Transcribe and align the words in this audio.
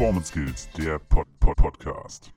Performance 0.00 0.28
Skills, 0.28 0.68
der 0.78 0.98
Pod 0.98 1.28
-Pod 1.40 1.56
Podcast. 1.56 2.32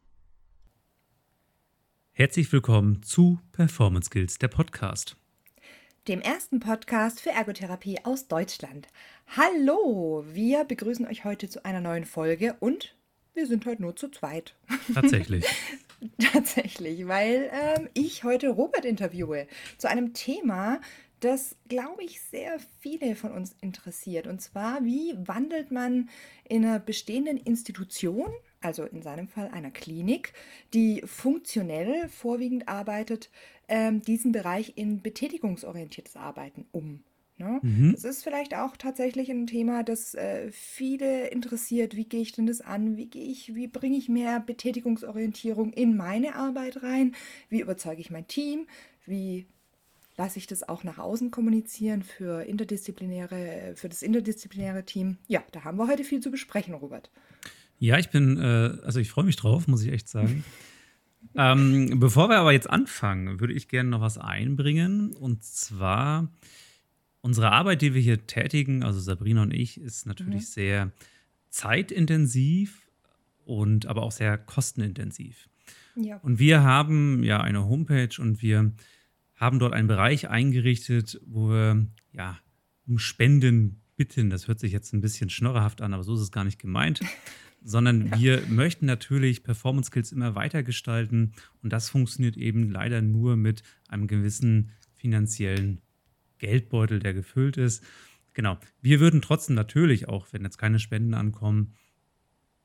Herzlich 2.11 2.51
willkommen 2.51 3.01
zu 3.03 3.39
Performance 3.53 4.07
Skills, 4.07 4.37
der 4.37 4.49
Podcast. 4.49 5.15
Dem 6.09 6.19
ersten 6.19 6.59
Podcast 6.59 7.21
für 7.21 7.29
Ergotherapie 7.29 7.99
aus 8.03 8.27
Deutschland. 8.27 8.89
Hallo, 9.27 10.25
wir 10.27 10.65
begrüßen 10.65 11.07
euch 11.07 11.23
heute 11.23 11.47
zu 11.47 11.63
einer 11.63 11.79
neuen 11.79 12.03
Folge 12.03 12.57
und 12.59 12.97
wir 13.33 13.47
sind 13.47 13.65
heute 13.65 13.81
nur 13.81 13.95
zu 13.95 14.09
zweit. 14.09 14.55
Tatsächlich. 14.93 15.45
Tatsächlich, 16.33 17.07
weil 17.07 17.49
ähm, 17.53 17.87
ich 17.93 18.25
heute 18.25 18.49
Robert 18.49 18.83
interviewe 18.83 19.47
zu 19.77 19.87
einem 19.87 20.13
Thema, 20.13 20.81
das, 21.23 21.55
glaube 21.69 22.03
ich, 22.03 22.21
sehr 22.21 22.59
viele 22.79 23.15
von 23.15 23.31
uns 23.31 23.55
interessiert. 23.61 24.27
Und 24.27 24.41
zwar, 24.41 24.83
wie 24.83 25.15
wandelt 25.25 25.71
man 25.71 26.09
in 26.47 26.65
einer 26.65 26.79
bestehenden 26.79 27.37
Institution, 27.37 28.29
also 28.61 28.83
in 28.83 29.01
seinem 29.01 29.27
Fall 29.27 29.49
einer 29.49 29.71
Klinik, 29.71 30.33
die 30.73 31.01
funktionell 31.05 32.09
vorwiegend 32.09 32.67
arbeitet, 32.67 33.29
ähm, 33.67 34.01
diesen 34.01 34.31
Bereich 34.31 34.73
in 34.75 35.01
betätigungsorientiertes 35.01 36.17
Arbeiten 36.17 36.65
um? 36.71 37.03
Ne? 37.37 37.59
Mhm. 37.63 37.93
Das 37.93 38.03
ist 38.03 38.23
vielleicht 38.23 38.55
auch 38.55 38.77
tatsächlich 38.77 39.29
ein 39.31 39.47
Thema, 39.47 39.83
das 39.83 40.13
äh, 40.13 40.51
viele 40.51 41.27
interessiert. 41.27 41.95
Wie 41.95 42.05
gehe 42.05 42.21
ich 42.21 42.33
denn 42.33 42.45
das 42.45 42.61
an? 42.61 42.95
Wie 42.95 43.07
gehe 43.07 43.25
ich, 43.25 43.55
wie 43.55 43.67
bringe 43.67 43.97
ich 43.97 44.07
mehr 44.07 44.39
Betätigungsorientierung 44.39 45.73
in 45.73 45.95
meine 45.97 46.35
Arbeit 46.35 46.83
rein? 46.83 47.15
Wie 47.49 47.61
überzeuge 47.61 48.01
ich 48.01 48.11
mein 48.11 48.27
Team? 48.27 48.67
Wie 49.05 49.47
lasse 50.17 50.37
ich 50.39 50.47
das 50.47 50.67
auch 50.67 50.83
nach 50.83 50.97
außen 50.97 51.31
kommunizieren 51.31 52.03
für 52.03 52.43
interdisziplinäre, 52.43 53.73
für 53.75 53.89
das 53.89 54.01
interdisziplinäre 54.01 54.85
Team? 54.85 55.17
Ja, 55.27 55.43
da 55.51 55.63
haben 55.63 55.77
wir 55.77 55.87
heute 55.87 56.03
viel 56.03 56.19
zu 56.19 56.31
besprechen, 56.31 56.73
Robert. 56.73 57.09
Ja, 57.79 57.97
ich 57.97 58.09
bin, 58.09 58.37
äh, 58.37 58.77
also 58.83 58.99
ich 58.99 59.09
freue 59.09 59.25
mich 59.25 59.35
drauf, 59.35 59.67
muss 59.67 59.83
ich 59.83 59.91
echt 59.91 60.07
sagen. 60.07 60.43
ähm, 61.35 61.99
bevor 61.99 62.29
wir 62.29 62.37
aber 62.37 62.51
jetzt 62.51 62.69
anfangen, 62.69 63.39
würde 63.39 63.53
ich 63.53 63.67
gerne 63.67 63.89
noch 63.89 64.01
was 64.01 64.17
einbringen. 64.17 65.15
Und 65.15 65.43
zwar 65.43 66.31
unsere 67.21 67.51
Arbeit, 67.51 67.81
die 67.81 67.93
wir 67.93 68.01
hier 68.01 68.27
tätigen, 68.27 68.83
also 68.83 68.99
Sabrina 68.99 69.41
und 69.41 69.53
ich, 69.53 69.81
ist 69.81 70.05
natürlich 70.05 70.41
Mhm. 70.41 70.47
sehr 70.47 70.91
zeitintensiv 71.49 72.87
und 73.45 73.85
aber 73.87 74.03
auch 74.03 74.11
sehr 74.11 74.37
kostenintensiv. 74.37 75.49
Ja. 75.95 76.17
Und 76.17 76.39
wir 76.39 76.63
haben 76.63 77.23
ja 77.23 77.41
eine 77.41 77.67
Homepage 77.67 78.19
und 78.19 78.41
wir 78.41 78.71
haben 79.43 79.59
dort 79.59 79.73
einen 79.73 79.87
Bereich 79.87 80.29
eingerichtet, 80.29 81.19
wo 81.25 81.49
wir 81.49 81.87
ja 82.11 82.39
um 82.87 82.97
Spenden 82.97 83.81
bitten. 83.95 84.29
Das 84.29 84.47
hört 84.47 84.59
sich 84.59 84.71
jetzt 84.71 84.93
ein 84.93 85.01
bisschen 85.01 85.29
schnorrerhaft 85.29 85.81
an, 85.81 85.93
aber 85.93 86.03
so 86.03 86.15
ist 86.15 86.21
es 86.21 86.31
gar 86.31 86.43
nicht 86.43 86.59
gemeint. 86.59 86.99
Sondern 87.65 88.11
wir 88.19 88.41
möchten 88.49 88.85
natürlich 88.85 89.43
Performance 89.43 89.87
Skills 89.87 90.11
immer 90.11 90.35
weiter 90.35 90.63
gestalten 90.63 91.31
und 91.61 91.71
das 91.71 91.89
funktioniert 91.89 92.35
eben 92.35 92.69
leider 92.69 93.01
nur 93.01 93.37
mit 93.37 93.63
einem 93.87 94.07
gewissen 94.07 94.71
finanziellen 94.95 95.79
Geldbeutel, 96.39 96.99
der 96.99 97.13
gefüllt 97.13 97.55
ist. 97.55 97.81
Genau. 98.33 98.57
Wir 98.81 98.99
würden 98.99 99.21
trotzdem 99.21 99.55
natürlich 99.55 100.09
auch, 100.09 100.27
wenn 100.31 100.43
jetzt 100.43 100.57
keine 100.57 100.79
Spenden 100.79 101.13
ankommen, 101.13 101.73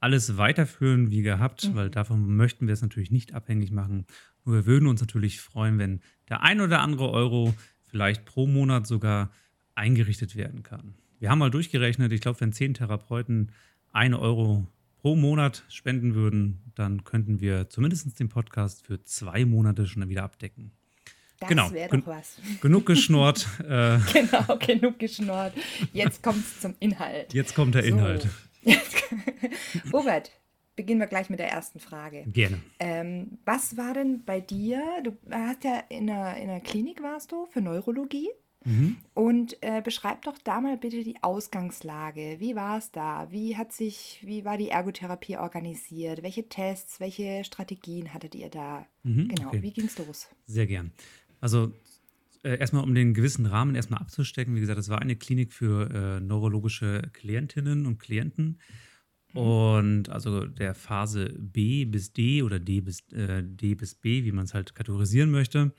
alles 0.01 0.37
weiterführen 0.37 1.11
wie 1.11 1.23
gehabt, 1.23 1.69
Mhm. 1.69 1.75
weil 1.75 1.91
davon 1.91 2.37
möchten 2.37 2.67
wir 2.67 2.75
es 2.75 2.83
natürlich 2.83 3.11
nicht 3.11 3.35
abhängig 3.35 3.71
machen. 3.71 4.07
Nur 4.49 4.57
wir 4.57 4.67
würden 4.67 4.89
uns 4.89 5.03
natürlich 5.03 5.43
freuen, 5.43 5.79
wenn 5.79 6.01
der 6.31 6.41
ein 6.43 6.63
oder 6.63 6.81
andere 6.81 7.11
Euro 7.11 7.53
vielleicht 7.85 8.25
pro 8.25 8.47
Monat 8.47 8.87
sogar 8.87 9.31
eingerichtet 9.75 10.37
werden 10.37 10.63
kann. 10.63 10.95
Wir 11.21 11.29
haben 11.31 11.39
mal 11.39 11.51
durchgerechnet, 11.51 12.13
ich 12.13 12.23
glaube, 12.23 12.41
wenn 12.41 12.55
zehn 12.55 12.73
Therapeuten 12.73 13.53
ein 13.93 14.15
Euro 14.15 14.67
pro 15.03 15.17
Monat 15.17 15.65
spenden 15.69 16.15
würden, 16.15 16.61
dann 16.75 17.05
könnten 17.05 17.43
wir 17.43 17.69
zumindest 17.69 18.19
den 18.19 18.31
Podcast 18.31 18.87
für 18.87 19.03
zwei 19.05 19.45
Monate 19.45 19.87
schon 19.87 20.09
wieder 20.09 20.23
abdecken. 20.23 20.73
Das 21.41 21.51
Genau. 21.51 21.71
wäre 21.71 21.91
Gen- 21.91 22.01
doch 22.01 22.07
was. 22.07 22.39
Genug 22.63 22.87
geschnurrt, 22.87 23.47
äh, 23.69 23.99
Genau, 24.15 24.57
genug 24.57 24.99
geschnurrt. 24.99 25.53
Jetzt 25.93 26.23
kommt 26.23 26.39
es 26.39 26.61
zum 26.61 26.75
Inhalt. 26.81 27.35
jetzt 27.35 27.55
kommt 27.55 27.75
der 27.75 27.83
So. 27.83 27.89
Inhalt. 27.91 28.27
Robert, 29.93 30.31
beginnen 30.79 31.01
wir 31.01 31.09
gleich 31.09 31.29
mit 31.29 31.41
der 31.41 31.51
ersten 31.51 31.81
Frage. 31.81 32.25
Gerne. 32.29 32.61
Ähm, 32.79 33.39
was 33.45 33.77
war 33.77 33.95
denn 33.95 34.25
bei 34.25 34.41
dir? 34.41 34.81
Du 35.03 35.11
hast 35.29 35.65
ja 35.65 35.83
in 35.89 36.09
einer, 36.09 36.37
in 36.37 36.49
einer 36.49 36.61
Klinik 36.61 37.03
warst 37.03 37.33
du 37.33 37.47
für 37.47 37.61
Neurologie. 37.61 38.29
Mhm. 38.65 38.97
Und 39.15 39.57
äh, 39.61 39.83
beschreib 39.83 40.23
doch 40.23 40.39
da 40.39 40.61
mal 40.61 40.77
bitte 40.77 41.03
die 41.03 41.17
Ausgangslage. 41.23 42.37
Wie 42.39 42.55
war 42.55 42.79
es 42.79 42.93
da? 42.93 43.29
Wie 43.31 43.57
hat 43.57 43.73
sich, 43.73 44.21
wie 44.25 44.45
war 44.45 44.57
die 44.57 44.69
Ergotherapie 44.69 45.37
organisiert? 45.37 46.23
Welche 46.23 46.49
Tests, 46.49 47.01
welche 47.01 47.45
Strategien 47.45 48.15
hattet 48.15 48.35
ihr 48.35 48.51
da? 48.51 48.87
Mhm, 49.03 49.29
Genau, 49.29 49.49
okay. 49.49 49.63
wie 49.63 49.73
ging 49.73 49.87
es 49.87 49.99
los? 49.99 50.29
Sehr 50.47 50.67
gern. 50.67 50.93
Also 51.41 51.73
äh, 52.45 52.59
erstmal 52.59 52.85
um 52.85 52.95
den 52.95 53.15
gewissen 53.15 53.47
Rahmen 53.47 53.75
erstmal 53.75 54.01
abzustecken, 54.01 54.55
wie 54.55 54.61
gesagt, 54.61 54.79
das 54.79 54.89
war 54.89 55.01
eine 55.01 55.17
Klinik 55.17 55.53
für 55.53 55.91
äh, 55.91 56.21
neurologische 56.21 57.03
Klientinnen 57.13 57.87
und 57.87 57.99
Klienten. 57.99 58.59
Und 59.35 60.09
also 60.09 60.47
der 60.47 60.75
Phase 60.75 61.35
B 61.39 61.85
bis 61.85 62.13
D 62.13 62.43
oder 62.43 62.59
D 62.59 62.81
bis, 62.81 63.01
äh, 63.13 63.43
D 63.45 63.75
bis 63.75 63.95
B, 63.95 64.25
wie 64.25 64.33
man 64.33 64.45
es 64.45 64.55
halt 64.55 64.75
kategorisieren 64.75 65.31
möchte. 65.31 65.73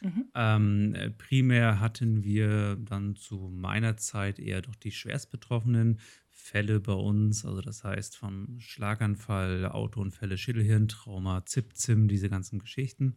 Mhm. 0.00 0.24
Ähm, 0.34 0.94
äh, 0.94 1.10
primär 1.10 1.80
hatten 1.80 2.22
wir 2.22 2.76
dann 2.76 3.16
zu 3.16 3.50
meiner 3.52 3.96
Zeit 3.96 4.38
eher 4.38 4.62
doch 4.62 4.74
die 4.76 4.92
schwerst 4.92 5.30
betroffenen 5.30 5.98
Fälle 6.28 6.80
bei 6.80 6.92
uns, 6.92 7.44
also 7.44 7.60
das 7.60 7.82
heißt 7.82 8.16
von 8.16 8.56
Schlaganfall, 8.60 9.66
Autounfälle, 9.66 10.38
Schädelhirntrauma, 10.38 11.44
ZIP-ZIM, 11.44 12.06
diese 12.08 12.28
ganzen 12.28 12.58
Geschichten. 12.60 13.16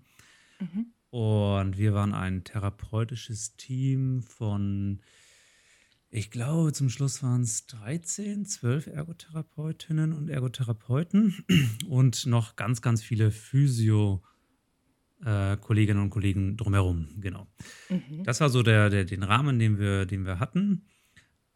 Mhm. 0.59 0.87
Und 1.11 1.77
wir 1.77 1.93
waren 1.93 2.13
ein 2.13 2.43
therapeutisches 2.43 3.55
Team 3.57 4.23
von, 4.23 5.01
ich 6.11 6.29
glaube, 6.29 6.73
zum 6.73 6.89
Schluss 6.89 7.23
waren 7.23 7.41
es 7.41 7.65
13, 7.67 8.45
12 8.45 8.87
Ergotherapeutinnen 8.87 10.11
und 10.11 10.29
Ergotherapeuten 10.29 11.45
und 11.87 12.25
noch 12.25 12.55
ganz, 12.55 12.81
ganz 12.81 13.01
viele 13.01 13.31
Physio- 13.31 14.21
äh, 15.23 15.55
Kolleginnen 15.57 16.01
und 16.01 16.09
Kollegen 16.09 16.57
drumherum, 16.57 17.07
genau. 17.19 17.47
Mhm. 17.89 18.23
Das 18.23 18.41
war 18.41 18.49
so 18.49 18.63
der, 18.63 18.89
der, 18.89 19.05
den 19.05 19.23
Rahmen, 19.23 19.59
den 19.59 19.77
wir, 19.77 20.05
den 20.05 20.25
wir 20.25 20.39
hatten. 20.39 20.87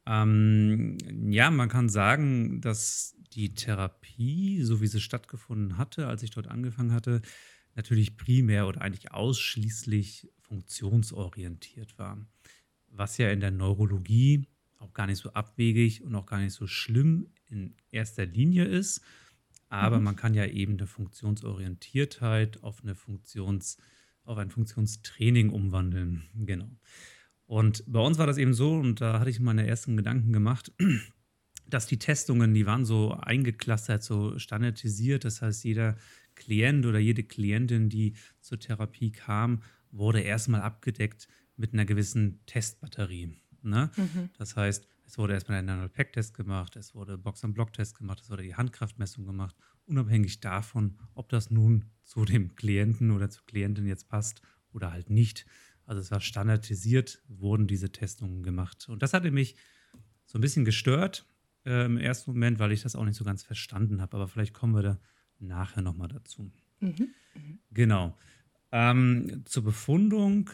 Ähm, 0.06 0.98
ja, 1.32 1.50
man 1.50 1.68
kann 1.68 1.90
sagen, 1.90 2.62
dass 2.62 3.16
die 3.34 3.56
Therapie, 3.56 4.62
so 4.62 4.82
wie 4.82 4.88
sie 4.88 5.02
stattgefunden 5.02 5.78
hatte, 5.78 6.08
als 6.08 6.22
ich 6.24 6.30
dort 6.30 6.48
angefangen 6.48 6.94
hatte, 6.94 7.22
natürlich 7.74 8.18
primär 8.18 8.68
oder 8.68 8.82
eigentlich 8.82 9.12
ausschließlich 9.12 10.30
funktionsorientiert 10.42 11.98
war. 11.98 12.26
Was 12.98 13.18
ja 13.18 13.30
in 13.30 13.40
der 13.40 13.52
Neurologie 13.52 14.48
auch 14.80 14.94
gar 14.94 15.08
nicht 15.08 15.18
so 15.18 15.32
abwegig 15.34 16.04
und 16.04 16.16
auch 16.16 16.26
gar 16.26 16.40
nicht 16.40 16.54
so 16.54 16.68
schlimm 16.68 17.28
in 17.50 17.74
erster 17.92 18.26
Linie 18.26 18.66
ist. 18.66 19.02
Aber 19.70 19.98
Mhm. 19.98 20.04
man 20.06 20.16
kann 20.16 20.34
ja 20.34 20.46
eben 20.46 20.74
eine 20.74 20.88
Funktionsorientiertheit 20.88 22.64
auf 22.64 22.84
eine 22.84 22.96
Funktions, 22.96 23.78
auf 24.24 24.38
ein 24.38 24.50
Funktionstraining 24.52 25.50
umwandeln. 25.50 26.24
Genau. 26.36 26.70
Und 27.48 27.84
bei 27.88 28.00
uns 28.00 28.18
war 28.18 28.26
das 28.26 28.38
eben 28.38 28.54
so, 28.56 28.74
und 28.74 29.02
da 29.02 29.20
hatte 29.20 29.30
ich 29.30 29.40
meine 29.40 29.68
ersten 29.68 29.96
Gedanken 29.98 30.34
gemacht, 30.34 30.72
dass 31.70 31.86
die 31.88 32.00
Testungen, 32.00 32.54
die 32.54 32.66
waren 32.66 32.86
so 32.86 33.12
eingeklustert, 33.12 34.04
so 34.04 34.38
standardisiert. 34.40 35.26
Das 35.26 35.42
heißt, 35.42 35.64
jeder 35.64 35.96
Klient 36.36 36.86
oder 36.86 37.00
jede 37.00 37.24
Klientin, 37.24 37.90
die 37.90 38.14
zur 38.42 38.60
Therapie 38.60 39.12
kam, 39.12 39.62
wurde 39.92 40.22
erstmal 40.22 40.62
abgedeckt 40.62 41.28
mit 41.58 41.74
einer 41.74 41.86
gewissen 41.86 42.40
Testbatterie. 42.46 43.34
Ne? 43.62 43.90
Mhm. 43.96 44.30
Das 44.38 44.56
heißt, 44.56 44.88
es 45.08 45.18
wurde 45.18 45.34
erstmal 45.34 45.60
ein 45.60 45.70
Annual 45.70 45.90
Pack 45.90 46.14
Test 46.14 46.34
gemacht, 46.34 46.76
es 46.76 46.96
wurde 46.96 47.18
Box 47.18 47.44
and 47.44 47.54
Block 47.54 47.74
Test 47.74 47.98
gemacht, 47.98 48.22
es 48.22 48.30
wurde 48.30 48.44
die 48.44 48.56
Handkraftmessung 48.56 49.26
gemacht, 49.26 49.56
unabhängig 49.86 50.40
davon, 50.40 50.98
ob 51.14 51.30
das 51.30 51.52
nun 51.52 51.86
zu 52.04 52.26
dem 52.26 52.56
Klienten 52.56 53.12
oder 53.12 53.30
zur 53.30 53.46
Klientin 53.46 53.88
jetzt 53.88 54.08
passt 54.08 54.42
oder 54.72 54.92
halt 54.92 55.10
nicht. 55.10 55.46
Also 55.86 56.02
es 56.02 56.12
war 56.12 56.22
standardisiert, 56.22 57.22
wurden 57.28 57.68
diese 57.68 57.92
Testungen 57.92 58.44
gemacht. 58.44 58.90
Und 58.90 59.04
das 59.04 59.14
hatte 59.14 59.32
mich 59.32 59.56
so 60.26 60.38
ein 60.38 60.42
bisschen 60.42 60.66
gestört 60.66 61.26
äh, 61.66 61.86
im 61.86 61.98
ersten 61.98 62.32
Moment, 62.32 62.60
weil 62.60 62.72
ich 62.72 62.82
das 62.82 62.96
auch 62.96 63.06
nicht 63.06 63.18
so 63.18 63.24
ganz 63.24 63.44
verstanden 63.44 64.02
habe. 64.02 64.18
Aber 64.18 64.28
vielleicht 64.28 64.54
kommen 64.54 64.74
wir 64.74 64.82
da 64.82 65.00
nachher 65.40 65.82
nochmal 65.82 66.08
dazu. 66.08 66.52
Mhm. 66.80 67.10
Genau. 67.72 68.18
Ähm, 68.72 69.44
zur 69.46 69.64
Befundung, 69.64 70.50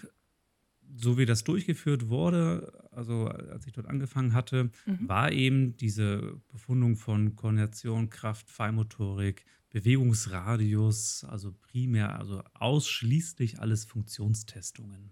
so 0.95 1.17
wie 1.17 1.25
das 1.25 1.43
durchgeführt 1.43 2.09
wurde, 2.09 2.87
also 2.91 3.27
als 3.27 3.65
ich 3.67 3.73
dort 3.73 3.87
angefangen 3.87 4.33
hatte, 4.33 4.71
Mhm. 4.85 5.07
war 5.07 5.31
eben 5.31 5.77
diese 5.77 6.41
Befundung 6.49 6.95
von 6.97 7.35
Koordination, 7.35 8.09
Kraft, 8.09 8.49
Feinmotorik, 8.49 9.45
Bewegungsradius, 9.69 11.23
also 11.23 11.53
primär, 11.53 12.17
also 12.19 12.43
ausschließlich 12.53 13.59
alles 13.59 13.85
Funktionstestungen. 13.85 15.11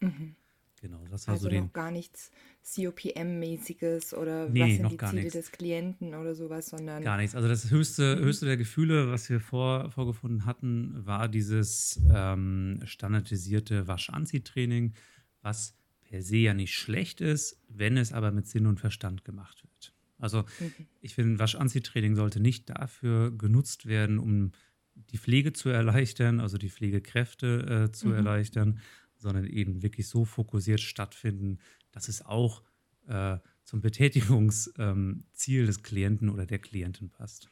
Mhm. 0.00 0.36
Genau, 0.84 1.06
das 1.08 1.28
war 1.28 1.34
Also 1.34 1.44
so 1.44 1.48
den. 1.48 1.64
noch 1.64 1.72
gar 1.72 1.90
nichts 1.90 2.30
COPM-mäßiges 2.62 4.12
oder 4.14 4.50
was 4.50 4.52
Nee, 4.52 4.76
sind 4.76 4.82
noch 4.82 4.90
die 4.90 5.00
Ziele 5.00 5.22
nichts. 5.22 5.32
des 5.32 5.50
Klienten 5.50 6.14
oder 6.14 6.34
sowas, 6.34 6.66
sondern 6.66 7.04
Gar 7.04 7.16
nichts. 7.18 7.34
Also 7.34 7.48
das 7.48 7.70
höchste, 7.70 8.18
höchste 8.18 8.46
der 8.46 8.56
Gefühle, 8.56 9.10
was 9.10 9.28
wir 9.28 9.40
vor, 9.40 9.90
vorgefunden 9.90 10.46
hatten, 10.46 11.04
war 11.04 11.28
dieses 11.28 12.00
ähm, 12.10 12.80
standardisierte 12.84 13.86
Wasch-Anzieh-Training, 13.88 14.94
was 15.42 15.76
per 16.02 16.22
se 16.22 16.36
ja 16.36 16.54
nicht 16.54 16.74
schlecht 16.74 17.20
ist, 17.20 17.60
wenn 17.68 17.96
es 17.96 18.12
aber 18.12 18.30
mit 18.30 18.46
Sinn 18.46 18.66
und 18.66 18.80
Verstand 18.80 19.24
gemacht 19.24 19.64
wird. 19.64 19.94
Also 20.18 20.44
Mhm. 20.58 20.86
ich 21.00 21.14
finde, 21.14 21.38
Wasch-Anzieh-Training 21.38 22.14
sollte 22.16 22.40
nicht 22.40 22.70
dafür 22.70 23.30
genutzt 23.36 23.86
werden, 23.86 24.18
um 24.18 24.52
die 24.94 25.18
Pflege 25.18 25.52
zu 25.52 25.70
erleichtern, 25.70 26.40
also 26.40 26.56
die 26.58 26.70
Pflegekräfte 26.70 27.86
äh, 27.88 27.92
zu 27.92 28.08
Mhm. 28.08 28.14
erleichtern, 28.14 28.80
sondern 29.24 29.46
eben 29.46 29.82
wirklich 29.82 30.06
so 30.08 30.24
fokussiert 30.24 30.80
stattfinden, 30.80 31.58
dass 31.90 32.08
es 32.08 32.24
auch 32.24 32.62
äh, 33.08 33.38
zum 33.64 33.80
Betätigungsziel 33.80 34.74
ähm, 34.78 35.66
des 35.66 35.82
Klienten 35.82 36.28
oder 36.28 36.46
der 36.46 36.58
Klientin 36.60 37.10
passt. 37.10 37.48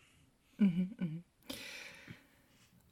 Mhm, 0.59 0.93
mhm. 0.99 1.25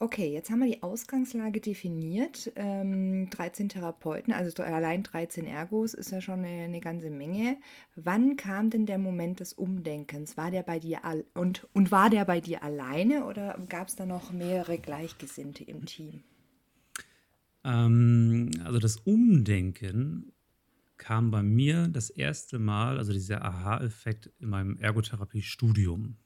Okay, 0.03 0.33
jetzt 0.33 0.49
haben 0.51 0.61
wir 0.61 0.67
die 0.67 0.83
Ausgangslage 0.83 1.61
definiert. 1.61 2.51
Ähm, 2.57 3.29
13 3.29 3.69
Therapeuten, 3.69 4.33
also 4.33 4.51
so 4.51 4.63
allein 4.63 5.03
13 5.03 5.45
Ergos 5.45 5.93
ist 5.93 6.11
ja 6.11 6.23
schon 6.23 6.43
eine, 6.43 6.65
eine 6.65 6.81
ganze 6.81 7.11
Menge. 7.11 7.59
Wann 7.97 8.37
kam 8.37 8.71
denn 8.71 8.87
der 8.87 8.97
Moment 8.97 9.41
des 9.41 9.53
Umdenkens? 9.53 10.39
War 10.39 10.51
der 10.51 10.63
bei 10.63 10.79
dir 10.79 11.01
und, 11.35 11.69
und 11.75 11.93
war 11.93 12.09
der 12.09 12.25
bei 12.25 12.41
dir 12.41 12.63
alleine 12.63 13.27
oder 13.27 13.63
gab 13.69 13.89
es 13.89 13.97
da 13.97 14.07
noch 14.07 14.33
mehrere 14.33 14.79
Gleichgesinnte 14.79 15.65
im 15.65 15.85
Team? 15.85 16.23
Ähm, 17.65 18.51
also 18.65 18.79
das 18.79 18.97
Umdenken 18.97 20.33
kam 20.97 21.31
bei 21.31 21.43
mir 21.43 21.89
das 21.89 22.11
erste 22.11 22.59
Mal, 22.59 22.99
also 22.99 23.13
dieser 23.13 23.45
Aha-Effekt 23.45 24.31
in 24.39 24.49
meinem 24.51 24.77
Ergotherapie-Studium. 24.77 26.17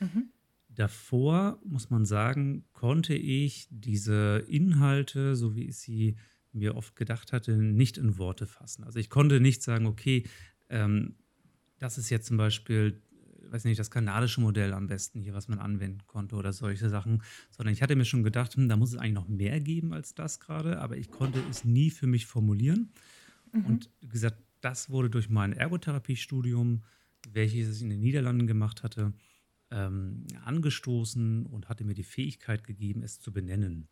Mhm. 0.00 0.30
Davor, 0.68 1.60
muss 1.64 1.90
man 1.90 2.04
sagen, 2.04 2.64
konnte 2.72 3.14
ich 3.14 3.68
diese 3.70 4.44
Inhalte, 4.48 5.36
so 5.36 5.54
wie 5.54 5.64
ich 5.68 5.78
sie 5.78 6.16
mir 6.52 6.74
oft 6.74 6.96
gedacht 6.96 7.32
hatte, 7.32 7.56
nicht 7.56 7.98
in 7.98 8.18
Worte 8.18 8.46
fassen. 8.46 8.84
Also 8.84 8.98
ich 8.98 9.10
konnte 9.10 9.40
nicht 9.40 9.62
sagen, 9.62 9.86
okay, 9.86 10.24
ähm, 10.68 11.14
das 11.78 11.98
ist 11.98 12.10
jetzt 12.10 12.26
zum 12.26 12.36
Beispiel, 12.36 13.02
weiß 13.50 13.64
nicht, 13.64 13.78
das 13.78 13.90
kanadische 13.90 14.40
Modell 14.40 14.72
am 14.72 14.86
besten 14.86 15.20
hier, 15.20 15.34
was 15.34 15.48
man 15.48 15.58
anwenden 15.58 16.06
konnte 16.06 16.36
oder 16.36 16.52
solche 16.52 16.88
Sachen, 16.88 17.22
sondern 17.50 17.72
ich 17.72 17.82
hatte 17.82 17.96
mir 17.96 18.04
schon 18.04 18.22
gedacht, 18.22 18.54
hm, 18.56 18.68
da 18.68 18.76
muss 18.76 18.92
es 18.92 18.98
eigentlich 18.98 19.14
noch 19.14 19.28
mehr 19.28 19.60
geben 19.60 19.92
als 19.92 20.14
das 20.14 20.40
gerade, 20.40 20.80
aber 20.80 20.96
ich 20.96 21.10
konnte 21.10 21.40
es 21.50 21.64
nie 21.64 21.90
für 21.90 22.06
mich 22.06 22.26
formulieren. 22.26 22.90
Und 23.62 23.90
wie 24.00 24.08
gesagt, 24.08 24.38
das 24.60 24.90
wurde 24.90 25.10
durch 25.10 25.28
mein 25.28 25.52
Ergotherapiestudium, 25.52 26.82
welches 27.32 27.76
ich 27.76 27.82
in 27.82 27.90
den 27.90 28.00
Niederlanden 28.00 28.46
gemacht 28.46 28.82
hatte, 28.82 29.12
ähm, 29.70 30.24
angestoßen 30.44 31.46
und 31.46 31.68
hatte 31.68 31.84
mir 31.84 31.94
die 31.94 32.04
Fähigkeit 32.04 32.64
gegeben, 32.64 33.02
es 33.02 33.20
zu 33.20 33.32
benennen. 33.32 33.88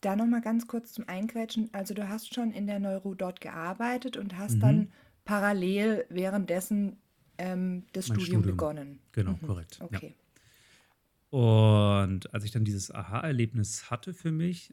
Da 0.00 0.16
nochmal 0.16 0.42
ganz 0.42 0.66
kurz 0.66 0.92
zum 0.92 1.08
Eingrätschen. 1.08 1.70
Also 1.72 1.94
du 1.94 2.08
hast 2.08 2.34
schon 2.34 2.52
in 2.52 2.66
der 2.66 2.78
Neuro 2.78 3.14
dort 3.14 3.40
gearbeitet 3.40 4.16
und 4.16 4.36
hast 4.36 4.56
Mhm. 4.56 4.60
dann 4.60 4.92
parallel 5.24 6.04
währenddessen 6.10 6.96
ähm, 7.38 7.84
das 7.92 8.06
Studium 8.06 8.24
Studium. 8.26 8.42
begonnen. 8.56 8.98
Genau, 9.12 9.32
Mhm. 9.32 9.46
korrekt. 9.46 9.78
Ja. 9.80 9.86
Okay. 9.86 10.14
Und 11.30 12.32
als 12.32 12.44
ich 12.44 12.52
dann 12.52 12.64
dieses 12.64 12.90
Aha-Erlebnis 12.92 13.90
hatte 13.90 14.14
für 14.14 14.30
mich, 14.30 14.72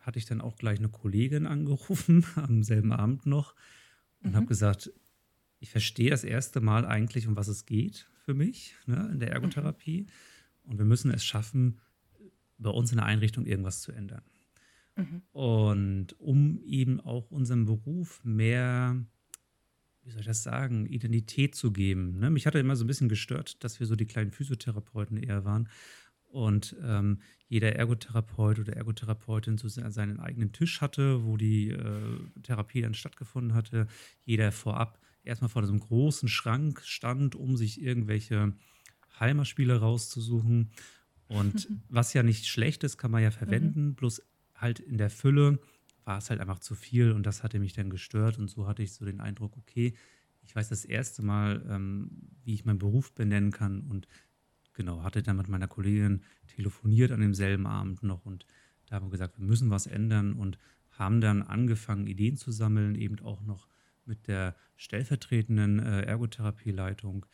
hatte 0.00 0.18
ich 0.18 0.26
dann 0.26 0.40
auch 0.40 0.56
gleich 0.56 0.78
eine 0.78 0.88
Kollegin 0.88 1.46
angerufen, 1.46 2.24
am 2.36 2.62
selben 2.62 2.92
Abend 2.92 3.26
noch, 3.26 3.54
und 4.22 4.34
habe 4.34 4.46
gesagt, 4.46 4.90
ich 5.60 5.70
verstehe 5.70 6.10
das 6.10 6.24
erste 6.24 6.60
Mal 6.60 6.84
eigentlich, 6.84 7.26
um 7.28 7.36
was 7.36 7.48
es 7.48 7.64
geht 7.66 8.08
für 8.24 8.34
mich 8.34 8.74
ne, 8.86 9.08
in 9.12 9.20
der 9.20 9.30
Ergotherapie. 9.30 10.06
Und 10.64 10.78
wir 10.78 10.84
müssen 10.84 11.12
es 11.12 11.24
schaffen, 11.24 11.78
bei 12.58 12.70
uns 12.70 12.90
in 12.90 12.96
der 12.96 13.06
Einrichtung 13.06 13.46
irgendwas 13.46 13.82
zu 13.82 13.92
ändern. 13.92 14.22
Mhm. 14.96 15.22
Und 15.32 16.18
um 16.20 16.58
eben 16.64 17.00
auch 17.00 17.30
unserem 17.30 17.66
Beruf 17.66 18.20
mehr, 18.24 18.96
wie 20.06 20.12
soll 20.12 20.20
ich 20.20 20.26
das 20.26 20.44
sagen, 20.44 20.86
Identität 20.86 21.56
zu 21.56 21.72
geben. 21.72 22.20
Ne? 22.20 22.30
Mich 22.30 22.46
hatte 22.46 22.60
immer 22.60 22.76
so 22.76 22.84
ein 22.84 22.86
bisschen 22.86 23.08
gestört, 23.08 23.62
dass 23.64 23.80
wir 23.80 23.86
so 23.86 23.96
die 23.96 24.06
kleinen 24.06 24.30
Physiotherapeuten 24.30 25.16
eher 25.16 25.44
waren. 25.44 25.68
Und 26.26 26.76
ähm, 26.82 27.18
jeder 27.48 27.74
Ergotherapeut 27.74 28.60
oder 28.60 28.76
Ergotherapeutin 28.76 29.58
so 29.58 29.68
se- 29.68 29.90
seinen 29.90 30.20
eigenen 30.20 30.52
Tisch 30.52 30.80
hatte, 30.80 31.24
wo 31.24 31.36
die 31.36 31.70
äh, 31.70 32.18
Therapie 32.42 32.82
dann 32.82 32.94
stattgefunden 32.94 33.54
hatte. 33.54 33.88
Jeder 34.24 34.52
vorab 34.52 35.00
erstmal 35.24 35.48
vor 35.48 35.64
so 35.66 35.72
einem 35.72 35.80
großen 35.80 36.28
Schrank 36.28 36.82
stand, 36.84 37.34
um 37.34 37.56
sich 37.56 37.82
irgendwelche 37.82 38.52
Heimerspiele 39.18 39.80
rauszusuchen. 39.80 40.70
Und 41.26 41.68
was 41.88 42.12
ja 42.12 42.22
nicht 42.22 42.46
schlecht 42.46 42.84
ist, 42.84 42.96
kann 42.96 43.10
man 43.10 43.22
ja 43.22 43.32
verwenden, 43.32 43.94
bloß 43.94 44.22
halt 44.54 44.78
in 44.78 44.98
der 44.98 45.10
Fülle 45.10 45.58
war 46.06 46.18
es 46.18 46.30
halt 46.30 46.40
einfach 46.40 46.60
zu 46.60 46.74
viel 46.74 47.10
und 47.10 47.26
das 47.26 47.42
hatte 47.42 47.58
mich 47.58 47.74
dann 47.74 47.90
gestört 47.90 48.38
und 48.38 48.48
so 48.48 48.66
hatte 48.66 48.82
ich 48.82 48.92
so 48.92 49.04
den 49.04 49.20
Eindruck, 49.20 49.56
okay, 49.56 49.94
ich 50.42 50.54
weiß 50.54 50.68
das 50.68 50.84
erste 50.84 51.22
Mal, 51.22 51.66
ähm, 51.68 52.10
wie 52.44 52.54
ich 52.54 52.64
meinen 52.64 52.78
Beruf 52.78 53.12
benennen 53.12 53.50
kann 53.50 53.82
und 53.82 54.06
genau, 54.72 55.02
hatte 55.02 55.22
dann 55.22 55.36
mit 55.36 55.48
meiner 55.48 55.66
Kollegin 55.66 56.22
telefoniert 56.46 57.10
an 57.10 57.20
demselben 57.20 57.66
Abend 57.66 58.04
noch 58.04 58.24
und 58.24 58.46
da 58.86 58.96
haben 58.96 59.06
wir 59.06 59.10
gesagt, 59.10 59.36
wir 59.38 59.44
müssen 59.44 59.68
was 59.68 59.88
ändern 59.88 60.34
und 60.34 60.58
haben 60.90 61.20
dann 61.20 61.42
angefangen, 61.42 62.06
Ideen 62.06 62.36
zu 62.36 62.52
sammeln, 62.52 62.94
eben 62.94 63.18
auch 63.18 63.42
noch 63.42 63.66
mit 64.04 64.28
der 64.28 64.54
stellvertretenden 64.76 65.80
äh, 65.80 66.02
Ergotherapieleitung 66.02 67.26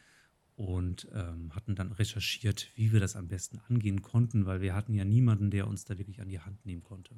und 0.56 1.08
ähm, 1.12 1.54
hatten 1.54 1.74
dann 1.74 1.92
recherchiert, 1.92 2.70
wie 2.74 2.90
wir 2.90 3.00
das 3.00 3.16
am 3.16 3.28
besten 3.28 3.58
angehen 3.69 4.00
konnten, 4.00 4.46
weil 4.46 4.62
wir 4.62 4.74
hatten 4.74 4.94
ja 4.94 5.04
niemanden, 5.04 5.50
der 5.50 5.69
uns 5.69 5.84
da 5.84 5.98
wirklich 5.98 6.22
an 6.22 6.28
die 6.28 6.40
Hand 6.40 6.64
nehmen 6.64 6.82
konnte. 6.82 7.14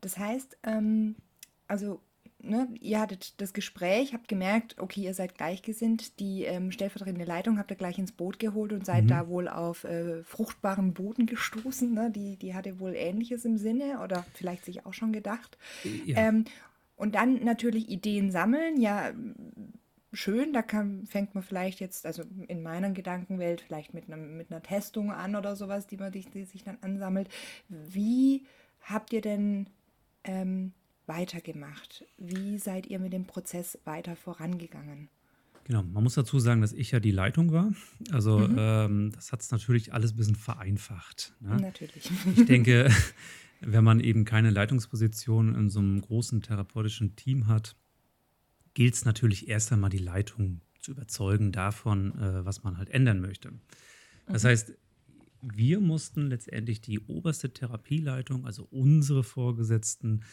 Das 0.00 0.18
heißt, 0.18 0.58
ähm, 0.64 1.16
also 1.66 2.00
ne, 2.40 2.68
ihr 2.80 3.00
hattet 3.00 3.40
das 3.40 3.52
Gespräch, 3.52 4.14
habt 4.14 4.28
gemerkt, 4.28 4.76
okay, 4.78 5.02
ihr 5.02 5.14
seid 5.14 5.36
gleichgesinnt, 5.36 6.20
die 6.20 6.44
ähm, 6.44 6.70
stellvertretende 6.70 7.24
Leitung 7.24 7.58
habt 7.58 7.70
ihr 7.70 7.76
gleich 7.76 7.98
ins 7.98 8.12
Boot 8.12 8.38
geholt 8.38 8.72
und 8.72 8.86
seid 8.86 9.04
Mhm. 9.04 9.08
da 9.08 9.28
wohl 9.28 9.48
auf 9.48 9.84
äh, 9.84 10.22
fruchtbaren 10.22 10.94
Boden 10.94 11.26
gestoßen. 11.26 11.92
Ne? 11.92 12.10
Die, 12.10 12.36
die 12.36 12.54
hatte 12.54 12.78
wohl 12.80 12.94
Ähnliches 12.94 13.44
im 13.44 13.58
Sinne 13.58 14.00
oder 14.02 14.24
vielleicht 14.34 14.64
sich 14.64 14.86
auch 14.86 14.94
schon 14.94 15.12
gedacht. 15.12 15.58
Ja. 16.04 16.28
Ähm, 16.28 16.44
und 16.96 17.14
dann 17.14 17.44
natürlich 17.44 17.88
Ideen 17.88 18.30
sammeln, 18.30 18.80
ja, 18.80 19.12
schön, 20.12 20.52
da 20.52 20.62
kann, 20.62 21.06
fängt 21.06 21.34
man 21.34 21.44
vielleicht 21.44 21.80
jetzt, 21.80 22.06
also 22.06 22.22
in 22.48 22.62
meiner 22.62 22.90
Gedankenwelt, 22.90 23.60
vielleicht 23.60 23.94
mit, 23.94 24.06
einem, 24.06 24.36
mit 24.36 24.50
einer 24.50 24.62
Testung 24.62 25.12
an 25.12 25.36
oder 25.36 25.54
sowas, 25.54 25.86
die 25.86 25.96
man 25.96 26.10
die, 26.10 26.22
die 26.22 26.44
sich 26.44 26.64
dann 26.64 26.78
ansammelt. 26.80 27.28
Wie 27.68 28.46
habt 28.90 29.12
ihr 29.12 29.20
denn 29.20 29.68
ähm, 30.24 30.72
weitergemacht? 31.06 32.04
Wie 32.18 32.58
seid 32.58 32.86
ihr 32.86 32.98
mit 32.98 33.12
dem 33.12 33.24
Prozess 33.26 33.78
weiter 33.84 34.16
vorangegangen? 34.16 35.08
Genau, 35.64 35.82
man 35.82 36.02
muss 36.02 36.14
dazu 36.14 36.38
sagen, 36.38 36.62
dass 36.62 36.72
ich 36.72 36.90
ja 36.92 37.00
die 37.00 37.10
Leitung 37.10 37.52
war. 37.52 37.72
Also 38.10 38.38
Mhm. 38.38 38.56
ähm, 38.58 39.12
das 39.12 39.32
hat 39.32 39.42
es 39.42 39.50
natürlich 39.50 39.92
alles 39.92 40.12
ein 40.12 40.16
bisschen 40.16 40.34
vereinfacht. 40.36 41.34
Ne? 41.40 41.56
Natürlich. 41.60 42.10
Ich 42.36 42.46
denke, 42.46 42.88
wenn 43.60 43.84
man 43.84 44.00
eben 44.00 44.24
keine 44.24 44.50
Leitungsposition 44.50 45.54
in 45.54 45.68
so 45.68 45.80
einem 45.80 46.00
großen 46.00 46.40
therapeutischen 46.42 47.16
Team 47.16 47.48
hat, 47.48 47.76
gilt 48.74 48.94
es 48.94 49.04
natürlich 49.04 49.48
erst 49.48 49.72
einmal 49.72 49.90
die 49.90 49.98
Leitung 49.98 50.60
zu 50.80 50.92
überzeugen 50.92 51.52
davon, 51.52 52.18
äh, 52.18 52.44
was 52.46 52.62
man 52.62 52.78
halt 52.78 52.88
ändern 52.90 53.20
möchte. 53.20 53.52
Das 54.26 54.44
heißt, 54.44 54.72
wir 55.42 55.80
mussten 55.80 56.28
letztendlich 56.28 56.80
die 56.80 57.00
oberste 57.00 57.52
Therapieleitung, 57.52 58.46
also 58.46 58.66
unsere 58.70 59.24
Vorgesetzten, 59.24 60.24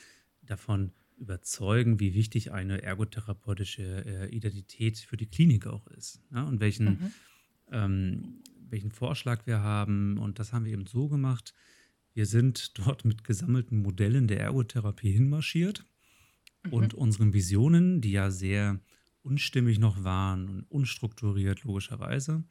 davon 0.42 0.92
überzeugen, 1.18 2.00
wie 2.00 2.14
wichtig 2.14 2.52
eine 2.52 2.82
ergotherapeutische 2.82 4.06
äh, 4.06 4.36
Identität 4.36 4.98
für 4.98 5.18
die 5.18 5.28
Klinik 5.28 5.68
auch 5.68 5.88
ist. 5.88 6.22
Ja? 6.32 6.44
Und 6.44 6.60
welchen, 6.60 7.14
ähm, 7.72 8.42
welchen 8.70 8.92
Vorschlag 8.92 9.46
wir 9.46 9.62
haben. 9.62 10.18
Und 10.18 10.40
das 10.40 10.54
haben 10.54 10.66
wir 10.66 10.74
eben 10.74 10.86
so 10.86 11.08
gemacht. 11.08 11.54
Wir 12.14 12.26
sind 12.26 12.78
dort 12.86 13.06
mit 13.06 13.24
gesammelten 13.24 13.82
Modellen 13.82 14.28
der 14.28 14.40
Ergotherapie 14.40 15.12
hinmarschiert 15.12 15.86
und 16.72 16.94
unseren 16.94 17.34
Visionen, 17.34 18.02
die 18.02 18.12
ja 18.12 18.32
sehr 18.32 18.80
unstimmig 19.22 19.80
noch 19.80 20.04
waren 20.04 20.50
und 20.50 20.64
unstrukturiert 20.72 21.64
logischerweise, 21.64 22.44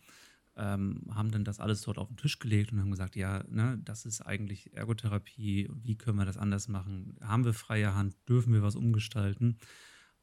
ähm, 0.57 1.03
haben 1.13 1.31
dann 1.31 1.45
das 1.45 1.59
alles 1.61 1.83
dort 1.83 1.99
auf 1.99 2.09
den 2.09 2.17
Tisch 2.17 2.39
gelegt 2.39 2.73
und 2.73 2.81
haben 2.81 2.91
gesagt, 2.91 3.17
ja, 3.17 3.43
ne, 3.49 3.81
das 3.85 4.07
ist 4.07 4.21
eigentlich 4.21 4.73
Ergotherapie, 4.75 5.69
wie 5.83 5.97
können 5.97 6.19
wir 6.19 6.25
das 6.25 6.37
anders 6.37 6.69
machen? 6.69 7.17
Haben 7.21 7.45
wir 7.45 7.53
freie 7.53 7.95
Hand? 7.95 8.15
Dürfen 8.29 8.53
wir 8.53 8.63
was 8.63 8.77
umgestalten? 8.77 9.59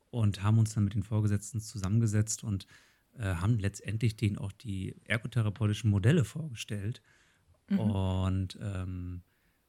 Und 0.10 0.44
haben 0.44 0.58
uns 0.58 0.74
dann 0.74 0.84
mit 0.86 0.94
den 0.94 1.04
Vorgesetzten 1.04 1.60
zusammengesetzt 1.62 2.44
und 2.44 2.66
äh, 3.18 3.36
haben 3.36 3.60
letztendlich 3.60 4.16
denen 4.16 4.38
auch 4.38 4.52
die 4.52 4.96
ergotherapeutischen 5.06 5.90
Modelle 5.90 6.24
vorgestellt 6.26 7.02
und 7.78 8.58
ähm, 8.62 9.22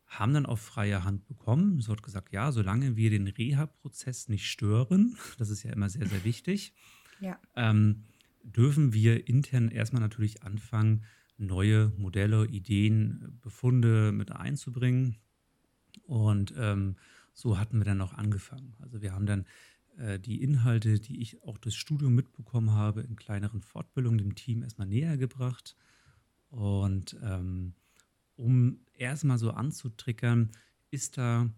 haben 0.07 0.35
dann 0.35 0.47
auf 0.47 0.61
freie 0.61 1.04
Hand 1.04 1.26
bekommen. 1.26 1.78
Es 1.78 1.88
wird 1.88 2.02
gesagt, 2.02 2.33
ja, 2.33 2.50
solange 2.52 2.97
wir 2.97 3.11
den 3.11 3.28
Reha-Prozess 3.28 4.28
nicht 4.28 4.47
stören, 4.50 5.16
das 5.38 5.49
ist 5.50 5.62
ja 5.62 5.73
immer 5.73 5.88
sehr, 5.88 6.07
sehr 6.09 6.25
wichtig, 6.25 6.73
Ja. 7.21 7.38
ähm, 7.57 8.04
dürfen 8.42 8.92
wir 8.92 9.28
intern 9.28 9.68
erstmal 9.68 10.02
natürlich 10.02 10.42
anfangen, 10.42 11.04
neue 11.38 11.92
Modelle, 11.96 12.46
Ideen, 12.46 13.38
Befunde 13.40 14.12
mit 14.12 14.32
einzubringen. 14.32 15.16
Und 16.04 16.54
ähm, 16.56 16.96
so 17.32 17.58
hatten 17.58 17.78
wir 17.78 17.84
dann 17.84 18.00
auch 18.00 18.12
angefangen. 18.12 18.75
Also 18.80 19.02
wir 19.02 19.12
haben 19.12 19.26
dann 19.26 19.46
äh, 19.96 20.18
die 20.18 20.42
Inhalte, 20.42 21.00
die 21.00 21.20
ich 21.20 21.42
auch 21.42 21.58
durchs 21.58 21.78
Studium 21.78 22.14
mitbekommen 22.14 22.72
habe, 22.72 23.02
in 23.02 23.16
kleineren 23.16 23.62
Fortbildungen 23.62 24.18
dem 24.18 24.34
Team 24.34 24.62
erstmal 24.62 24.88
näher 24.88 25.16
gebracht. 25.16 25.76
Und 26.50 27.16
ähm, 27.22 27.75
um 28.37 28.80
erstmal 28.96 29.38
so 29.38 29.50
anzutriggern, 29.50 30.50
ist 30.90 31.16
da, 31.18 31.50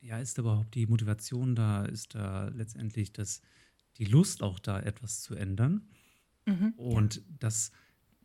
ja, 0.00 0.18
ist 0.18 0.38
da 0.38 0.42
überhaupt 0.42 0.74
die 0.74 0.86
Motivation 0.86 1.54
da, 1.54 1.84
ist 1.84 2.14
da 2.14 2.48
letztendlich 2.48 3.12
das, 3.12 3.40
die 3.98 4.04
Lust 4.04 4.42
auch 4.42 4.58
da, 4.58 4.80
etwas 4.80 5.22
zu 5.22 5.34
ändern. 5.34 5.88
Mhm. 6.46 6.72
Und 6.76 7.22
das 7.38 7.72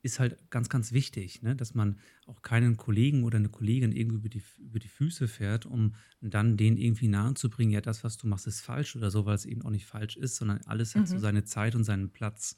ist 0.02 0.20
halt 0.20 0.50
ganz, 0.50 0.70
ganz 0.70 0.94
wichtig, 0.94 1.42
ne? 1.42 1.56
dass 1.56 1.74
man 1.74 2.00
auch 2.26 2.42
keinen 2.42 2.78
Kollegen 2.78 3.24
oder 3.26 3.38
eine 3.38 3.50
Kollegin 3.50 3.92
irgendwie 3.92 4.18
über 4.18 4.30
die, 4.30 4.44
über 4.60 4.80
die 4.80 4.88
Füße 4.88 5.28
fährt, 5.28 5.66
um 5.66 5.96
dann 6.22 6.56
denen 6.56 6.78
irgendwie 6.78 7.10
nahezubringen, 7.10 7.74
ja, 7.74 7.82
das, 7.82 8.04
was 8.04 8.16
du 8.18 8.26
machst, 8.28 8.48
ist 8.48 8.62
falsch 8.62 8.96
oder 8.96 9.12
so, 9.12 9.26
weil 9.26 9.36
es 9.36 9.46
eben 9.46 9.62
auch 9.64 9.72
nicht 9.72 9.86
falsch 9.86 10.16
ist, 10.16 10.38
sondern 10.38 10.62
alles 10.66 10.96
hat 10.96 11.08
so 11.08 11.16
Mhm. 11.16 11.20
seine 11.20 11.44
Zeit 11.44 11.76
und 11.76 11.84
seinen 11.84 12.12
Platz. 12.12 12.56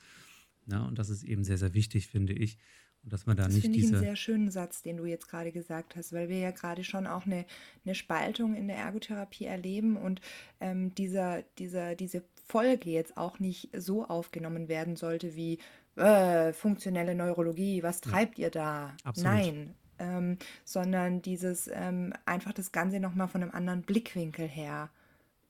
Ne? 0.68 0.86
Und 0.86 1.00
das 1.00 1.10
ist 1.10 1.24
eben 1.24 1.44
sehr, 1.44 1.58
sehr 1.58 1.74
wichtig, 1.74 2.08
finde 2.08 2.34
ich. 2.34 2.60
Und 3.04 3.12
dass 3.12 3.26
man 3.26 3.36
da 3.36 3.46
Das 3.46 3.54
nicht 3.56 3.64
finde 3.64 3.80
ich 3.80 3.86
einen 3.88 4.00
sehr 4.00 4.16
schönen 4.16 4.52
Satz, 4.52 4.84
den 4.84 4.98
du 4.98 5.06
jetzt 5.06 5.28
gerade 5.28 5.52
gesagt 5.52 5.96
hast, 5.96 6.14
weil 6.14 6.30
wir 6.30 6.38
ja 6.38 6.52
gerade 6.52 6.84
schon 6.84 7.08
auch 7.08 7.26
eine, 7.26 7.48
eine 7.84 7.96
Spaltung 7.96 8.54
in 8.54 8.68
der 8.68 8.78
Ergotherapie 8.78 9.46
erleben 9.46 9.98
und 9.98 10.22
ähm, 10.60 10.94
dieser, 10.94 11.42
dieser, 11.58 11.96
diese 11.96 12.24
Folge 12.52 12.90
jetzt 12.90 13.18
auch 13.18 13.40
nicht 13.40 13.70
so 13.78 14.06
aufgenommen 14.06 14.68
werden 14.68 14.96
sollte 14.96 15.36
wie 15.36 15.60
äh, 15.96 16.54
funktionelle 16.54 17.16
Neurologie, 17.16 17.84
was 17.84 18.02
Ja, 18.06 18.14
treibt 18.14 18.40
ihr 18.40 18.52
da? 18.52 18.94
absolut. 19.04 19.24
Nein, 19.24 19.76
ähm, 20.00 20.38
sondern 20.66 21.22
dieses 21.22 21.70
ähm, 21.74 22.14
einfach 22.26 22.54
das 22.54 22.72
Ganze 22.72 23.00
nochmal 23.00 23.28
von 23.30 23.42
einem 23.44 23.52
anderen 23.54 23.82
Blickwinkel 23.84 24.48
her 24.48 24.90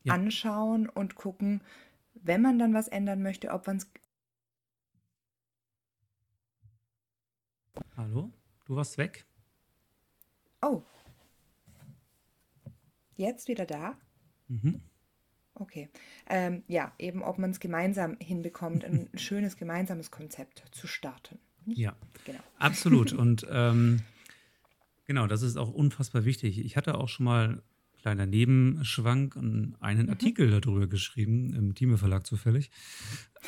Ja, 0.04 0.14
anschauen 0.14 0.90
und 0.90 1.16
gucken, 1.16 1.62
wenn 2.16 2.42
man 2.42 2.60
dann 2.60 2.74
was 2.74 2.88
ändern 2.90 3.24
möchte, 3.24 3.52
ob 3.52 3.68
man 3.68 3.78
es. 3.78 3.88
hallo? 7.96 8.32
Du 8.66 8.76
warst 8.76 8.98
weg? 8.98 9.26
Oh, 10.64 10.84
jetzt 13.16 13.48
wieder 13.48 13.66
da? 13.66 13.98
Mhm. 14.50 14.82
Okay. 15.62 15.90
Ähm, 16.28 16.64
ja, 16.68 16.92
eben, 16.98 17.22
ob 17.22 17.38
man 17.38 17.52
es 17.52 17.60
gemeinsam 17.60 18.18
hinbekommt, 18.20 18.84
ein 18.84 19.10
schönes 19.16 19.58
gemeinsames 19.58 20.10
Konzept 20.10 20.64
zu 20.72 20.88
starten. 20.88 21.38
Nicht? 21.66 21.78
Ja, 21.78 21.96
Genau. 22.26 22.40
absolut. 22.58 23.14
Und 23.14 23.46
ähm, 23.52 24.02
genau, 25.06 25.28
das 25.28 25.44
ist 25.44 25.58
auch 25.58 25.72
unfassbar 25.72 26.26
wichtig. 26.26 26.58
Ich 26.60 26.78
hatte 26.78 26.96
auch 26.96 27.10
schon 27.10 27.26
mal, 27.26 27.62
kleiner 28.02 28.26
Nebenschwank, 28.26 29.38
einen 29.38 29.76
einen 29.80 30.04
Mhm. 30.04 30.10
Artikel 30.10 30.50
darüber 30.50 30.88
geschrieben, 30.88 31.54
im 31.54 31.76
Thieme 31.76 31.98
Verlag 31.98 32.26
zufällig. 32.26 32.72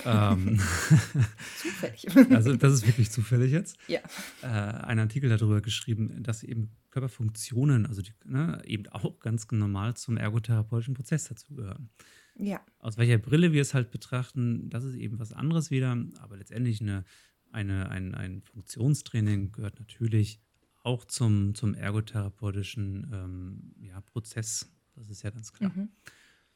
Ähm, 0.05 0.60
Zufällig. 1.57 2.07
also 2.31 2.55
das 2.55 2.74
ist 2.74 2.88
wirklich 2.88 3.12
zufällig 3.12 3.51
jetzt. 3.51 3.77
Ja. 3.88 4.00
Äh, 4.41 4.48
einen 4.48 5.01
Artikel 5.01 5.29
darüber 5.29 5.62
geschrieben, 5.62 6.24
dass 6.24 6.43
eben 6.43 6.72
Körperfunktionen, 6.91 7.86
also 7.86 8.01
die, 8.01 8.13
ne, 8.25 8.62
eben 8.65 8.88
auch 8.88 9.19
ganz 9.19 9.48
normal 9.51 9.95
zum 9.95 10.17
ergotherapeutischen 10.17 10.93
Prozess 10.93 11.25
dazugehören. 11.25 11.89
Ja. 12.36 12.62
Aus 12.79 12.98
welcher 12.98 13.17
Brille 13.17 13.51
wir 13.51 13.62
es 13.62 13.74
halt 13.74 13.91
betrachten, 13.91 14.69
das 14.69 14.83
ist 14.83 14.95
eben 14.95 15.19
was 15.19 15.33
anderes 15.33 15.72
wieder. 15.72 15.98
Aber 16.19 16.38
letztendlich 16.38 16.81
eine, 16.81 17.03
eine, 17.51 17.89
ein, 17.89 18.15
ein 18.15 18.41
Funktionstraining 18.41 19.51
gehört 19.51 19.79
natürlich 19.79 20.39
auch 20.83 21.05
zum, 21.05 21.55
zum 21.55 21.73
ergotherapeutischen 21.73 23.09
ähm, 23.13 23.73
ja, 23.81 23.99
Prozess. 24.01 24.69
Das 24.95 25.09
ist 25.09 25.23
ja 25.23 25.29
ganz 25.31 25.51
klar. 25.53 25.71
Mhm. 25.75 25.89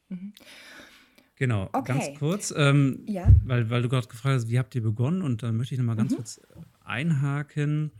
Mhm. 0.08 0.32
Genau, 1.36 1.68
ganz 1.84 2.04
Okay. 2.04 2.16
kurz, 2.18 2.52
ähm, 2.56 3.04
Ja. 3.06 3.32
weil, 3.44 3.70
weil 3.70 3.82
du 3.82 3.88
gerade 3.88 4.08
gefragt 4.08 4.34
hast, 4.42 4.48
wie 4.48 4.58
habt 4.58 4.74
ihr 4.74 4.82
begonnen? 4.82 5.22
Und 5.22 5.42
dann 5.42 5.56
möchte 5.56 5.74
ich 5.74 5.78
nochmal 5.78 5.96
ganz 5.96 6.12
Mhm. 6.12 6.16
kurz 6.16 6.40
einhaken, 6.80 7.92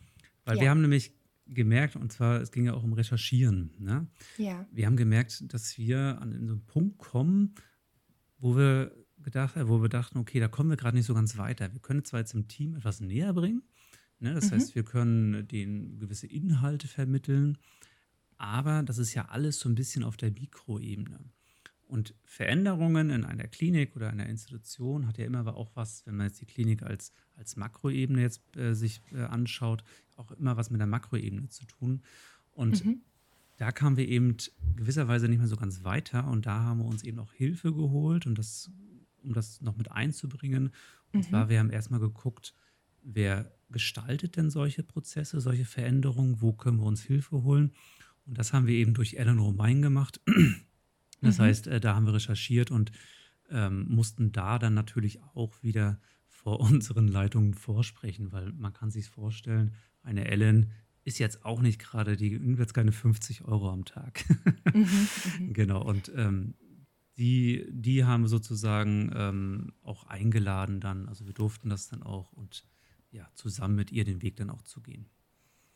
weil 0.44 0.56
wir 0.56 0.64
Ja. 0.64 0.70
haben 0.70 0.80
nämlich 0.80 1.12
gemerkt, 1.46 1.96
und 1.96 2.12
zwar, 2.12 2.40
es 2.40 2.50
ging 2.52 2.64
ja 2.66 2.74
auch 2.74 2.82
um 2.82 2.92
Recherchieren. 2.92 3.70
Ne? 3.78 4.06
Ja. 4.36 4.66
Wir 4.72 4.86
haben 4.86 4.96
gemerkt, 4.96 5.52
dass 5.52 5.78
wir 5.78 6.18
an 6.20 6.32
so 6.46 6.52
einen 6.54 6.66
Punkt 6.66 6.98
kommen, 6.98 7.54
wo 8.38 8.56
wir 8.56 8.92
gedacht, 9.22 9.56
äh, 9.56 9.68
wo 9.68 9.80
wir 9.80 9.88
dachten, 9.88 10.18
okay, 10.18 10.40
da 10.40 10.48
kommen 10.48 10.68
wir 10.70 10.76
gerade 10.76 10.96
nicht 10.96 11.06
so 11.06 11.14
ganz 11.14 11.36
weiter. 11.38 11.72
Wir 11.72 11.80
können 11.80 12.04
zwar 12.04 12.20
jetzt 12.20 12.34
im 12.34 12.48
Team 12.48 12.74
etwas 12.74 13.00
näher 13.00 13.32
bringen, 13.32 13.62
ne? 14.20 14.34
das 14.34 14.50
Mhm. 14.50 14.54
heißt, 14.56 14.74
wir 14.74 14.84
können 14.84 15.46
denen 15.48 15.98
gewisse 15.98 16.26
Inhalte 16.26 16.88
vermitteln, 16.88 17.58
aber 18.36 18.82
das 18.82 18.98
ist 18.98 19.14
ja 19.14 19.26
alles 19.26 19.58
so 19.60 19.68
ein 19.68 19.74
bisschen 19.74 20.04
auf 20.04 20.16
der 20.16 20.30
Mikroebene. 20.30 21.18
Und 21.86 22.14
Veränderungen 22.24 23.08
in 23.10 23.24
einer 23.24 23.48
Klinik 23.48 23.96
oder 23.96 24.10
einer 24.10 24.26
Institution 24.28 25.06
hat 25.06 25.16
ja 25.16 25.24
immer 25.24 25.56
auch 25.56 25.70
was, 25.74 26.04
wenn 26.06 26.16
man 26.16 26.26
jetzt 26.26 26.40
die 26.40 26.46
Klinik 26.46 26.82
als, 26.82 27.12
als 27.34 27.56
Makroebene 27.56 28.20
jetzt 28.20 28.42
äh, 28.56 28.74
sich 28.74 29.00
äh, 29.12 29.22
anschaut, 29.22 29.82
auch 30.16 30.30
immer 30.32 30.56
was 30.58 30.68
mit 30.70 30.80
der 30.80 30.86
Makroebene 30.86 31.48
zu 31.48 31.64
tun. 31.64 32.02
Und 32.52 32.84
Mhm. 32.84 33.00
da 33.56 33.72
kamen 33.72 33.96
wir 33.96 34.06
eben 34.06 34.36
gewisserweise 34.76 35.28
nicht 35.28 35.38
mehr 35.38 35.48
so 35.48 35.56
ganz 35.56 35.82
weiter 35.82 36.28
und 36.28 36.44
da 36.44 36.60
haben 36.62 36.78
wir 36.80 36.84
uns 36.86 37.04
eben 37.04 37.18
auch 37.20 37.32
Hilfe 37.32 37.72
geholt, 37.72 38.26
und 38.26 38.36
das, 38.38 38.70
um 39.22 39.32
das 39.32 39.62
noch 39.62 39.76
mit 39.76 39.90
einzubringen. 39.90 40.70
Und 41.12 41.20
Mhm. 41.20 41.22
zwar, 41.30 41.48
wir 41.48 41.58
haben 41.58 41.70
erstmal 41.70 42.00
geguckt, 42.00 42.54
wer 43.14 43.52
gestaltet 43.70 44.36
denn 44.36 44.50
solche 44.50 44.82
Prozesse, 44.82 45.40
solche 45.40 45.64
Veränderungen, 45.64 46.40
wo 46.40 46.52
können 46.52 46.78
wir 46.78 46.86
uns 46.86 47.02
Hilfe 47.02 47.42
holen? 47.42 47.72
Und 48.26 48.36
das 48.38 48.52
haben 48.52 48.66
wir 48.66 48.74
eben 48.74 48.94
durch 48.94 49.18
Alan 49.18 49.38
Romain 49.38 49.82
gemacht. 49.82 50.20
Das 51.20 51.38
Mhm. 51.38 51.42
heißt, 51.42 51.66
äh, 51.66 51.80
da 51.80 51.96
haben 51.96 52.06
wir 52.06 52.14
recherchiert 52.14 52.70
und 52.70 52.92
ähm, 53.50 53.86
mussten 53.88 54.30
da 54.30 54.56
dann 54.60 54.74
natürlich 54.74 55.20
auch 55.34 55.64
wieder 55.64 56.00
vor 56.28 56.60
unseren 56.70 57.08
Leitungen 57.08 57.54
vorsprechen, 57.54 58.30
weil 58.30 58.52
man 58.52 58.72
kann 58.72 58.92
sich 58.92 59.08
vorstellen, 59.08 59.74
eine 60.04 60.26
Ellen 60.26 60.70
ist 61.02 61.18
jetzt 61.18 61.44
auch 61.44 61.60
nicht 61.60 61.80
gerade, 61.80 62.16
die 62.16 62.28
jetzt 62.56 62.72
keine 62.72 62.92
50 62.92 63.42
Euro 63.46 63.68
am 63.72 63.84
Tag. 63.84 64.24
Mhm. 64.72 64.86
Mhm. 65.40 65.52
genau, 65.54 65.82
und 65.82 66.12
ähm, 66.14 66.54
die, 67.16 67.66
die 67.70 68.04
haben 68.04 68.22
wir 68.22 68.28
sozusagen 68.28 69.10
ähm, 69.12 69.72
auch 69.82 70.04
eingeladen 70.04 70.78
dann, 70.78 71.08
also 71.08 71.26
wir 71.26 71.34
durften 71.34 71.68
das 71.68 71.88
dann 71.88 72.04
auch 72.04 72.32
und 72.32 72.64
ja, 73.10 73.28
zusammen 73.34 73.74
mit 73.74 73.92
ihr 73.92 74.04
den 74.04 74.22
Weg 74.22 74.36
dann 74.36 74.50
auch 74.50 74.62
zu 74.62 74.80
gehen. 74.80 75.06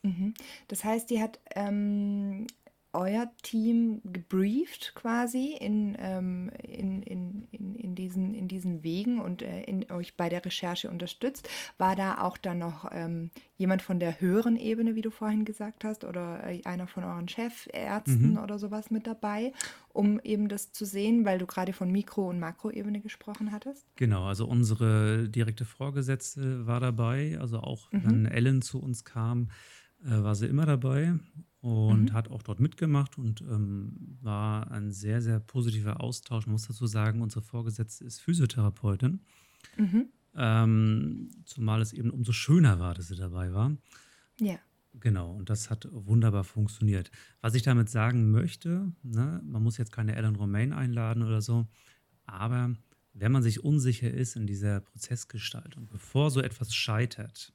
Mhm. 0.03 0.35
Das 0.69 0.85
heißt, 0.85 1.11
die 1.11 1.21
hat 1.21 1.41
ähm, 1.55 2.47
euer 2.93 3.31
Team 3.43 4.01
gebrieft 4.05 4.93
quasi 4.95 5.57
in, 5.59 5.97
ähm, 5.99 6.51
in, 6.63 7.03
in, 7.03 7.49
in, 7.51 7.75
in, 7.75 7.95
diesen, 7.95 8.35
in 8.35 8.49
diesen 8.49 8.83
Wegen 8.83 9.21
und 9.21 9.43
äh, 9.43 9.63
in, 9.63 9.91
euch 9.91 10.17
bei 10.17 10.29
der 10.29 10.45
Recherche 10.45 10.91
unterstützt. 10.91 11.49
War 11.79 11.97
da 11.97 12.21
auch 12.21 12.37
dann 12.37 12.59
noch 12.59 12.89
ähm, 12.93 13.31
jemand 13.57 13.83
von 13.83 13.99
der 13.99 14.21
höheren 14.21 14.57
Ebene, 14.57 14.95
wie 14.95 15.03
du 15.03 15.11
vorhin 15.11 15.45
gesagt 15.45 15.85
hast, 15.85 16.05
oder 16.05 16.47
äh, 16.47 16.63
einer 16.65 16.87
von 16.87 17.05
euren 17.05 17.29
Chefärzten 17.29 18.33
Mhm. 18.33 18.39
oder 18.39 18.59
sowas 18.59 18.91
mit 18.91 19.07
dabei, 19.07 19.53
um 19.89 20.21
eben 20.21 20.49
das 20.49 20.73
zu 20.73 20.85
sehen, 20.85 21.25
weil 21.25 21.39
du 21.39 21.47
gerade 21.47 21.73
von 21.73 21.91
Mikro- 21.91 22.29
und 22.29 22.41
Makroebene 22.41 23.01
gesprochen 23.01 23.53
hattest? 23.53 23.87
Genau, 23.97 24.25
also 24.25 24.47
unsere 24.47 25.29
direkte 25.29 25.65
Vorgesetzte 25.65 26.67
war 26.67 26.81
dabei, 26.81 27.39
also 27.41 27.59
auch 27.59 27.91
Mhm. 27.93 28.01
wenn 28.05 28.27
Ellen 28.27 28.63
zu 28.63 28.81
uns 28.81 29.05
kam, 29.05 29.51
äh, 30.05 30.23
war 30.23 30.35
sie 30.35 30.47
immer 30.47 30.67
dabei 30.67 31.15
und 31.63 32.11
Mhm. 32.11 32.13
hat 32.13 32.29
auch 32.29 32.43
dort 32.43 32.61
mitgemacht 32.61 33.17
und 33.19 33.41
ähm, 33.43 34.19
war 34.21 34.71
ein 34.71 34.91
sehr, 34.91 35.23
sehr 35.23 35.41
positiver 35.41 36.01
Austausch. 36.03 36.45
Man 36.47 36.53
muss 36.53 36.67
dazu 36.67 36.87
sagen, 36.87 37.23
unsere 37.23 37.41
Vorgesetzte 37.43 38.05
ist 38.05 38.21
Physiotherapeutin, 38.21 39.21
Mhm. 39.79 40.07
ähm, 40.35 41.31
zumal 41.45 41.81
es 41.81 41.93
eben 41.93 42.11
umso 42.11 42.33
schöner 42.33 42.79
war, 42.81 42.95
dass 42.95 43.09
sie 43.09 43.17
dabei 43.17 43.53
war. 43.53 43.77
Ja. 44.41 44.59
Genau, 44.95 45.33
und 45.35 45.49
das 45.49 45.71
hat 45.71 45.89
wunderbar 45.91 46.45
funktioniert. 46.45 47.11
Was 47.41 47.55
ich 47.55 47.63
damit 47.63 47.89
sagen 47.89 48.31
möchte, 48.31 48.93
ne, 49.03 49.41
man 49.45 49.63
muss 49.63 49.79
jetzt 49.79 49.93
keine 49.93 50.17
Alan 50.17 50.37
Romain 50.37 50.73
einladen 50.75 51.23
oder 51.23 51.41
so, 51.41 51.67
aber 52.27 52.75
wenn 53.15 53.33
man 53.33 53.43
sich 53.43 53.63
unsicher 53.65 54.11
ist 54.11 54.37
in 54.37 54.47
dieser 54.47 54.81
Prozessgestaltung, 54.81 55.89
bevor 55.89 56.31
so 56.31 56.41
etwas 56.43 56.75
scheitert, 56.75 57.55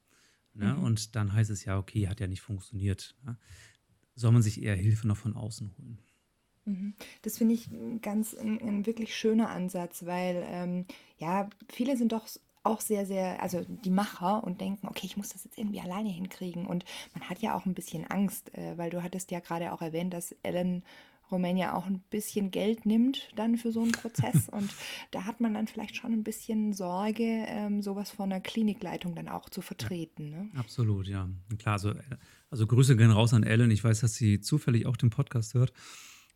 ne, 0.54 0.74
Mhm. 0.76 0.84
und 0.84 1.16
dann 1.16 1.34
heißt 1.34 1.52
es 1.52 1.66
ja, 1.66 1.78
okay, 1.78 2.08
hat 2.08 2.20
ja 2.20 2.28
nicht 2.28 2.42
funktioniert, 2.42 3.16
ne, 3.24 3.38
soll 4.18 4.32
man 4.32 4.42
sich 4.42 4.62
eher 4.62 4.76
Hilfe 4.76 5.08
noch 5.08 5.18
von 5.18 5.36
außen 5.36 5.72
holen. 5.78 6.00
Mhm. 6.66 6.94
Das 7.22 7.38
finde 7.38 7.54
ich 7.54 7.70
ganz 8.02 8.36
ein, 8.36 8.60
ein 8.60 8.86
wirklich 8.86 9.16
schöner 9.16 9.50
Ansatz, 9.50 10.06
weil 10.06 10.44
ähm, 10.50 10.86
ja, 11.18 11.50
viele 11.70 11.96
sind 11.96 12.12
doch 12.12 12.28
auch 12.64 12.82
sehr, 12.82 13.06
sehr, 13.06 13.42
also 13.42 13.64
die 13.64 13.90
Macher 13.90 14.44
und 14.44 14.60
denken, 14.60 14.88
okay, 14.88 15.06
ich 15.06 15.16
muss 15.16 15.30
das 15.30 15.46
jetzt 15.46 15.58
irgendwie 15.58 15.80
alleine 15.80 16.10
hinkriegen. 16.10 16.68
Und 16.68 16.84
man 17.14 17.30
hat 17.30 17.40
ja 17.40 17.56
auch 17.56 17.66
ein 17.66 17.74
bisschen 17.74 18.06
Angst, 18.06 18.54
äh, 18.56 18.78
weil 18.78 18.90
du 18.90 19.04
hattest 19.04 19.32
ja 19.32 19.40
gerade 19.40 19.72
auch 19.72 19.82
erwähnt, 19.82 20.14
dass 20.14 20.36
Ellen 20.44 20.84
Romania 21.32 21.76
auch 21.76 21.86
ein 21.86 22.00
bisschen 22.10 22.52
Geld 22.52 22.86
nimmt 22.86 23.30
dann 23.36 23.58
für 23.58 23.72
so 23.72 23.82
einen 23.82 23.92
Prozess. 23.92 24.50
Und 24.52 24.70
da 25.12 25.26
hat 25.26 25.42
man 25.42 25.54
dann 25.54 25.68
vielleicht 25.68 25.96
schon 25.96 26.14
ein 26.14 26.24
bisschen 26.24 26.74
Sorge, 26.74 27.46
ähm, 27.48 27.82
sowas 27.82 28.12
von 28.12 28.30
der 28.30 28.42
Klinikleitung 28.42 29.16
dann 29.16 29.28
auch 29.28 29.50
zu 29.50 29.62
vertreten. 29.62 30.30
Ne? 30.30 30.50
Absolut, 30.56 31.08
ja. 31.08 31.30
Klar, 31.58 31.74
also, 31.74 31.94
also 32.50 32.68
Grüße 32.68 32.96
gehen 32.96 33.12
raus 33.12 33.34
an 33.34 33.44
Ellen. 33.44 33.72
Ich 33.72 33.84
weiß, 33.84 34.02
dass 34.02 34.16
sie 34.16 34.40
zufällig 34.40 34.86
auch 34.86 34.98
den 34.98 35.10
Podcast 35.10 35.54
hört. 35.54 35.74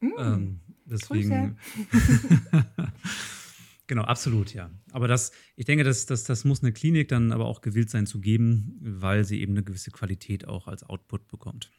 Mm, 0.02 0.10
ähm, 0.18 0.60
deswegen. 0.86 1.58
genau, 3.88 4.04
absolut, 4.04 4.54
ja. 4.54 4.70
Aber 4.92 5.08
das, 5.08 5.32
ich 5.56 5.66
denke, 5.66 5.84
das, 5.84 6.06
das, 6.06 6.24
das 6.24 6.44
muss 6.44 6.64
eine 6.64 6.74
Klinik 6.74 7.08
dann 7.08 7.32
aber 7.32 7.46
auch 7.46 7.62
gewillt 7.62 7.90
sein 7.90 8.06
zu 8.06 8.20
geben, 8.20 8.78
weil 8.82 9.24
sie 9.24 9.42
eben 9.42 9.54
eine 9.54 9.64
gewisse 9.64 9.92
Qualität 9.92 10.48
auch 10.48 10.68
als 10.68 10.84
Output 10.84 11.28
bekommt. 11.28 11.72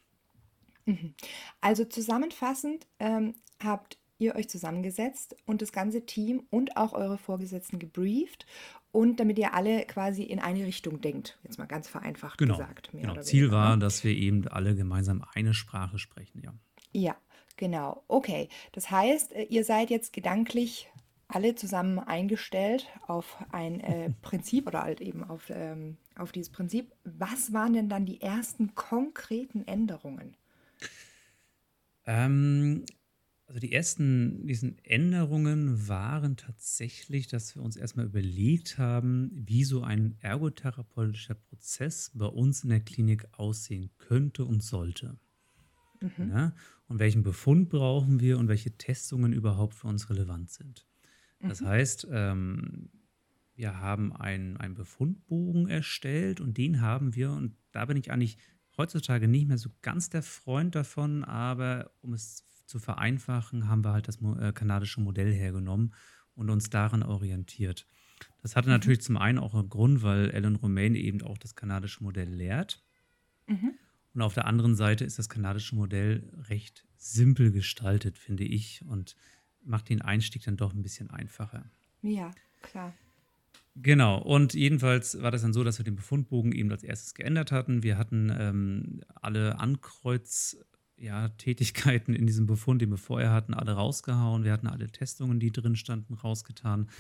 Mhm. 0.87 1.15
Also 1.61 1.85
zusammenfassend 1.85 2.87
ähm, 2.99 3.35
habt 3.63 3.99
ihr 4.19 4.37
euch 4.37 4.49
zusammengesetzt 4.49 5.37
und 5.47 5.63
das 5.63 5.73
ganze 5.73 6.07
Team 6.07 6.45
und 6.51 6.77
auch 6.77 6.93
eure 6.93 7.19
Vorgesetzten 7.19 7.79
gebrieft 7.79 8.47
und 8.93 9.19
damit 9.21 9.39
ihr 9.39 9.55
alle 9.55 9.85
quasi 9.87 10.23
in 10.23 10.39
eine 10.39 10.65
Richtung 10.65 11.01
denkt, 11.01 11.39
jetzt 11.43 11.59
mal 11.59 11.67
ganz 11.67 11.89
vereinfacht 11.89 12.39
genau. 12.39 12.57
gesagt. 12.57 12.91
genau. 12.93 13.21
Ziel 13.21 13.43
weniger. 13.43 13.57
war, 13.57 13.77
ne? 13.77 13.81
dass 13.81 14.05
wir 14.05 14.13
eben 14.13 14.47
alle 14.49 14.75
gemeinsam 14.75 15.25
eine 15.35 15.55
Sprache 15.55 15.99
sprechen, 15.99 16.43
ja. 16.43 16.55
Ja, 16.93 17.17
genau. 17.57 18.05
Okay, 18.07 18.49
das 18.73 18.91
heißt, 18.91 19.33
äh, 19.33 19.45
ihr 19.45 19.65
seid 19.65 19.91
jetzt 19.91 20.13
gedanklich 20.13 20.89
alle 21.27 21.55
zusammen 21.55 21.99
eingestellt 21.99 22.87
auf 23.07 23.39
ein 23.51 23.81
äh, 23.81 24.11
Prinzip 24.23 24.67
oder 24.67 24.83
halt 24.83 25.01
eben 25.01 25.25
auf, 25.25 25.49
ähm, 25.49 25.97
auf 26.17 26.33
dieses 26.33 26.53
Prinzip. 26.53 26.93
Was 27.05 27.53
waren 27.55 27.73
denn 27.73 27.89
dann 27.89 28.05
die 28.05 28.21
ersten 28.21 28.75
konkreten 28.75 29.67
Änderungen? 29.67 30.37
Ähm, 32.07 32.85
also 33.47 33.61
die 33.61 33.73
ersten 33.73 34.47
diesen 34.47 34.79
Änderungen 34.85 35.87
waren 35.87 36.37
tatsächlich, 36.37 37.27
dass 37.27 37.55
wir 37.55 37.63
uns 37.63 37.77
erstmal 37.77 38.07
überlegt 38.07 38.79
haben, 38.79 39.31
wie 39.35 39.65
so 39.65 39.83
ein 39.83 40.17
ergotherapeutischer 40.21 41.35
Prozess 41.35 42.11
bei 42.15 42.27
uns 42.27 42.65
in 42.65 42.71
der 42.71 42.81
Klinik 42.81 43.27
aussehen 43.33 43.91
könnte 43.99 44.47
und 44.47 44.63
sollte. 44.63 45.19
Mhm. 46.01 46.31
Ja? 46.31 46.55
Und 46.89 46.99
welchen 46.99 47.23
Befund 47.23 47.69
brauchen 47.69 48.21
wir 48.21 48.39
und 48.39 48.49
welche 48.49 48.77
Testungen 48.77 49.33
überhaupt 49.33 49.75
für 49.75 49.89
uns 49.89 50.09
relevant 50.09 50.51
sind. 50.51 50.87
Das 51.41 51.61
mhm. 51.61 51.67
heißt, 51.67 52.09
ähm, 52.11 52.91
wir 53.55 53.81
haben 53.81 54.15
einen, 54.15 54.57
einen 54.57 54.75
Befundbogen 54.75 55.69
erstellt 55.69 56.41
und 56.41 56.57
den 56.57 56.81
haben 56.81 57.15
wir, 57.15 57.33
und 57.33 57.55
da 57.71 57.85
bin 57.85 57.97
ich 57.97 58.11
eigentlich 58.11 58.39
heutzutage 58.77 59.29
nicht 59.29 59.49
mehr 59.49 59.59
so 59.59 59.71
ganz 59.83 60.11
der 60.11 60.23
Freund 60.23 60.75
davon, 60.75 61.25
aber 61.25 61.91
um 62.01 62.13
es 62.13 62.45
zu 62.67 62.79
vereinfachen, 62.79 63.69
haben 63.69 63.85
wir 63.85 63.93
halt 63.93 64.09
das 64.09 64.19
äh, 64.23 64.53
kanadische 64.53 65.01
Modell 65.01 65.33
hergenommen 65.33 65.95
und 66.35 66.51
uns 66.51 66.71
daran 66.71 67.03
orientiert. 67.03 67.87
Das 68.41 68.57
hatte 68.57 68.69
mhm. 68.69 68.75
natürlich 68.75 69.03
zum 69.03 69.17
einen 69.17 69.39
auch 69.39 69.55
einen 69.55 69.69
Grund, 69.69 70.03
weil 70.03 70.31
Ellen 70.31 70.57
Romain 70.57 70.95
eben 70.95 71.23
auch 71.23 71.39
das 71.39 71.55
kanadische 71.55 72.03
Modell 72.03 72.29
lehrt. 72.29 72.83
Mhm. 73.47 73.75
Und 74.15 74.23
auf 74.23 74.35
der 74.35 74.47
anderen 74.47 74.75
Seite 74.75 75.05
ist 75.05 75.19
das 75.19 75.29
kanadische 75.29 75.75
Modell 75.75 76.31
recht 76.49 76.87
simpel 76.97 77.51
gestaltet, 77.51 78.19
finde 78.19 78.45
ich, 78.45 78.85
und 78.87 79.17
macht 79.65 79.89
den 79.89 80.03
Einstieg 80.03 80.45
dann 80.45 80.57
doch 80.57 80.75
ein 80.75 80.83
bisschen 80.83 81.11
einfacher. 81.11 81.71
Ja, 82.03 82.31
klar. 82.63 82.95
Genau, 83.75 84.21
und 84.21 84.53
jedenfalls 84.53 85.23
war 85.23 85.31
das 85.31 85.41
dann 85.43 85.55
so, 85.55 85.63
dass 85.65 85.79
wir 85.79 85.85
den 85.85 85.97
Befundbogen 85.97 86.53
eben 86.53 86.71
als 86.71 86.83
erstes 86.83 87.15
geändert 87.15 87.53
hatten. 87.53 87.83
Wir 87.83 87.97
hatten 87.97 88.31
ähm, 88.39 89.01
alle 89.15 89.59
Ankreuz-Tätigkeiten 89.59 92.13
ja, 92.13 92.19
in 92.19 92.27
diesem 92.27 92.45
Befund, 92.47 92.83
den 92.83 92.91
wir 92.91 92.99
vorher 92.99 93.33
hatten, 93.33 93.55
alle 93.55 93.73
rausgehauen. 93.73 94.45
Wir 94.45 94.53
hatten 94.53 94.67
alle 94.67 94.89
Testungen, 94.89 95.41
die 95.41 95.53
drin 95.53 95.77
standen, 95.77 96.13
rausgetan. 96.15 96.91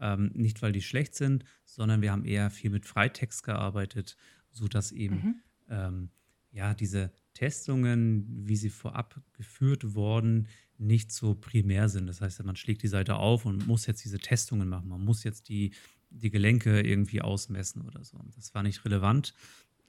Ähm, 0.00 0.32
nicht, 0.34 0.62
weil 0.62 0.72
die 0.72 0.82
schlecht 0.82 1.14
sind, 1.14 1.44
sondern 1.64 2.02
wir 2.02 2.10
haben 2.10 2.24
eher 2.24 2.50
viel 2.50 2.70
mit 2.70 2.86
Freitext 2.86 3.44
gearbeitet, 3.44 4.16
sodass 4.50 4.90
eben 4.90 5.14
mhm. 5.14 5.34
ähm, 5.68 6.10
ja, 6.50 6.74
diese 6.74 7.12
Testungen, 7.34 8.26
wie 8.48 8.56
sie 8.56 8.70
vorab 8.70 9.20
geführt 9.34 9.94
wurden, 9.94 10.48
nicht 10.78 11.12
so 11.12 11.34
primär 11.34 11.88
sind. 11.88 12.06
Das 12.06 12.20
heißt, 12.20 12.42
man 12.44 12.56
schlägt 12.56 12.82
die 12.82 12.88
Seite 12.88 13.16
auf 13.16 13.46
und 13.46 13.66
muss 13.66 13.86
jetzt 13.86 14.04
diese 14.04 14.18
Testungen 14.18 14.68
machen. 14.68 14.88
Man 14.88 15.04
muss 15.04 15.22
jetzt 15.22 15.48
die 15.48 15.72
die 16.16 16.30
Gelenke 16.30 16.80
irgendwie 16.80 17.22
ausmessen 17.22 17.82
oder 17.82 18.04
so. 18.04 18.18
Das 18.34 18.54
war 18.54 18.62
nicht 18.62 18.84
relevant 18.84 19.34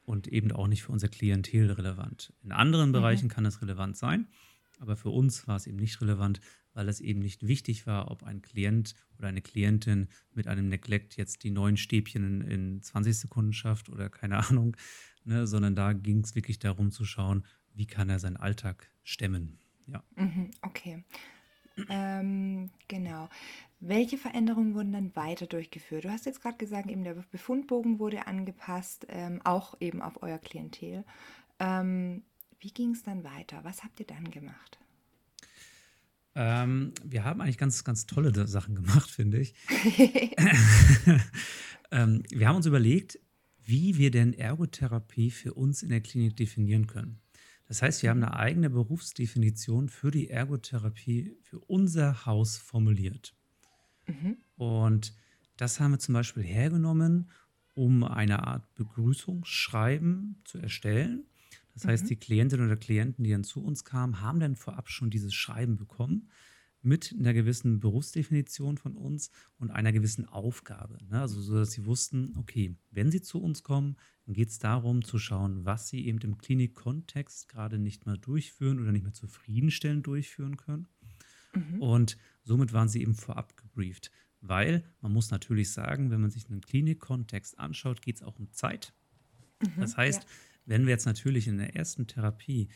und 0.06 0.28
eben 0.28 0.52
auch 0.52 0.68
nicht 0.68 0.84
für 0.84 0.92
unser 0.92 1.10
Klientel 1.10 1.72
relevant. 1.72 2.34
In 2.44 2.52
anderen 2.52 2.90
mhm. 2.90 2.94
Bereichen 2.94 3.30
kann 3.30 3.46
es 3.46 3.62
relevant 3.62 3.98
sein, 3.98 4.28
aber 4.80 4.96
für 4.96 5.10
uns 5.10 5.48
war 5.48 5.56
es 5.56 5.68
eben 5.68 5.78
nicht 5.78 6.00
relevant, 6.02 6.40
weil 6.74 6.90
es 6.90 7.02
eben 7.02 7.20
nicht 7.20 7.48
wichtig 7.48 7.88
war, 7.88 8.12
ob 8.12 8.24
ein 8.24 8.42
Klient 8.42 8.94
oder 9.18 9.28
eine 9.28 9.42
Klientin 9.42 10.08
mit 10.34 10.48
einem 10.48 10.70
Neglect 10.70 11.18
jetzt 11.18 11.44
die 11.44 11.50
neuen 11.50 11.76
Stäbchen 11.76 12.42
in, 12.42 12.42
in 12.42 12.82
20 12.82 13.18
Sekunden 13.18 13.54
schafft 13.54 13.90
oder 13.90 14.10
keine 14.10 14.38
Ahnung, 14.48 14.78
ne, 15.26 15.48
sondern 15.48 15.76
da 15.76 15.94
ging 15.94 16.24
es 16.24 16.36
wirklich 16.36 16.60
darum 16.60 16.92
zu 16.92 17.04
schauen, 17.04 17.46
wie 17.74 17.88
kann 17.88 18.10
er 18.10 18.20
seinen 18.20 18.38
Alltag 18.38 18.92
stemmen. 19.04 19.60
Ja. 19.88 20.04
Mhm, 20.16 20.52
okay. 20.62 21.04
Ähm, 21.90 22.72
genau. 22.88 23.30
Welche 23.80 24.18
Veränderungen 24.18 24.74
wurden 24.74 24.92
dann 24.92 25.16
weiter 25.16 25.46
durchgeführt? 25.46 26.06
Du 26.06 26.12
hast 26.12 26.26
jetzt 26.26 26.42
gerade 26.42 26.58
gesagt, 26.58 26.90
eben 26.90 27.04
der 27.04 27.14
Befundbogen 27.14 28.00
wurde 28.00 28.26
angepasst, 28.26 29.06
ähm, 29.10 29.40
auch 29.44 29.76
eben 29.80 30.02
auf 30.02 30.24
euer 30.24 30.40
Klientel. 30.40 31.06
Ähm, 31.60 32.24
wie 32.60 32.72
ging 32.72 32.92
es 32.92 33.04
dann 33.04 33.24
weiter? 33.24 33.64
Was 33.64 33.84
habt 33.84 34.00
ihr 34.00 34.08
dann 34.08 34.32
gemacht? 34.32 34.80
Ähm, 36.34 36.94
wir 37.04 37.24
haben 37.24 37.40
eigentlich 37.40 37.60
ganz, 37.60 37.84
ganz 37.84 38.08
tolle 38.08 38.48
Sachen 38.48 38.74
gemacht, 38.74 39.12
finde 39.12 39.40
ich. 39.40 39.54
ähm, 41.92 42.24
wir 42.30 42.48
haben 42.48 42.56
uns 42.56 42.66
überlegt, 42.66 43.20
wie 43.64 43.98
wir 43.98 44.10
denn 44.10 44.34
Ergotherapie 44.34 45.30
für 45.30 45.54
uns 45.54 45.84
in 45.84 45.90
der 45.90 46.02
Klinik 46.02 46.36
definieren 46.36 46.88
können. 46.88 47.20
Das 47.68 47.84
heißt, 47.84 48.02
wir 48.02 48.10
haben 48.10 48.24
eine 48.24 48.36
eigene 48.36 48.70
Berufsdefinition 48.70 49.90
für 49.90 50.10
die 50.10 50.30
Ergotherapie 50.30 51.38
für 51.42 51.60
unser 51.60 52.26
Haus 52.26 52.58
formuliert. 52.58 53.37
Mhm. 54.08 54.38
Und 54.56 55.14
das 55.58 55.80
haben 55.80 55.92
wir 55.92 56.00
zum 56.00 56.14
Beispiel 56.14 56.44
hergenommen, 56.44 57.30
um 57.74 58.04
eine 58.04 58.48
Art 58.48 58.74
Begrüßungsschreiben 58.76 60.42
zu 60.46 60.58
erstellen. 60.58 61.26
Das 61.74 61.86
heißt, 61.86 62.06
mhm. 62.06 62.08
die 62.08 62.16
Klientinnen 62.16 62.66
oder 62.66 62.76
Klienten, 62.76 63.24
die 63.24 63.32
dann 63.32 63.44
zu 63.44 63.64
uns 63.64 63.86
kamen, 63.86 64.22
haben 64.22 64.40
dann 64.40 64.56
vorab 64.56 64.90
schon 64.90 65.10
dieses 65.10 65.34
Schreiben 65.34 65.78
bekommen 65.78 66.30
mit 66.82 67.14
einer 67.18 67.34
gewissen 67.34 67.80
Berufsdefinition 67.80 68.78
von 68.78 68.96
uns 68.96 69.32
und 69.60 69.72
einer 69.72 69.92
gewissen 69.92 70.26
Aufgabe. 70.26 70.98
Ne? 71.10 71.20
Also 71.20 71.42
so, 71.42 71.56
dass 71.56 71.72
sie 71.72 71.86
wussten, 71.86 72.34
okay, 72.38 72.76
wenn 72.92 73.12
sie 73.12 73.22
zu 73.22 73.42
uns 73.42 73.64
kommen, 73.64 73.98
dann 74.26 74.34
geht 74.34 74.50
es 74.50 74.60
darum 74.60 75.04
zu 75.04 75.20
schauen, 75.20 75.66
was 75.66 75.90
sie 75.90 76.06
eben 76.06 76.20
im 76.20 76.38
Klinikkontext 76.38 77.50
gerade 77.50 77.78
nicht 77.78 78.06
mehr 78.06 78.18
durchführen 78.18 78.80
oder 78.80 78.92
nicht 78.92 79.04
mehr 79.04 79.14
zufriedenstellend 79.14 80.08
durchführen 80.08 80.58
können. 80.58 80.88
Mhm. 81.54 81.82
Und 81.82 82.18
somit 82.48 82.74
waren 82.74 82.90
sie 82.90 83.02
eben 83.02 83.16
vorab 83.16 83.56
gebrieft. 83.58 84.12
Weil 84.42 84.84
man 85.02 85.14
muss 85.14 85.32
natürlich 85.32 85.72
sagen, 85.72 86.10
wenn 86.12 86.22
man 86.22 86.32
sich 86.32 86.50
einen 86.50 86.62
Klinikkontext 86.62 87.60
anschaut, 87.60 88.02
geht 88.02 88.18
es 88.18 88.24
auch 88.24 88.40
um 88.40 88.52
Zeit. 88.52 88.94
Mhm, 89.62 89.82
das 89.82 89.98
heißt, 89.98 90.24
ja. 90.24 90.30
wenn 90.66 90.86
wir 90.86 90.92
jetzt 90.92 91.06
natürlich 91.06 91.48
in 91.48 91.58
der 91.58 91.76
ersten 91.76 92.08
Therapie 92.08 92.70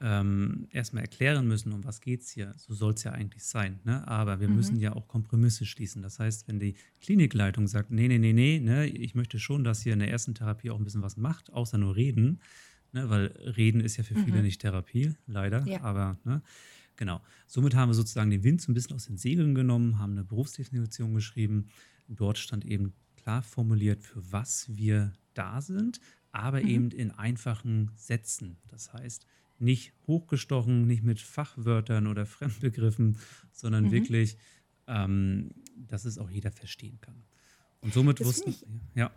ähm, 0.00 0.66
erstmal 0.70 1.02
erklären 1.02 1.46
müssen, 1.46 1.72
um 1.72 1.84
was 1.84 2.00
geht 2.00 2.22
es 2.22 2.30
hier. 2.30 2.52
So 2.56 2.74
soll 2.74 2.94
es 2.94 3.04
ja 3.04 3.12
eigentlich 3.12 3.44
sein. 3.44 3.80
Ne? 3.84 4.06
Aber 4.06 4.40
wir 4.40 4.48
mhm. 4.48 4.56
müssen 4.56 4.78
ja 4.78 4.92
auch 4.94 5.08
Kompromisse 5.08 5.64
schließen. 5.64 6.02
Das 6.02 6.18
heißt, 6.18 6.48
wenn 6.48 6.58
die 6.58 6.74
Klinikleitung 7.00 7.66
sagt, 7.68 7.90
nee, 7.90 8.08
nee, 8.08 8.18
nee, 8.18 8.32
nee, 8.32 8.60
ne, 8.60 8.86
ich 8.86 9.14
möchte 9.14 9.38
schon, 9.38 9.64
dass 9.64 9.86
ihr 9.86 9.92
in 9.92 10.00
der 10.00 10.10
ersten 10.10 10.34
Therapie 10.34 10.70
auch 10.70 10.78
ein 10.78 10.84
bisschen 10.84 11.02
was 11.02 11.16
macht, 11.16 11.52
außer 11.52 11.78
nur 11.78 11.96
reden, 11.96 12.40
ne, 12.92 13.08
weil 13.08 13.26
reden 13.56 13.80
ist 13.80 13.96
ja 13.96 14.04
für 14.04 14.14
viele 14.14 14.38
mhm. 14.38 14.42
nicht 14.42 14.60
Therapie, 14.60 15.14
leider. 15.26 15.64
Ja. 15.66 15.82
Aber 15.82 16.18
ne, 16.24 16.42
genau. 16.96 17.20
Somit 17.46 17.74
haben 17.74 17.90
wir 17.90 17.94
sozusagen 17.94 18.30
den 18.30 18.44
Wind 18.44 18.60
so 18.60 18.70
ein 18.70 18.74
bisschen 18.74 18.96
aus 18.96 19.06
den 19.06 19.16
Segeln 19.16 19.54
genommen, 19.54 19.98
haben 19.98 20.12
eine 20.12 20.24
Berufsdefinition 20.24 21.14
geschrieben. 21.14 21.68
Dort 22.08 22.38
stand 22.38 22.64
eben 22.64 22.94
klar 23.16 23.42
formuliert, 23.42 24.02
für 24.02 24.32
was 24.32 24.66
wir 24.76 25.12
da 25.34 25.60
sind, 25.60 26.00
aber 26.32 26.60
mhm. 26.60 26.68
eben 26.68 26.90
in 26.90 27.10
einfachen 27.10 27.90
Sätzen. 27.96 28.58
Das 28.68 28.92
heißt, 28.92 29.26
nicht 29.58 29.92
hochgestochen, 30.06 30.86
nicht 30.86 31.02
mit 31.02 31.20
Fachwörtern 31.20 32.06
oder 32.06 32.26
Fremdbegriffen, 32.26 33.18
sondern 33.52 33.84
mhm. 33.84 33.92
wirklich, 33.92 34.36
ähm, 34.86 35.50
dass 35.76 36.04
es 36.04 36.18
auch 36.18 36.30
jeder 36.30 36.50
verstehen 36.50 36.98
kann. 37.00 37.24
Und 37.80 37.92
somit 37.92 38.20
das 38.20 38.26
wussten, 38.26 38.50
ich, 38.50 38.64
ja. 38.94 39.10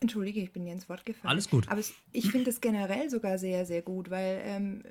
Entschuldige, 0.00 0.40
ich 0.40 0.52
bin 0.52 0.64
dir 0.64 0.72
ins 0.72 0.88
Wort 0.88 1.04
gefallen. 1.04 1.30
Alles 1.30 1.50
gut. 1.50 1.68
Aber 1.68 1.82
ich 2.12 2.30
finde 2.30 2.50
es 2.50 2.60
generell 2.60 3.10
sogar 3.10 3.38
sehr, 3.38 3.66
sehr 3.66 3.82
gut, 3.82 4.08
weil 4.08 4.40
ähm, 4.44 4.82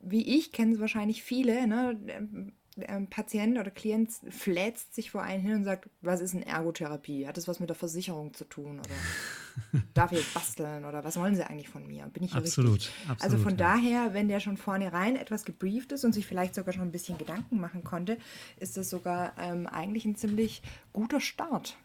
wie 0.00 0.38
ich 0.38 0.52
kennen 0.52 0.72
es 0.72 0.80
wahrscheinlich 0.80 1.22
viele, 1.22 1.66
ne? 1.66 2.52
ähm, 2.80 3.08
Patient 3.08 3.58
oder 3.58 3.70
Klient 3.70 4.10
fläzt 4.30 4.94
sich 4.94 5.10
vor 5.10 5.22
einen 5.22 5.42
hin 5.42 5.54
und 5.56 5.64
sagt, 5.64 5.90
was 6.00 6.20
ist 6.20 6.34
eine 6.34 6.46
Ergotherapie? 6.46 7.26
Hat 7.26 7.36
das 7.36 7.46
was 7.46 7.60
mit 7.60 7.68
der 7.68 7.76
Versicherung 7.76 8.32
zu 8.32 8.44
tun? 8.44 8.78
Oder 8.80 9.82
darf 9.94 10.12
ich 10.12 10.18
jetzt 10.18 10.32
basteln? 10.32 10.84
Oder 10.84 11.04
was 11.04 11.16
wollen 11.18 11.34
sie 11.34 11.46
eigentlich 11.46 11.68
von 11.68 11.86
mir? 11.86 12.06
Bin 12.06 12.22
ich 12.22 12.32
absolut, 12.32 12.76
richtig? 12.76 12.92
absolut. 13.08 13.22
Also 13.22 13.36
von 13.38 13.52
ja. 13.52 13.56
daher, 13.56 14.14
wenn 14.14 14.28
der 14.28 14.40
schon 14.40 14.56
vornherein 14.56 15.16
etwas 15.16 15.44
gebrieft 15.44 15.92
ist 15.92 16.04
und 16.04 16.12
sich 16.12 16.26
vielleicht 16.26 16.54
sogar 16.54 16.72
schon 16.72 16.84
ein 16.84 16.92
bisschen 16.92 17.18
Gedanken 17.18 17.60
machen 17.60 17.84
konnte, 17.84 18.16
ist 18.58 18.76
das 18.76 18.88
sogar 18.88 19.34
ähm, 19.38 19.66
eigentlich 19.66 20.06
ein 20.06 20.16
ziemlich 20.16 20.62
guter 20.92 21.20
Start. 21.20 21.76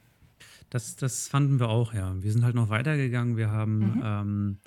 Das, 0.70 0.96
das 0.96 1.28
fanden 1.28 1.60
wir 1.60 1.70
auch, 1.70 1.94
ja. 1.94 2.16
Wir 2.22 2.32
sind 2.32 2.44
halt 2.44 2.56
noch 2.56 2.70
weitergegangen. 2.70 3.36
Wir 3.36 3.52
haben 3.52 3.80
Mhm. 3.80 4.02
ähm, 4.04 4.58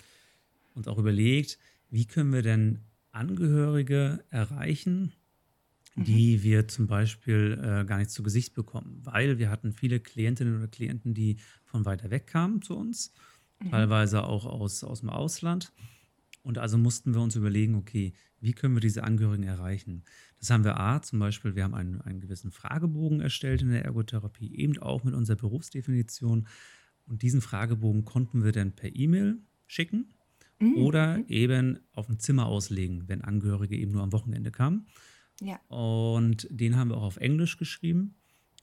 uns 0.74 0.86
auch 0.86 0.98
überlegt, 0.98 1.58
wie 1.88 2.06
können 2.06 2.32
wir 2.32 2.42
denn 2.42 2.80
Angehörige 3.12 4.24
erreichen, 4.30 5.12
Mhm. 5.96 6.04
die 6.04 6.42
wir 6.42 6.68
zum 6.68 6.86
Beispiel 6.86 7.58
äh, 7.60 7.84
gar 7.84 7.98
nicht 7.98 8.10
zu 8.10 8.22
Gesicht 8.22 8.54
bekommen. 8.54 9.00
Weil 9.02 9.38
wir 9.38 9.50
hatten 9.50 9.72
viele 9.72 10.00
Klientinnen 10.00 10.56
oder 10.56 10.68
Klienten, 10.68 11.14
die 11.14 11.38
von 11.64 11.84
weiter 11.84 12.10
weg 12.10 12.26
kamen 12.26 12.62
zu 12.62 12.76
uns, 12.76 13.12
Mhm. 13.60 13.70
teilweise 13.70 14.24
auch 14.24 14.46
aus, 14.46 14.84
aus 14.84 15.00
dem 15.00 15.10
Ausland. 15.10 15.72
Und 16.42 16.58
also 16.58 16.78
mussten 16.78 17.12
wir 17.12 17.20
uns 17.20 17.36
überlegen, 17.36 17.74
okay, 17.74 18.14
wie 18.40 18.52
können 18.52 18.74
wir 18.74 18.80
diese 18.80 19.04
Angehörigen 19.04 19.42
erreichen? 19.42 20.04
Das 20.38 20.48
haben 20.48 20.64
wir 20.64 20.80
A, 20.80 21.02
zum 21.02 21.18
Beispiel, 21.18 21.54
wir 21.54 21.64
haben 21.64 21.74
einen, 21.74 22.00
einen 22.00 22.20
gewissen 22.20 22.50
Fragebogen 22.50 23.20
erstellt 23.20 23.60
in 23.60 23.68
der 23.70 23.84
Ergotherapie, 23.84 24.54
eben 24.56 24.78
auch 24.78 25.04
mit 25.04 25.12
unserer 25.12 25.36
Berufsdefinition. 25.36 26.46
Und 27.06 27.20
diesen 27.22 27.42
Fragebogen 27.42 28.06
konnten 28.06 28.42
wir 28.44 28.52
dann 28.52 28.72
per 28.72 28.94
E-Mail 28.96 29.38
schicken 29.66 30.14
Mhm. 30.60 30.76
oder 30.76 31.28
eben 31.28 31.78
auf 31.92 32.08
ein 32.08 32.18
Zimmer 32.18 32.46
auslegen, 32.46 33.08
wenn 33.08 33.22
Angehörige 33.22 33.76
eben 33.76 33.92
nur 33.92 34.02
am 34.02 34.12
Wochenende 34.12 34.50
kamen. 34.50 34.86
Ja. 35.40 35.58
Und 35.68 36.46
den 36.50 36.76
haben 36.76 36.90
wir 36.90 36.98
auch 36.98 37.02
auf 37.04 37.16
Englisch 37.16 37.56
geschrieben 37.56 38.16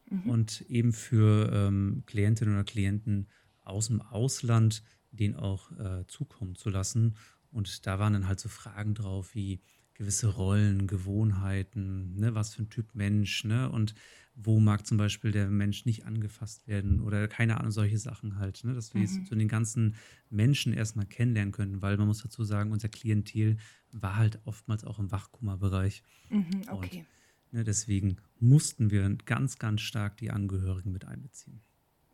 Mhm. 0.09 0.29
und 0.29 0.61
eben 0.69 0.93
für 0.93 1.51
ähm, 1.51 2.03
Klientinnen 2.05 2.53
oder 2.53 2.63
Klienten 2.63 3.27
aus 3.63 3.87
dem 3.87 4.01
Ausland 4.01 4.83
den 5.11 5.35
auch 5.35 5.71
äh, 5.77 6.05
zukommen 6.07 6.55
zu 6.55 6.69
lassen. 6.69 7.15
Und 7.51 7.85
da 7.85 7.99
waren 7.99 8.13
dann 8.13 8.27
halt 8.27 8.39
so 8.39 8.47
Fragen 8.47 8.93
drauf 8.93 9.35
wie 9.35 9.59
gewisse 9.97 10.27
Rollen, 10.27 10.87
Gewohnheiten, 10.87 12.15
ne, 12.15 12.35
was 12.35 12.53
für 12.55 12.63
ein 12.63 12.69
Typ 12.69 12.93
Mensch, 12.93 13.43
ne, 13.43 13.69
und 13.69 13.95
wo 14.35 14.59
mag 14.59 14.85
zum 14.85 14.97
Beispiel 14.97 15.31
der 15.31 15.47
Mensch 15.49 15.85
nicht 15.85 16.05
angefasst 16.05 16.67
werden 16.67 17.01
oder 17.01 17.27
keine 17.27 17.57
Ahnung, 17.57 17.71
solche 17.71 17.97
Sachen 17.97 18.37
halt, 18.37 18.63
ne, 18.63 18.73
dass 18.75 18.93
wir 18.93 19.01
Mhm. 19.01 19.25
so 19.25 19.35
den 19.35 19.47
ganzen 19.47 19.95
Menschen 20.29 20.73
erstmal 20.73 21.07
kennenlernen 21.07 21.51
können, 21.51 21.81
weil 21.81 21.97
man 21.97 22.07
muss 22.07 22.21
dazu 22.21 22.43
sagen, 22.43 22.71
unser 22.71 22.89
Klientel 22.89 23.57
war 23.91 24.15
halt 24.15 24.39
oftmals 24.45 24.83
auch 24.83 24.99
im 24.99 25.11
Wachkummerbereich. 25.11 26.03
Mhm, 26.29 26.45
okay. 26.71 27.05
Ne, 27.51 27.63
deswegen 27.63 28.17
mussten 28.39 28.91
wir 28.91 29.09
ganz, 29.25 29.57
ganz 29.57 29.81
stark 29.81 30.17
die 30.17 30.31
Angehörigen 30.31 30.91
mit 30.91 31.05
einbeziehen. 31.05 31.61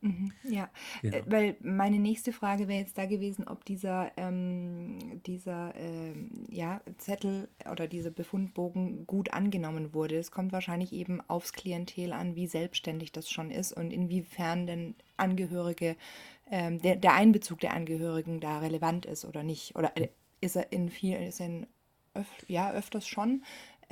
Mhm, 0.04 0.34
ja, 0.44 0.70
Genau. 1.02 1.18
äh, 1.18 1.24
weil 1.28 1.56
meine 1.62 1.98
nächste 1.98 2.34
Frage 2.34 2.68
wäre 2.68 2.82
jetzt 2.82 2.98
da 2.98 3.06
gewesen, 3.06 3.48
ob 3.48 3.64
dieser, 3.64 4.12
ähm, 4.18 5.22
dieser 5.26 5.74
ähm, 5.78 6.30
ja, 6.50 6.82
Zettel 6.98 7.48
oder 7.72 7.88
dieser 7.88 8.12
Befundbogen 8.12 9.08
gut 9.08 9.32
angenommen 9.34 9.94
wurde. 9.94 10.18
Es 10.18 10.30
kommt 10.30 10.52
wahrscheinlich 10.52 10.92
eben 10.92 11.22
aufs 11.30 11.54
Klientel 11.54 12.12
an, 12.12 12.36
wie 12.36 12.48
selbstständig 12.48 13.14
das 13.14 13.30
schon 13.30 13.50
ist 13.50 13.72
und 13.72 13.92
inwiefern 13.94 14.68
denn 14.68 14.96
Angehörige, 15.16 15.96
ähm, 16.52 16.82
der, 16.82 16.98
der 16.98 17.14
Einbezug 17.14 17.62
der 17.62 17.74
Angehörigen 17.74 18.42
da 18.42 18.60
relevant 18.60 19.06
ist 19.06 19.24
oder 19.24 19.42
nicht. 19.42 19.76
Oder 19.78 19.96
äh, 19.96 20.10
ist 20.42 20.58
er 20.58 20.74
in 20.74 20.90
viel, 20.90 21.16
ist 21.16 21.40
er 21.40 21.46
in 21.46 21.68
öf 22.16 22.28
ja, 22.48 22.72
öfters 22.74 23.08
schon, 23.08 23.44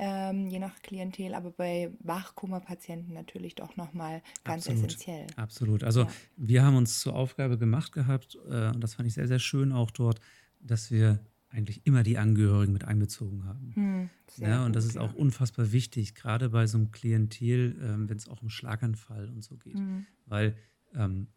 ähm, 0.04 0.48
je 0.48 0.58
nach 0.58 0.82
Klientel, 0.82 1.34
aber 1.34 1.52
bei 1.52 1.92
Wachkummerpatienten 2.00 3.14
natürlich 3.14 3.54
doch 3.54 3.76
nochmal 3.76 4.20
ganz 4.42 4.66
Absolut. 4.66 4.86
essentiell. 4.90 5.26
Absolut. 5.36 5.84
Also 5.84 6.00
Ja. 6.02 6.10
wir 6.36 6.64
haben 6.64 6.74
uns 6.76 6.98
zur 7.00 7.14
Aufgabe 7.14 7.56
gemacht 7.56 7.92
gehabt, 7.92 8.36
äh, 8.50 8.70
und 8.70 8.80
das 8.80 8.94
fand 8.94 9.06
ich 9.06 9.14
sehr, 9.14 9.28
sehr 9.28 9.38
schön 9.38 9.70
auch 9.72 9.92
dort, 9.92 10.20
dass 10.60 10.90
wir 10.90 11.20
eigentlich 11.50 11.86
immer 11.86 12.02
die 12.02 12.18
Angehörigen 12.18 12.72
mit 12.72 12.84
einbezogen 12.84 13.44
haben. 13.44 13.72
Hm, 13.74 14.10
Ja, 14.38 14.64
und 14.64 14.74
das 14.74 14.84
gut, 14.84 14.88
ist 14.90 14.96
ja. 14.96 15.02
auch 15.02 15.14
unfassbar 15.14 15.70
wichtig, 15.70 16.14
gerade 16.16 16.48
bei 16.48 16.66
so 16.66 16.78
einem 16.78 16.90
Klientel, 16.90 17.76
ähm, 17.80 18.08
wenn 18.08 18.16
es 18.16 18.26
auch 18.28 18.42
um 18.42 18.48
Schlaganfall 18.48 19.28
und 19.28 19.44
so 19.44 19.56
geht. 19.56 19.78
Mhm. 19.78 20.06
Weil 20.26 20.56
ähm, 20.94 21.28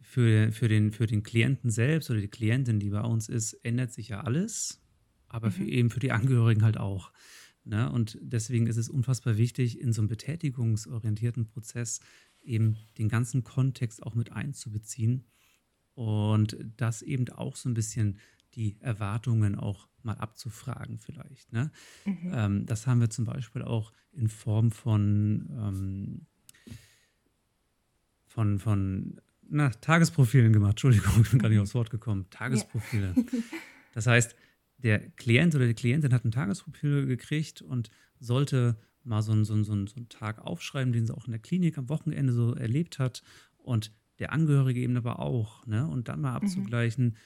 für, 0.00 0.50
für, 0.52 0.68
den, 0.68 0.92
für 0.92 1.06
den 1.06 1.22
Klienten 1.22 1.70
selbst 1.70 2.10
oder 2.10 2.20
die 2.20 2.28
Klientin, 2.28 2.78
die 2.80 2.90
bei 2.90 3.00
uns 3.02 3.28
ist, 3.28 3.52
ändert 3.64 3.92
sich 3.92 4.08
ja 4.08 4.20
alles, 4.22 4.80
aber 5.28 5.50
für, 5.50 5.62
Mhm. 5.62 5.68
eben 5.68 5.90
für 5.90 6.00
die 6.00 6.12
Angehörigen 6.12 6.62
halt 6.64 6.76
auch. 6.76 7.12
Ne? 7.64 7.90
Und 7.90 8.18
deswegen 8.20 8.66
ist 8.66 8.76
es 8.76 8.88
unfassbar 8.88 9.36
wichtig, 9.36 9.80
in 9.80 9.92
so 9.92 10.00
einem 10.00 10.08
betätigungsorientierten 10.08 11.46
Prozess 11.46 12.00
eben 12.42 12.76
den 12.98 13.08
ganzen 13.08 13.44
Kontext 13.44 14.02
auch 14.02 14.14
mit 14.14 14.32
einzubeziehen 14.32 15.24
und 15.94 16.56
das 16.76 17.02
eben 17.02 17.28
auch 17.28 17.56
so 17.56 17.68
ein 17.68 17.74
bisschen 17.74 18.18
die 18.54 18.76
Erwartungen 18.80 19.54
auch 19.54 19.88
mal 20.02 20.16
abzufragen 20.16 20.98
vielleicht. 20.98 21.52
Ne? 21.52 21.70
Mhm. 22.04 22.30
Ähm, 22.32 22.66
das 22.66 22.86
haben 22.86 23.00
wir 23.00 23.10
zum 23.10 23.24
Beispiel 23.24 23.62
auch 23.62 23.92
in 24.12 24.28
Form 24.28 24.72
von, 24.72 25.48
ähm, 25.56 26.26
von, 28.26 28.58
von 28.58 29.20
na, 29.48 29.70
Tagesprofilen 29.70 30.52
gemacht. 30.52 30.72
Entschuldigung, 30.72 31.22
ich 31.22 31.30
bin 31.30 31.38
gar 31.38 31.48
nicht 31.48 31.58
Mhm. 31.58 31.62
aufs 31.62 31.74
Wort 31.74 31.90
gekommen. 31.90 32.26
Tagesprofile. 32.30 33.14
Das 33.94 34.06
heißt, 34.06 34.34
der 34.82 34.98
Klient 35.10 35.54
oder 35.54 35.66
die 35.66 35.74
Klientin 35.74 36.12
hat 36.12 36.24
ein 36.24 36.30
Tagesprofil 36.30 37.06
gekriegt 37.06 37.62
und 37.62 37.90
sollte 38.18 38.76
mal 39.04 39.22
so 39.22 39.32
einen, 39.32 39.44
so, 39.44 39.54
einen, 39.54 39.64
so, 39.64 39.72
einen, 39.72 40.08
Tag 40.08 40.40
aufschreiben, 40.40 40.92
den 40.92 41.06
sie 41.06 41.14
auch 41.14 41.26
in 41.26 41.32
der 41.32 41.40
Klinik 41.40 41.78
am 41.78 41.88
Wochenende 41.88 42.32
so 42.32 42.54
erlebt 42.54 42.98
hat 42.98 43.22
und 43.58 43.92
der 44.18 44.32
Angehörige 44.32 44.80
eben 44.80 44.96
aber 44.96 45.18
auch. 45.18 45.66
Ne? 45.66 45.86
Und 45.86 46.08
dann 46.08 46.20
mal 46.20 46.34
abzugleichen, 46.34 47.16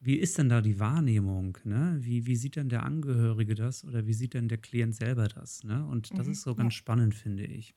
wie 0.00 0.16
ist 0.16 0.38
denn 0.38 0.48
da 0.48 0.60
die 0.62 0.80
Wahrnehmung? 0.80 1.58
Ne? 1.64 1.98
Wie, 2.00 2.26
wie 2.26 2.36
sieht 2.36 2.56
denn 2.56 2.68
der 2.68 2.84
Angehörige 2.84 3.54
das 3.54 3.84
oder 3.84 4.06
wie 4.06 4.14
sieht 4.14 4.34
denn 4.34 4.48
der 4.48 4.58
Klient 4.58 4.94
selber 4.94 5.28
das? 5.28 5.62
Ne? 5.62 5.86
Und 5.86 6.18
das 6.18 6.26
Mhm, 6.26 6.32
ist 6.32 6.42
so 6.42 6.50
ja. 6.50 6.56
ganz 6.56 6.74
spannend, 6.74 7.14
finde 7.14 7.44
ich, 7.44 7.74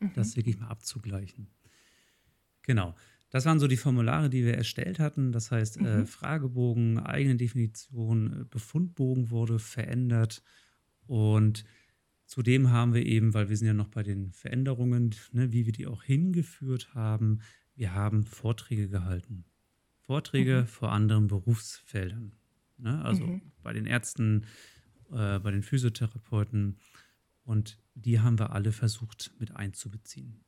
Mhm. 0.00 0.12
das 0.14 0.34
wirklich 0.36 0.58
mal 0.58 0.68
abzugleichen. 0.68 1.48
Genau. 2.62 2.94
Das 3.32 3.44
waren 3.46 3.58
so 3.58 3.66
die 3.66 3.76
Formulare, 3.78 4.30
die 4.30 4.44
wir 4.44 4.54
erstellt 4.54 4.98
hatten. 4.98 5.32
Das 5.32 5.50
heißt, 5.50 5.78
äh, 5.78 5.98
Mhm. 6.00 6.06
Fragebogen, 6.06 6.98
eigene 7.00 7.36
Definition, 7.36 8.42
äh, 8.42 8.44
Befundbogen 8.44 9.30
wurde 9.30 9.58
verändert. 9.58 10.42
Und 11.06 11.64
zudem 12.26 12.70
haben 12.70 12.94
wir 12.94 13.04
eben, 13.04 13.34
weil 13.34 13.48
wir 13.48 13.56
sind 13.56 13.66
ja 13.66 13.74
noch 13.74 13.88
bei 13.88 14.02
den 14.02 14.32
Veränderungen, 14.32 15.14
ne, 15.32 15.50
wie 15.52 15.66
wir 15.66 15.72
die 15.72 15.86
auch 15.86 16.02
hingeführt 16.04 16.94
haben, 16.94 17.40
wir 17.74 17.94
haben 17.94 18.24
Vorträge 18.24 18.88
gehalten. 18.88 19.44
Vorträge 20.02 20.62
Mhm. 20.62 20.66
vor 20.66 20.92
anderen 20.92 21.26
Berufsfeldern. 21.26 22.32
Ne? 22.76 23.02
Also 23.02 23.26
Mhm. 23.26 23.42
bei 23.62 23.72
den 23.72 23.86
Ärzten, 23.86 24.44
äh, 25.10 25.38
bei 25.38 25.50
den 25.50 25.62
Physiotherapeuten. 25.62 26.76
Und 27.44 27.78
die 27.94 28.20
haben 28.20 28.38
wir 28.38 28.52
alle 28.52 28.72
versucht 28.72 29.32
mit 29.38 29.56
einzubeziehen. 29.56 30.44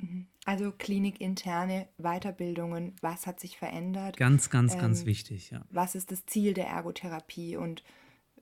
Mhm. 0.00 0.26
Also 0.44 0.72
klinikinterne 0.72 1.88
Weiterbildungen, 1.98 2.94
was 3.00 3.26
hat 3.26 3.38
sich 3.40 3.58
verändert? 3.58 4.16
Ganz, 4.16 4.50
ganz, 4.50 4.78
ganz 4.78 5.00
Ähm, 5.00 5.06
wichtig, 5.06 5.50
ja. 5.50 5.64
Was 5.70 5.94
ist 5.94 6.10
das 6.10 6.24
Ziel 6.26 6.54
der 6.54 6.66
Ergotherapie 6.68 7.56
und 7.56 7.82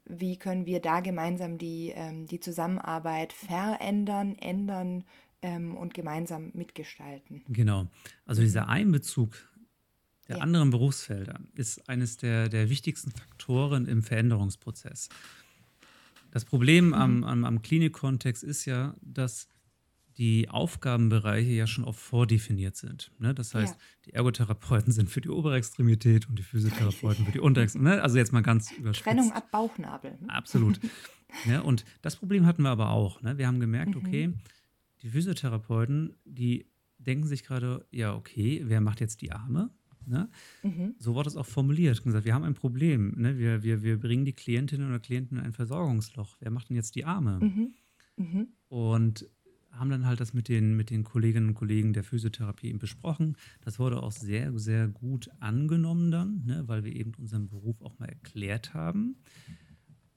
wie 0.08 0.36
können 0.38 0.66
wir 0.66 0.80
da 0.80 1.00
gemeinsam 1.00 1.58
die, 1.58 1.92
ähm, 1.94 2.26
die 2.26 2.38
Zusammenarbeit 2.38 3.32
verändern, 3.32 4.36
ändern 4.38 5.04
ähm, 5.42 5.76
und 5.76 5.94
gemeinsam 5.94 6.52
mitgestalten? 6.54 7.42
Genau. 7.48 7.88
Also 8.24 8.42
dieser 8.42 8.68
Einbezug 8.68 9.34
der 10.28 10.36
Ja. 10.36 10.42
anderen 10.42 10.70
Berufsfelder 10.70 11.40
ist 11.54 11.88
eines 11.88 12.16
der, 12.18 12.48
der 12.48 12.70
wichtigsten 12.70 13.10
Faktoren 13.10 13.86
im 13.86 14.02
Veränderungsprozess. 14.02 15.08
Das 16.30 16.44
Problem 16.44 16.92
am, 16.94 17.24
am, 17.24 17.44
am 17.44 17.62
Klinikkontext 17.62 18.44
ist 18.44 18.64
ja, 18.64 18.94
dass 19.00 19.48
die 20.18 20.48
Aufgabenbereiche 20.48 21.50
ja 21.52 21.66
schon 21.66 21.84
oft 21.84 22.00
vordefiniert 22.00 22.76
sind. 22.76 23.12
Ne? 23.18 23.34
Das 23.34 23.54
heißt, 23.54 23.74
Ja. 23.74 23.80
die 24.06 24.12
Ergotherapeuten 24.14 24.92
sind 24.92 25.10
für 25.10 25.20
die 25.20 25.28
Oberextremität 25.28 26.28
und 26.28 26.38
die 26.38 26.42
Physiotherapeuten 26.42 27.26
für 27.26 27.32
die 27.32 27.40
Unterextremität. 27.48 27.96
Ne? 27.98 28.02
Also 28.02 28.16
jetzt 28.16 28.32
mal 28.32 28.40
ganz 28.42 28.72
überspitzt. 28.72 29.04
Trennung 29.04 29.32
ab 29.32 29.50
Bauchnabel. 29.50 30.12
ne? 30.20 30.30
Absolut. 30.32 30.80
ja, 31.46 31.60
und 31.60 31.84
das 32.02 32.16
Problem 32.16 32.46
hatten 32.46 32.62
wir 32.62 32.70
aber 32.70 32.90
auch. 32.90 33.20
Ne? 33.22 33.36
Wir 33.38 33.46
haben 33.46 33.60
gemerkt, 33.60 33.94
Mhm. 33.94 33.96
okay, 34.06 34.32
die 35.02 35.08
Physiotherapeuten, 35.10 36.14
die 36.24 36.66
denken 36.98 37.26
sich 37.26 37.44
gerade, 37.44 37.86
ja, 37.90 38.14
okay, 38.14 38.62
wer 38.64 38.80
macht 38.80 39.00
jetzt 39.00 39.20
die 39.20 39.32
Arme? 39.32 39.70
Ne? 40.06 40.30
Mhm. 40.62 40.94
So 40.98 41.14
wurde 41.14 41.28
es 41.28 41.36
auch 41.36 41.44
formuliert. 41.46 42.02
Gesagt, 42.02 42.24
wir 42.24 42.32
haben 42.32 42.44
ein 42.44 42.54
Problem. 42.54 43.12
Ne? 43.16 43.36
Wir, 43.38 43.62
wir, 43.64 43.82
wir 43.82 43.98
bringen 43.98 44.24
die 44.24 44.32
Klientinnen 44.32 44.88
oder 44.88 45.00
Klienten 45.00 45.36
in 45.36 45.44
ein 45.44 45.52
Versorgungsloch. 45.52 46.36
Wer 46.40 46.50
macht 46.52 46.70
denn 46.70 46.76
jetzt 46.76 46.94
die 46.94 47.04
Arme? 47.04 47.40
Mhm. 47.42 47.74
Mhm. 48.16 48.48
Und 48.68 49.28
haben 49.78 49.90
dann 49.90 50.06
halt 50.06 50.20
das 50.20 50.32
mit 50.32 50.48
den, 50.48 50.76
mit 50.76 50.90
den 50.90 51.04
Kolleginnen 51.04 51.48
und 51.48 51.54
Kollegen 51.54 51.92
der 51.92 52.04
Physiotherapie 52.04 52.68
eben 52.68 52.78
besprochen. 52.78 53.36
Das 53.60 53.78
wurde 53.78 54.02
auch 54.02 54.12
sehr, 54.12 54.56
sehr 54.58 54.88
gut 54.88 55.30
angenommen 55.40 56.10
dann, 56.10 56.44
ne, 56.44 56.64
weil 56.66 56.84
wir 56.84 56.94
eben 56.94 57.12
unseren 57.18 57.48
Beruf 57.48 57.80
auch 57.82 57.98
mal 57.98 58.08
erklärt 58.08 58.74
haben. 58.74 59.16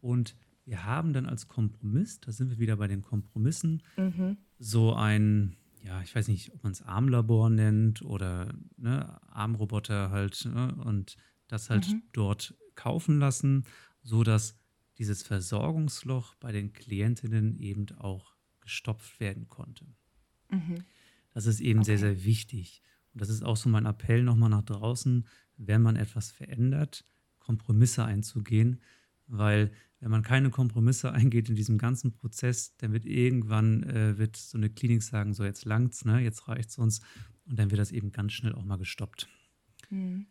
Und 0.02 0.36
wir 0.66 0.86
haben 0.86 1.14
dann 1.14 1.26
als 1.26 1.48
Kompromiss, 1.48 2.20
da 2.20 2.32
sind 2.32 2.52
wir 2.52 2.60
wieder 2.60 2.78
bei 2.78 2.88
den 2.88 3.02
Kompromissen, 3.02 3.82
mhm. 3.98 4.38
so 4.60 4.94
ein, 4.94 5.56
ja, 5.84 6.02
ich 6.02 6.16
weiß 6.16 6.28
nicht, 6.28 6.54
ob 6.54 6.64
man 6.64 6.72
es 6.72 6.82
Armlabor 6.82 7.50
nennt 7.50 8.02
oder 8.02 8.54
ne, 8.78 9.20
Armroboter 9.30 10.12
halt 10.12 10.46
ne, 10.46 10.76
und 10.76 11.18
das 11.48 11.70
halt 11.70 11.90
mhm. 11.90 12.04
dort 12.14 12.56
kaufen 12.76 13.20
lassen, 13.20 13.66
sodass 14.04 14.56
dieses 15.00 15.24
Versorgungsloch 15.24 16.36
bei 16.36 16.52
den 16.52 16.72
Klientinnen 16.74 17.56
eben 17.58 17.88
auch 17.98 18.36
gestopft 18.70 19.20
werden 19.20 19.48
konnte. 19.48 19.86
Mhm. 20.52 20.84
Das 21.34 21.48
ist 21.48 21.60
eben 21.60 21.80
okay. 21.80 21.86
sehr, 21.88 21.98
sehr 21.98 22.24
wichtig. 22.24 22.84
Und 23.14 23.22
das 23.22 23.30
ist 23.30 23.44
auch 23.44 23.58
so 23.58 23.68
mein 23.68 23.88
Appell 23.88 24.24
nochmal 24.24 24.52
nach 24.52 24.62
draußen, 24.62 25.28
wenn 25.58 25.82
man 25.82 25.96
etwas 25.96 26.32
verändert, 26.32 27.04
Kompromisse 27.40 28.06
einzugehen, 28.06 28.80
weil 29.26 29.72
wenn 30.00 30.12
man 30.12 30.22
keine 30.22 30.52
Kompromisse 30.52 31.12
eingeht 31.20 31.50
in 31.50 31.56
diesem 31.56 31.80
ganzen 31.80 32.14
Prozess, 32.14 32.78
dann 32.78 32.94
wird 32.94 33.06
irgendwann 33.06 33.84
äh, 33.84 34.18
wird 34.20 34.38
so 34.38 34.58
eine 34.58 34.70
Klinik 34.70 35.02
sagen, 35.02 35.34
so 35.34 35.44
jetzt 35.44 35.66
langt's, 35.66 36.06
ne, 36.06 36.20
jetzt 36.20 36.48
reicht's 36.48 36.78
uns 36.78 37.02
und 37.46 37.58
dann 37.58 37.72
wird 37.72 37.80
das 37.80 37.92
eben 37.92 38.12
ganz 38.12 38.34
schnell 38.34 38.54
auch 38.54 38.64
mal 38.64 38.78
gestoppt. 38.78 39.28
Hm. 39.90 40.28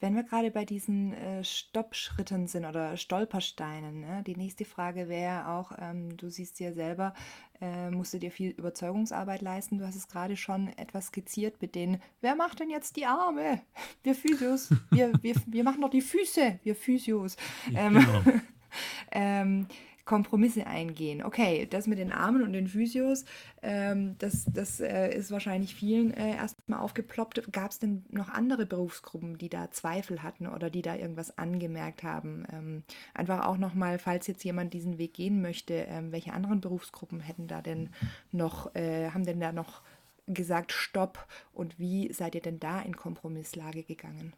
Wenn 0.00 0.14
wir 0.14 0.22
gerade 0.22 0.50
bei 0.50 0.64
diesen 0.64 1.12
äh, 1.14 1.44
Stoppschritten 1.44 2.46
sind 2.46 2.64
oder 2.64 2.96
Stolpersteinen, 2.96 4.00
ne? 4.00 4.22
die 4.26 4.36
nächste 4.36 4.64
Frage 4.64 5.08
wäre 5.08 5.48
auch, 5.48 5.72
ähm, 5.78 6.16
du 6.16 6.28
siehst 6.28 6.60
ja 6.60 6.72
selber, 6.72 7.14
äh, 7.60 7.90
musst 7.90 8.12
du 8.14 8.18
dir 8.18 8.30
viel 8.30 8.50
Überzeugungsarbeit 8.50 9.40
leisten. 9.40 9.78
Du 9.78 9.86
hast 9.86 9.96
es 9.96 10.08
gerade 10.08 10.36
schon 10.36 10.68
etwas 10.76 11.06
skizziert 11.06 11.60
mit 11.62 11.74
den, 11.74 12.00
wer 12.20 12.34
macht 12.34 12.60
denn 12.60 12.70
jetzt 12.70 12.96
die 12.96 13.06
Arme? 13.06 13.62
Wir 14.02 14.14
Physios, 14.14 14.70
wir, 14.90 15.12
wir, 15.22 15.34
wir 15.46 15.64
machen 15.64 15.80
doch 15.80 15.90
die 15.90 16.02
Füße, 16.02 16.60
wir 16.62 16.76
Physios. 16.76 17.36
Ähm, 17.74 17.94
genau. 17.94 18.22
ähm, 19.12 19.66
Kompromisse 20.06 20.66
eingehen. 20.66 21.22
Okay, 21.22 21.66
das 21.68 21.86
mit 21.86 21.98
den 21.98 22.12
Armen 22.12 22.42
und 22.42 22.52
den 22.52 22.68
Physios, 22.68 23.24
ähm, 23.60 24.16
das, 24.18 24.46
das 24.46 24.80
äh, 24.80 25.14
ist 25.14 25.32
wahrscheinlich 25.32 25.74
vielen 25.74 26.14
äh, 26.14 26.36
erstmal 26.36 26.80
aufgeploppt. 26.80 27.52
Gab 27.52 27.72
es 27.72 27.80
denn 27.80 28.06
noch 28.08 28.30
andere 28.30 28.64
Berufsgruppen, 28.64 29.36
die 29.36 29.50
da 29.50 29.70
Zweifel 29.72 30.22
hatten 30.22 30.46
oder 30.46 30.70
die 30.70 30.82
da 30.82 30.94
irgendwas 30.94 31.36
angemerkt 31.36 32.04
haben? 32.04 32.44
Ähm, 32.52 32.84
einfach 33.14 33.44
auch 33.44 33.58
nochmal, 33.58 33.98
falls 33.98 34.28
jetzt 34.28 34.44
jemand 34.44 34.72
diesen 34.72 34.96
Weg 34.96 35.14
gehen 35.14 35.42
möchte, 35.42 35.74
ähm, 35.74 36.12
welche 36.12 36.32
anderen 36.32 36.60
Berufsgruppen 36.60 37.20
hätten 37.20 37.48
da 37.48 37.60
denn 37.60 37.90
noch, 38.30 38.74
äh, 38.76 39.10
haben 39.10 39.26
denn 39.26 39.40
da 39.40 39.50
noch 39.50 39.82
gesagt, 40.28 40.72
stopp 40.72 41.26
und 41.52 41.78
wie 41.80 42.12
seid 42.12 42.36
ihr 42.36 42.42
denn 42.42 42.60
da 42.60 42.80
in 42.80 42.96
Kompromisslage 42.96 43.82
gegangen? 43.82 44.34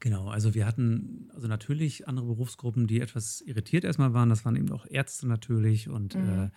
Genau, 0.00 0.28
also 0.28 0.54
wir 0.54 0.66
hatten 0.66 1.28
also 1.34 1.46
natürlich 1.46 2.08
andere 2.08 2.26
Berufsgruppen, 2.26 2.86
die 2.86 3.00
etwas 3.00 3.42
irritiert 3.42 3.84
erstmal 3.84 4.14
waren. 4.14 4.30
Das 4.30 4.46
waren 4.46 4.56
eben 4.56 4.72
auch 4.72 4.86
Ärzte 4.86 5.28
natürlich 5.28 5.90
und 5.90 6.14
mhm. 6.14 6.28
äh, 6.28 6.50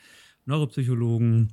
Neuropsychologen 0.46 1.52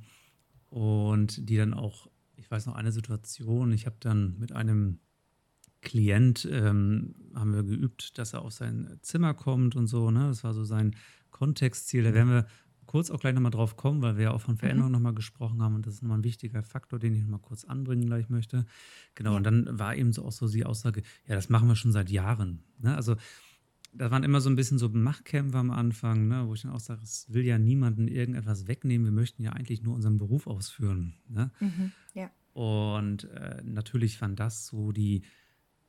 und 0.69 1.49
die 1.49 1.57
dann 1.57 1.73
auch, 1.73 2.09
ich 2.37 2.49
weiß 2.49 2.65
noch 2.65 2.75
eine 2.75 2.93
Situation, 2.93 3.73
ich 3.73 3.85
habe 3.85 3.97
dann 3.99 4.39
mit 4.39 4.53
einem 4.53 4.99
Klient, 5.81 6.47
ähm, 6.49 7.15
haben 7.35 7.53
wir 7.53 7.63
geübt, 7.63 8.17
dass 8.17 8.33
er 8.33 8.43
auf 8.43 8.53
sein 8.53 8.97
Zimmer 9.01 9.33
kommt 9.33 9.75
und 9.75 9.87
so. 9.87 10.11
Ne? 10.11 10.27
Das 10.27 10.43
war 10.43 10.53
so 10.53 10.63
sein 10.63 10.95
Kontextziel. 11.31 12.03
Da 12.03 12.13
werden 12.13 12.29
wir 12.29 12.47
kurz 12.91 13.09
auch 13.09 13.21
gleich 13.21 13.33
nochmal 13.33 13.51
drauf 13.51 13.77
kommen, 13.77 14.01
weil 14.01 14.17
wir 14.17 14.25
ja 14.25 14.31
auch 14.31 14.41
von 14.41 14.57
Veränderungen 14.57 14.91
mhm. 14.91 14.97
nochmal 14.97 15.13
gesprochen 15.13 15.61
haben 15.61 15.75
und 15.75 15.87
das 15.87 15.93
ist 15.93 16.01
nochmal 16.01 16.17
ein 16.17 16.25
wichtiger 16.25 16.61
Faktor, 16.61 16.99
den 16.99 17.15
ich 17.15 17.21
nochmal 17.21 17.39
kurz 17.39 17.63
anbringen 17.63 18.05
gleich 18.05 18.27
möchte. 18.27 18.65
Genau, 19.15 19.31
ja. 19.31 19.37
und 19.37 19.43
dann 19.43 19.79
war 19.79 19.95
eben 19.95 20.11
so 20.11 20.25
auch 20.25 20.33
so 20.33 20.49
die 20.49 20.65
Aussage, 20.65 21.01
ja, 21.25 21.35
das 21.35 21.47
machen 21.47 21.69
wir 21.69 21.77
schon 21.77 21.93
seit 21.93 22.09
Jahren. 22.09 22.65
Ne? 22.79 22.93
Also 22.93 23.15
da 23.93 24.11
waren 24.11 24.23
immer 24.23 24.41
so 24.41 24.49
ein 24.49 24.57
bisschen 24.57 24.77
so 24.77 24.89
Machtkämpfe 24.89 25.57
am 25.57 25.71
Anfang, 25.71 26.27
ne? 26.27 26.45
wo 26.47 26.53
ich 26.53 26.63
dann 26.63 26.71
auch 26.71 26.81
sage, 26.81 26.99
es 27.01 27.27
will 27.29 27.45
ja 27.45 27.57
niemanden 27.57 28.09
irgendetwas 28.09 28.67
wegnehmen, 28.67 29.05
wir 29.05 29.13
möchten 29.13 29.41
ja 29.41 29.53
eigentlich 29.53 29.83
nur 29.83 29.95
unseren 29.95 30.17
Beruf 30.17 30.45
ausführen. 30.45 31.13
Ne? 31.29 31.49
Mhm. 31.61 31.93
Ja. 32.13 32.29
Und 32.51 33.23
äh, 33.29 33.61
natürlich 33.63 34.19
waren 34.19 34.35
das 34.35 34.67
so 34.67 34.91
die, 34.91 35.21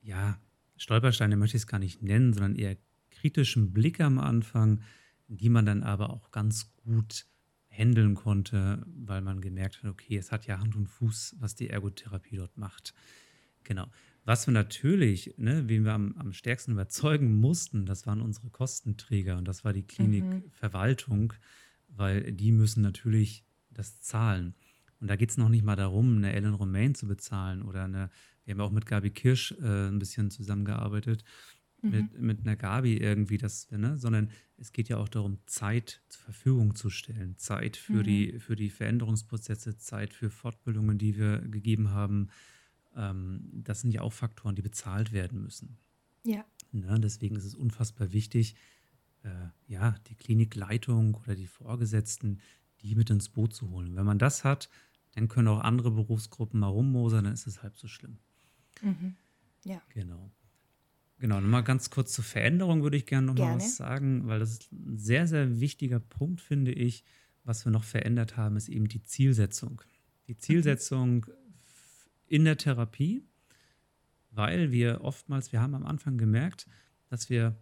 ja, 0.02 0.38
Stolpersteine 0.76 1.36
möchte 1.36 1.56
ich 1.56 1.64
es 1.64 1.66
gar 1.66 1.80
nicht 1.80 2.00
nennen, 2.00 2.32
sondern 2.32 2.54
eher 2.54 2.76
kritischen 3.10 3.72
Blick 3.72 4.00
am 4.00 4.20
Anfang, 4.20 4.82
die 5.36 5.48
man 5.48 5.64
dann 5.64 5.82
aber 5.82 6.10
auch 6.10 6.30
ganz 6.30 6.74
gut 6.76 7.26
handeln 7.68 8.14
konnte, 8.14 8.84
weil 8.86 9.22
man 9.22 9.40
gemerkt 9.40 9.82
hat, 9.82 9.90
okay, 9.90 10.18
es 10.18 10.30
hat 10.30 10.46
ja 10.46 10.58
Hand 10.58 10.76
und 10.76 10.88
Fuß, 10.88 11.36
was 11.38 11.54
die 11.54 11.70
Ergotherapie 11.70 12.36
dort 12.36 12.58
macht. 12.58 12.94
Genau. 13.64 13.86
Was 14.24 14.46
wir 14.46 14.52
natürlich, 14.52 15.34
ne, 15.38 15.68
wen 15.68 15.84
wir 15.84 15.94
am, 15.94 16.14
am 16.18 16.32
stärksten 16.32 16.72
überzeugen 16.72 17.34
mussten, 17.34 17.86
das 17.86 18.06
waren 18.06 18.20
unsere 18.20 18.50
Kostenträger 18.50 19.38
und 19.38 19.48
das 19.48 19.64
war 19.64 19.72
die 19.72 19.86
Klinikverwaltung, 19.86 21.32
mhm. 21.32 21.96
weil 21.96 22.32
die 22.32 22.52
müssen 22.52 22.82
natürlich 22.82 23.44
das 23.70 24.00
zahlen. 24.00 24.54
Und 25.00 25.08
da 25.08 25.16
geht 25.16 25.30
es 25.30 25.38
noch 25.38 25.48
nicht 25.48 25.64
mal 25.64 25.76
darum, 25.76 26.18
eine 26.18 26.32
Ellen 26.32 26.54
Romain 26.54 26.94
zu 26.94 27.08
bezahlen 27.08 27.62
oder 27.62 27.84
eine, 27.84 28.10
wir 28.44 28.54
haben 28.54 28.60
auch 28.60 28.70
mit 28.70 28.86
Gabi 28.86 29.10
Kirsch 29.10 29.52
äh, 29.62 29.88
ein 29.88 29.98
bisschen 29.98 30.30
zusammengearbeitet 30.30 31.24
mhm. 31.82 32.10
mit 32.18 32.40
einer 32.40 32.56
Gabi 32.56 32.96
irgendwie, 32.96 33.38
das, 33.38 33.70
ne, 33.70 33.98
sondern 33.98 34.30
es 34.56 34.72
geht 34.72 34.88
ja 34.88 34.96
auch 34.98 35.08
darum, 35.08 35.38
Zeit 35.46 36.02
zur 36.08 36.22
Verfügung 36.22 36.74
zu 36.74 36.90
stellen. 36.90 37.36
Zeit 37.36 37.76
für, 37.76 37.94
mhm. 37.94 38.04
die, 38.04 38.38
für 38.38 38.56
die 38.56 38.70
Veränderungsprozesse, 38.70 39.76
Zeit 39.76 40.14
für 40.14 40.30
Fortbildungen, 40.30 40.98
die 40.98 41.16
wir 41.16 41.38
gegeben 41.38 41.90
haben. 41.90 42.28
Ähm, 42.94 43.48
das 43.52 43.80
sind 43.80 43.92
ja 43.92 44.02
auch 44.02 44.12
Faktoren, 44.12 44.54
die 44.54 44.62
bezahlt 44.62 45.12
werden 45.12 45.42
müssen. 45.42 45.78
Ja. 46.24 46.44
Ne, 46.70 46.98
deswegen 47.00 47.36
ist 47.36 47.44
es 47.44 47.54
unfassbar 47.54 48.12
wichtig, 48.12 48.54
äh, 49.24 49.48
ja, 49.66 49.96
die 50.08 50.14
Klinikleitung 50.14 51.14
oder 51.14 51.34
die 51.34 51.46
Vorgesetzten, 51.46 52.40
die 52.80 52.94
mit 52.94 53.10
ins 53.10 53.28
Boot 53.28 53.54
zu 53.54 53.70
holen. 53.70 53.94
Wenn 53.94 54.06
man 54.06 54.18
das 54.18 54.44
hat, 54.44 54.68
dann 55.14 55.28
können 55.28 55.48
auch 55.48 55.60
andere 55.60 55.90
Berufsgruppen 55.90 56.60
mal 56.60 56.68
rummosern, 56.68 57.24
dann 57.24 57.34
ist 57.34 57.46
es 57.46 57.62
halb 57.62 57.76
so 57.76 57.88
schlimm. 57.88 58.18
Mhm. 58.80 59.16
Ja. 59.64 59.80
Genau. 59.90 60.30
Genau, 61.22 61.40
nochmal 61.40 61.62
ganz 61.62 61.88
kurz 61.90 62.14
zur 62.14 62.24
Veränderung 62.24 62.82
würde 62.82 62.96
ich 62.96 63.06
gerne 63.06 63.28
nochmal 63.28 63.54
was 63.54 63.76
sagen, 63.76 64.26
weil 64.26 64.40
das 64.40 64.54
ist 64.54 64.72
ein 64.72 64.98
sehr, 64.98 65.28
sehr 65.28 65.60
wichtiger 65.60 66.00
Punkt, 66.00 66.40
finde 66.40 66.72
ich. 66.72 67.04
Was 67.44 67.64
wir 67.64 67.70
noch 67.70 67.84
verändert 67.84 68.36
haben, 68.36 68.56
ist 68.56 68.68
eben 68.68 68.88
die 68.88 69.04
Zielsetzung. 69.04 69.82
Die 70.26 70.36
Zielsetzung 70.36 71.26
in 72.26 72.44
der 72.44 72.56
Therapie, 72.56 73.22
weil 74.32 74.72
wir 74.72 75.02
oftmals, 75.02 75.52
wir 75.52 75.60
haben 75.60 75.76
am 75.76 75.86
Anfang 75.86 76.18
gemerkt, 76.18 76.66
dass 77.08 77.30
wir 77.30 77.54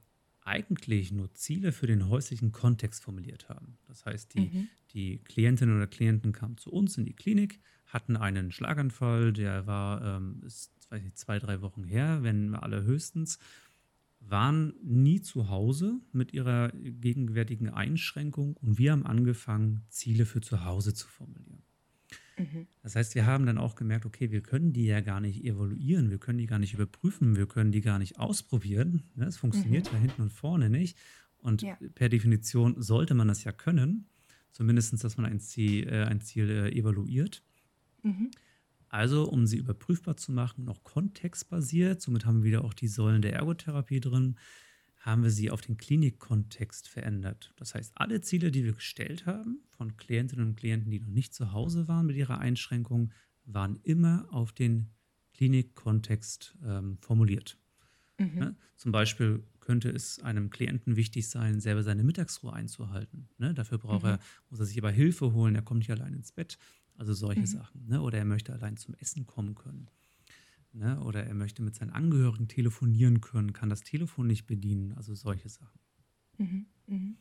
eigentlich 0.43 1.13
nur 1.13 1.33
Ziele 1.35 1.73
für 1.73 1.87
den 1.87 2.09
häuslichen 2.09 2.53
Kontext 2.53 3.03
formuliert 3.03 3.49
haben. 3.49 3.79
Das 3.87 4.07
heißt, 4.07 4.35
die, 4.35 4.41
mhm. 4.41 4.69
die 4.93 5.19
Klientinnen 5.19 5.77
oder 5.77 5.87
Klienten 5.87 6.33
kamen 6.33 6.57
zu 6.57 6.71
uns 6.71 6.97
in 6.99 7.05
die 7.05 7.15
Klinik, 7.15 7.61
hatten 7.87 8.17
einen 8.17 8.53
Schlaganfall, 8.53 9.33
der 9.33 9.67
war, 9.67 10.17
ähm, 10.17 10.43
ist 10.45 10.73
weiß 10.91 11.03
nicht, 11.03 11.19
zwei, 11.19 11.39
drei 11.39 11.61
Wochen 11.61 11.85
her, 11.85 12.23
wenn 12.23 12.51
wir 12.51 12.63
alle 12.63 12.83
höchstens, 12.83 13.39
waren 14.21 14.75
nie 14.83 15.23
zu 15.23 15.49
Hause 15.49 15.99
mit 16.13 16.33
ihrer 16.35 16.71
gegenwärtigen 16.73 17.71
Einschränkung 17.71 18.57
und 18.57 18.79
wir 18.79 18.93
haben 18.93 19.07
angefangen, 19.07 19.83
Ziele 19.89 20.27
für 20.27 20.41
zu 20.41 20.65
Hause 20.65 20.93
zu 20.93 21.09
formulieren. 21.09 21.63
Mhm. 22.41 22.67
Das 22.83 22.97
heißt, 22.97 23.15
wir 23.15 23.27
haben 23.27 23.47
dann 23.47 23.59
auch 23.59 23.75
gemerkt, 23.75 24.07
okay, 24.07 24.31
wir 24.31 24.43
können 24.43 24.73
die 24.73 24.87
ja 24.87 25.01
gar 25.01 25.21
nicht 25.21 25.45
evaluieren, 25.45 26.11
wir 26.11 26.19
können 26.19 26.39
die 26.39 26.47
gar 26.47 26.59
nicht 26.59 26.75
überprüfen, 26.75 27.37
wir 27.37 27.47
können 27.47 27.73
die 27.73 27.81
gar 27.81 27.99
nicht 27.99 28.19
ausprobieren. 28.19 29.05
Ne, 29.15 29.27
es 29.27 29.37
funktioniert 29.37 29.91
mhm. 29.91 29.97
ja 29.97 30.01
hinten 30.01 30.23
und 30.23 30.33
vorne 30.33 30.71
nicht. 30.71 30.99
Und 31.39 31.63
ja. 31.63 31.77
per 31.95 32.09
Definition 32.09 32.81
sollte 32.81 33.15
man 33.15 33.29
das 33.29 33.45
ja 33.45 33.53
können, 33.53 34.07
zumindest, 34.53 35.03
dass 35.03 35.17
man 35.17 35.27
ein 35.27 35.41
Ziel, 35.41 35.89
äh, 35.89 36.05
ein 36.05 36.21
Ziel 36.21 36.51
äh, 36.51 36.73
evaluiert. 36.73 37.43
Mhm. 38.03 38.31
Also, 38.89 39.29
um 39.29 39.47
sie 39.47 39.57
überprüfbar 39.57 40.17
zu 40.17 40.33
machen, 40.33 40.65
noch 40.65 40.83
kontextbasiert, 40.83 42.03
somit 42.03 42.27
haben 42.27 42.39
wir 42.39 42.49
wieder 42.49 42.65
auch 42.65 42.75
die 42.75 42.89
Säulen 42.89 43.23
der 43.23 43.35
Ergotherapie 43.35 44.01
drin, 44.01 44.37
haben 45.01 45.23
wir 45.23 45.31
sie 45.31 45.51
auf 45.51 45.63
den 45.63 45.79
Klinikkontext 45.79 46.89
verändert. 46.89 47.53
Das 47.57 47.75
heißt, 47.75 47.93
alle 47.97 48.21
Ziele, 48.21 48.51
die 48.51 48.65
wir 48.65 48.75
gestellt 48.75 49.27
haben, 49.27 49.61
von 49.71 49.97
Klientinnen 49.97 50.49
und 50.49 50.57
Klienten, 50.57 50.91
die 50.91 51.01
noch 51.01 51.09
nicht 51.09 51.35
zu 51.35 51.53
Hause 51.53 51.89
waren 51.89 52.07
mit 52.07 52.17
ihrer 52.17 52.39
Einschränkung, 52.39 53.11
waren 53.47 53.81
immer 53.83 54.29
auf 54.31 54.53
den 54.53 54.91
Klinikkontext 55.35 56.59
ähm, 56.65 56.99
formuliert. 57.01 57.59
Mhm. 58.19 58.39
Ne? 58.39 58.57
Zum 58.77 58.93
Beispiel 58.93 59.43
könnte 59.61 59.89
es 59.89 60.21
einem 60.21 60.51
Klienten 60.51 60.97
wichtig 60.97 61.29
sein, 61.29 61.61
selber 61.61 61.83
seine 61.83 62.05
Mittagsruhe 62.05 62.53
einzuhalten. 62.53 63.31
Ne? 63.39 63.55
Dafür 63.55 63.79
braucht 63.79 64.03
mhm. 64.03 64.11
er, 64.11 64.19
muss 64.51 64.61
er 64.61 64.67
sich 64.67 64.77
aber 64.79 64.91
Hilfe 64.91 65.33
holen, 65.33 65.55
er 65.55 65.63
kommt 65.63 65.79
nicht 65.79 65.91
allein 65.91 66.13
ins 66.13 66.33
Bett. 66.33 66.59
Also 66.95 67.15
solche 67.15 67.41
mhm. 67.41 67.47
Sachen. 67.47 67.87
Ne? 67.87 68.03
Oder 68.03 68.19
er 68.19 68.27
möchte 68.27 68.53
allein 68.53 68.77
zum 68.77 68.95
Essen 68.95 69.27
kommen 69.27 69.55
können. 69.55 69.89
Ne? 70.73 71.01
Oder 71.01 71.25
er 71.25 71.35
möchte 71.35 71.63
mit 71.63 71.75
seinen 71.75 71.91
Angehörigen 71.91 72.49
telefonieren 72.49 73.21
können, 73.21 73.53
kann 73.53 73.71
das 73.71 73.83
Telefon 73.83 74.27
nicht 74.27 74.47
bedienen. 74.47 74.93
Also 74.93 75.15
solche 75.15 75.49
Sachen. 75.49 75.81
Mhm. 76.39 76.67
Mhm. 76.87 77.17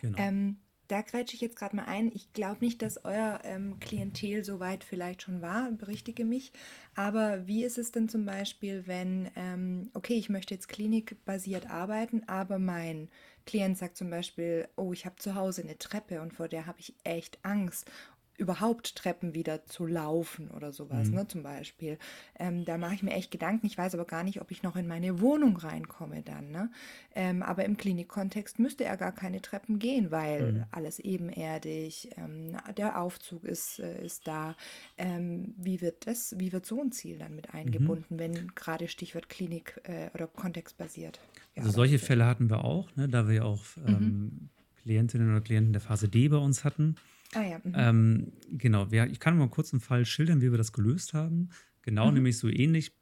Genau. 0.00 0.18
Ähm, 0.18 0.56
da 0.88 1.00
grätsche 1.00 1.34
ich 1.34 1.40
jetzt 1.40 1.56
gerade 1.56 1.76
mal 1.76 1.86
ein. 1.86 2.10
Ich 2.14 2.32
glaube 2.34 2.62
nicht, 2.62 2.82
dass 2.82 3.04
euer 3.04 3.40
ähm, 3.44 3.80
Klientel 3.80 4.44
so 4.44 4.60
weit 4.60 4.84
vielleicht 4.84 5.22
schon 5.22 5.40
war, 5.40 5.70
berichtige 5.72 6.24
mich. 6.24 6.52
Aber 6.94 7.46
wie 7.46 7.64
ist 7.64 7.78
es 7.78 7.90
denn 7.90 8.08
zum 8.08 8.26
Beispiel, 8.26 8.86
wenn, 8.86 9.30
ähm, 9.34 9.90
okay, 9.94 10.14
ich 10.14 10.28
möchte 10.28 10.52
jetzt 10.52 10.68
klinikbasiert 10.68 11.70
arbeiten, 11.70 12.22
aber 12.26 12.58
mein 12.58 13.08
Klient 13.46 13.78
sagt 13.78 13.96
zum 13.96 14.10
Beispiel, 14.10 14.68
oh, 14.76 14.92
ich 14.92 15.06
habe 15.06 15.16
zu 15.16 15.34
Hause 15.34 15.62
eine 15.62 15.78
Treppe 15.78 16.20
und 16.20 16.34
vor 16.34 16.48
der 16.48 16.66
habe 16.66 16.80
ich 16.80 16.94
echt 17.04 17.38
Angst 17.42 17.90
überhaupt 18.36 18.96
Treppen 18.96 19.34
wieder 19.34 19.64
zu 19.64 19.86
laufen 19.86 20.50
oder 20.50 20.72
sowas, 20.72 21.08
Mhm. 21.08 21.16
ne, 21.16 21.26
zum 21.28 21.42
Beispiel. 21.42 21.98
Ähm, 22.38 22.64
da 22.64 22.78
mache 22.78 22.94
ich 22.94 23.02
mir 23.02 23.12
echt 23.12 23.30
Gedanken. 23.30 23.66
Ich 23.66 23.78
weiß 23.78 23.94
aber 23.94 24.04
gar 24.04 24.24
nicht, 24.24 24.40
ob 24.40 24.50
ich 24.50 24.62
noch 24.62 24.76
in 24.76 24.86
meine 24.86 25.20
Wohnung 25.20 25.56
reinkomme 25.56 26.22
dann, 26.22 26.50
ne? 26.50 26.70
Ähm, 27.14 27.42
aber 27.42 27.64
im 27.64 27.76
Klinikkontext 27.76 28.58
müsste 28.58 28.84
er 28.84 28.96
gar 28.96 29.12
keine 29.12 29.40
Treppen 29.40 29.78
gehen, 29.78 30.10
weil 30.10 30.52
Mhm. 30.52 30.64
alles 30.70 30.98
ebenerdig, 30.98 32.10
ähm, 32.16 32.56
der 32.76 33.00
Aufzug 33.00 33.44
ist, 33.44 33.78
äh, 33.78 34.04
ist 34.04 34.26
da. 34.26 34.56
Ähm, 34.96 35.54
wie 35.56 35.80
wird 35.80 36.06
das, 36.06 36.34
wie 36.38 36.52
wird 36.52 36.66
so 36.66 36.80
ein 36.80 36.92
Ziel 36.92 37.18
dann 37.18 37.34
mit 37.36 37.52
Mhm. 37.52 37.54
eingebunden, 37.54 38.18
wenn 38.18 38.48
gerade 38.54 38.88
Stichwort 38.88 39.28
Klinik 39.28 39.80
äh, 39.84 40.10
oder 40.14 40.26
kontextbasiert 40.26 41.20
Also 41.56 41.70
solche? 41.70 41.98
Fälle 41.98 42.26
hatten 42.26 42.50
wir 42.50 42.64
auch, 42.64 42.94
ne, 42.96 43.08
da 43.08 43.26
wir 43.28 43.34
ja 43.34 43.42
auch 43.44 43.64
Mhm. 43.86 43.86
ähm, 43.86 44.50
Klientinnen 44.82 45.30
oder 45.30 45.40
Klienten 45.40 45.72
der 45.72 45.80
Phase 45.80 46.08
D 46.08 46.28
bei 46.28 46.36
uns 46.36 46.64
hatten. 46.64 46.96
Ah 47.34 47.42
ja, 47.42 47.58
mhm. 47.62 47.72
Ähm, 47.74 48.32
genau, 48.50 48.90
wir, 48.90 49.06
ich 49.06 49.20
kann 49.20 49.36
mal 49.36 49.48
kurz 49.48 49.72
einen 49.72 49.80
Fall 49.80 50.04
schildern, 50.06 50.40
wie 50.40 50.50
wir 50.50 50.58
das 50.58 50.72
gelöst 50.72 51.14
haben. 51.14 51.50
Genau, 51.82 52.08
Mhm. 52.08 52.14
nämlich 52.14 52.38
so 52.38 52.48
ähnlich. 52.48 52.92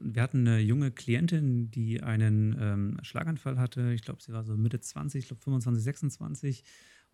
Wir 0.00 0.22
hatten 0.22 0.46
eine 0.46 0.60
junge 0.60 0.92
Klientin, 0.92 1.70
die 1.70 2.02
einen 2.02 2.56
ähm, 2.60 2.98
Schlaganfall 3.02 3.58
hatte. 3.58 3.92
Ich 3.92 4.02
glaube, 4.02 4.22
sie 4.22 4.32
war 4.32 4.44
so 4.44 4.56
Mitte 4.56 4.80
20, 4.80 5.20
ich 5.24 5.26
glaube 5.28 5.42
25, 5.42 5.82
26 5.82 6.62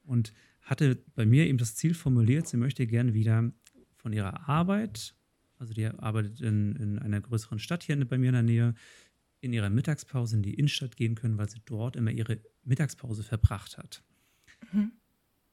und 0.02 0.32
hatte 0.60 1.02
bei 1.14 1.24
mir 1.24 1.46
eben 1.46 1.56
das 1.58 1.76
Ziel 1.76 1.94
formuliert, 1.94 2.46
sie 2.46 2.58
möchte 2.58 2.86
gerne 2.86 3.14
wieder 3.14 3.50
von 3.96 4.12
ihrer 4.12 4.48
Arbeit, 4.48 5.14
also 5.58 5.72
die 5.72 5.86
arbeitet 5.86 6.42
in, 6.42 6.76
in 6.76 6.98
einer 6.98 7.22
größeren 7.22 7.58
Stadt 7.58 7.82
hier 7.84 7.96
bei 8.04 8.18
mir 8.18 8.28
in 8.28 8.34
der 8.34 8.42
Nähe, 8.42 8.74
in 9.40 9.52
ihrer 9.54 9.70
Mittagspause 9.70 10.36
in 10.36 10.42
die 10.42 10.54
Innenstadt 10.54 10.96
gehen 10.96 11.14
können, 11.14 11.38
weil 11.38 11.48
sie 11.48 11.60
dort 11.64 11.96
immer 11.96 12.10
ihre 12.10 12.40
Mittagspause 12.64 13.22
verbracht 13.22 13.78
hat. 13.78 14.02
Mhm. 14.72 14.92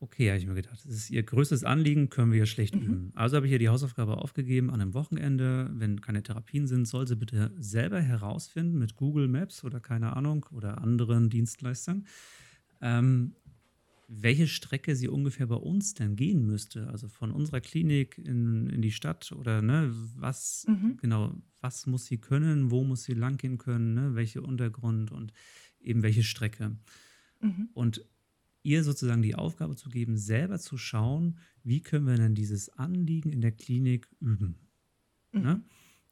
Okay, 0.03 0.29
habe 0.29 0.39
ich 0.39 0.47
mir 0.47 0.55
gedacht, 0.55 0.73
das 0.83 0.85
ist 0.87 1.11
ihr 1.11 1.21
größtes 1.21 1.63
Anliegen, 1.63 2.09
können 2.09 2.31
wir 2.31 2.39
ja 2.39 2.45
schlecht 2.47 2.73
Mhm. 2.73 2.81
üben. 2.81 3.11
Also 3.13 3.35
habe 3.35 3.45
ich 3.45 3.51
ihr 3.51 3.59
die 3.59 3.69
Hausaufgabe 3.69 4.17
aufgegeben 4.17 4.71
an 4.71 4.81
einem 4.81 4.95
Wochenende, 4.95 5.69
wenn 5.75 6.01
keine 6.01 6.23
Therapien 6.23 6.65
sind, 6.65 6.87
soll 6.87 7.07
sie 7.07 7.15
bitte 7.15 7.53
selber 7.59 8.01
herausfinden 8.01 8.79
mit 8.79 8.95
Google 8.95 9.27
Maps 9.27 9.63
oder 9.63 9.79
keine 9.79 10.15
Ahnung 10.15 10.47
oder 10.51 10.79
anderen 10.81 11.29
Dienstleistern, 11.29 12.07
ähm, 12.81 13.35
welche 14.07 14.47
Strecke 14.47 14.95
sie 14.95 15.07
ungefähr 15.07 15.45
bei 15.45 15.55
uns 15.55 15.93
denn 15.93 16.15
gehen 16.15 16.47
müsste. 16.47 16.87
Also 16.87 17.07
von 17.07 17.31
unserer 17.31 17.61
Klinik 17.61 18.17
in, 18.17 18.71
in 18.71 18.81
die 18.81 18.91
Stadt 18.91 19.31
oder 19.31 19.61
ne, 19.61 19.91
was 20.15 20.65
Mhm. 20.67 20.97
genau, 20.99 21.35
was 21.61 21.85
muss 21.85 22.07
sie 22.07 22.17
können, 22.17 22.71
wo 22.71 22.83
muss 22.83 23.03
sie 23.03 23.13
langgehen 23.13 23.59
können, 23.59 23.93
ne, 23.93 24.15
welche 24.15 24.41
Untergrund 24.41 25.11
und 25.11 25.31
eben 25.79 26.01
welche 26.01 26.23
Strecke. 26.23 26.75
Mhm. 27.39 27.69
Und 27.73 28.03
ihr 28.63 28.83
sozusagen 28.83 29.21
die 29.21 29.35
Aufgabe 29.35 29.75
zu 29.75 29.89
geben, 29.89 30.17
selber 30.17 30.59
zu 30.59 30.77
schauen, 30.77 31.37
wie 31.63 31.81
können 31.81 32.05
wir 32.07 32.15
denn 32.15 32.35
dieses 32.35 32.69
Anliegen 32.69 33.31
in 33.31 33.41
der 33.41 33.51
Klinik 33.51 34.07
üben. 34.19 34.55
Ne? 35.31 35.55
Mhm. 35.55 35.63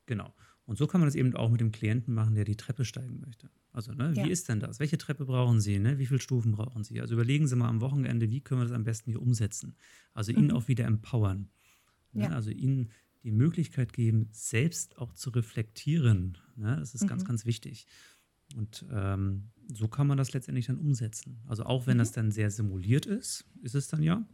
Genau. 0.05 0.33
Und 0.65 0.77
so 0.77 0.85
kann 0.87 1.01
man 1.01 1.07
das 1.07 1.15
eben 1.15 1.35
auch 1.35 1.49
mit 1.49 1.61
dem 1.61 1.71
Klienten 1.71 2.13
machen, 2.13 2.35
der 2.35 2.45
die 2.45 2.55
Treppe 2.57 2.85
steigen 2.85 3.19
möchte. 3.25 3.49
Also, 3.71 3.91
ne, 3.93 4.13
Ja. 4.15 4.25
wie 4.25 4.29
ist 4.31 4.49
denn 4.49 4.59
das? 4.59 4.79
Welche 4.79 4.97
Treppe 4.97 5.25
brauchen 5.25 5.61
Sie? 5.61 5.79
Ne? 5.79 5.97
Wie 5.99 6.05
viele 6.05 6.19
Stufen 6.19 6.51
brauchen 6.51 6.83
Sie? 6.83 6.99
Also 7.01 7.13
überlegen 7.15 7.47
Sie 7.47 7.55
mal 7.55 7.67
am 7.69 7.81
Wochenende, 7.81 8.29
wie 8.29 8.41
können 8.41 8.61
wir 8.61 8.65
das 8.65 8.73
am 8.75 8.83
besten 8.83 9.11
hier 9.11 9.21
umsetzen? 9.21 9.75
Also 10.13 10.31
ihn 10.31 10.45
Mhm. 10.45 10.51
auch 10.51 10.67
wieder 10.67 10.85
empowern. 10.85 11.49
Ne? 12.13 12.23
Ja. 12.23 12.29
Also 12.29 12.49
ihnen 12.51 12.89
die 13.23 13.31
Möglichkeit 13.31 13.93
geben, 13.93 14.27
selbst 14.31 14.97
auch 14.97 15.13
zu 15.13 15.29
reflektieren. 15.31 16.37
Ne? 16.55 16.75
Das 16.79 16.95
ist 16.95 17.07
ganz, 17.07 17.23
Mhm. 17.23 17.27
ganz 17.27 17.45
wichtig. 17.45 17.85
Und 18.55 18.85
ähm, 18.91 19.49
so 19.71 19.87
kann 19.87 20.07
man 20.07 20.17
das 20.17 20.33
letztendlich 20.33 20.65
dann 20.67 20.77
umsetzen. 20.77 21.39
Also 21.47 21.63
auch 21.65 21.85
wenn 21.87 21.97
Mhm. 21.97 21.99
das 21.99 22.11
dann 22.11 22.31
sehr 22.31 22.49
simuliert 22.51 23.05
ist, 23.05 23.45
ist 23.61 23.75
es 23.75 23.87
dann 23.87 24.01
ja, 24.03 24.25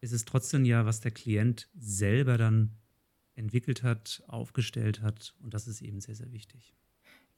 ist 0.00 0.12
es 0.12 0.24
trotzdem 0.24 0.64
ja, 0.64 0.84
was 0.86 1.00
der 1.00 1.12
Klient 1.12 1.68
selber 1.78 2.36
dann 2.36 2.72
entwickelt 3.34 3.82
hat, 3.82 4.22
aufgestellt 4.26 5.02
hat. 5.02 5.34
Und 5.40 5.54
das 5.54 5.66
ist 5.68 5.82
eben 5.82 6.00
sehr, 6.00 6.14
sehr 6.14 6.32
wichtig. 6.32 6.74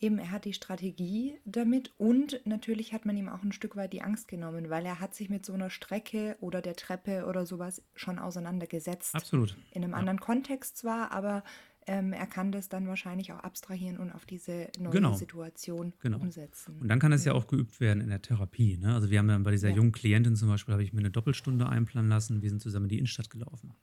Eben, 0.00 0.18
er 0.18 0.30
hat 0.30 0.44
die 0.44 0.52
Strategie 0.52 1.38
damit 1.44 1.92
und 1.98 2.40
natürlich 2.44 2.92
hat 2.92 3.04
man 3.04 3.16
ihm 3.16 3.28
auch 3.28 3.42
ein 3.42 3.50
Stück 3.50 3.74
weit 3.74 3.92
die 3.92 4.02
Angst 4.02 4.28
genommen, 4.28 4.70
weil 4.70 4.86
er 4.86 5.00
hat 5.00 5.12
sich 5.16 5.28
mit 5.28 5.44
so 5.44 5.52
einer 5.54 5.70
Strecke 5.70 6.36
oder 6.40 6.62
der 6.62 6.76
Treppe 6.76 7.26
oder 7.26 7.44
sowas 7.46 7.82
schon 7.96 8.20
auseinandergesetzt. 8.20 9.16
Absolut. 9.16 9.56
In 9.72 9.82
einem 9.82 9.94
Ja. 9.94 9.98
anderen 9.98 10.20
Kontext 10.20 10.76
zwar, 10.76 11.10
aber 11.10 11.42
ähm, 11.88 12.12
er 12.12 12.26
kann 12.26 12.52
das 12.52 12.68
dann 12.68 12.86
wahrscheinlich 12.86 13.32
auch 13.32 13.40
abstrahieren 13.40 13.96
und 13.98 14.12
auf 14.12 14.24
diese 14.26 14.68
neue 14.78 14.92
Genau. 14.92 15.14
Situation 15.14 15.92
Genau. 16.00 16.18
umsetzen. 16.18 16.78
Und 16.80 16.88
dann 16.88 16.98
kann 17.00 17.12
es 17.12 17.24
ja 17.24 17.32
Mhm. 17.32 17.38
auch 17.40 17.46
geübt 17.48 17.80
werden 17.80 18.00
in 18.00 18.08
der 18.10 18.22
Therapie. 18.22 18.76
Ne? 18.76 18.94
Also 18.94 19.10
wir 19.10 19.18
haben 19.18 19.28
dann 19.28 19.42
bei 19.42 19.50
dieser 19.50 19.70
Ja. 19.70 19.76
jungen 19.76 19.92
Klientin 19.92 20.36
zum 20.36 20.48
Beispiel, 20.48 20.72
habe 20.72 20.82
ich 20.84 20.92
mir 20.92 21.00
eine 21.00 21.10
Doppelstunde 21.10 21.68
einplanen 21.68 22.08
lassen. 22.10 22.42
Wir 22.42 22.50
sind 22.50 22.60
zusammen 22.62 22.84
in 22.86 22.90
die 22.90 22.98
Innenstadt 22.98 23.30
gelaufen. 23.30 23.74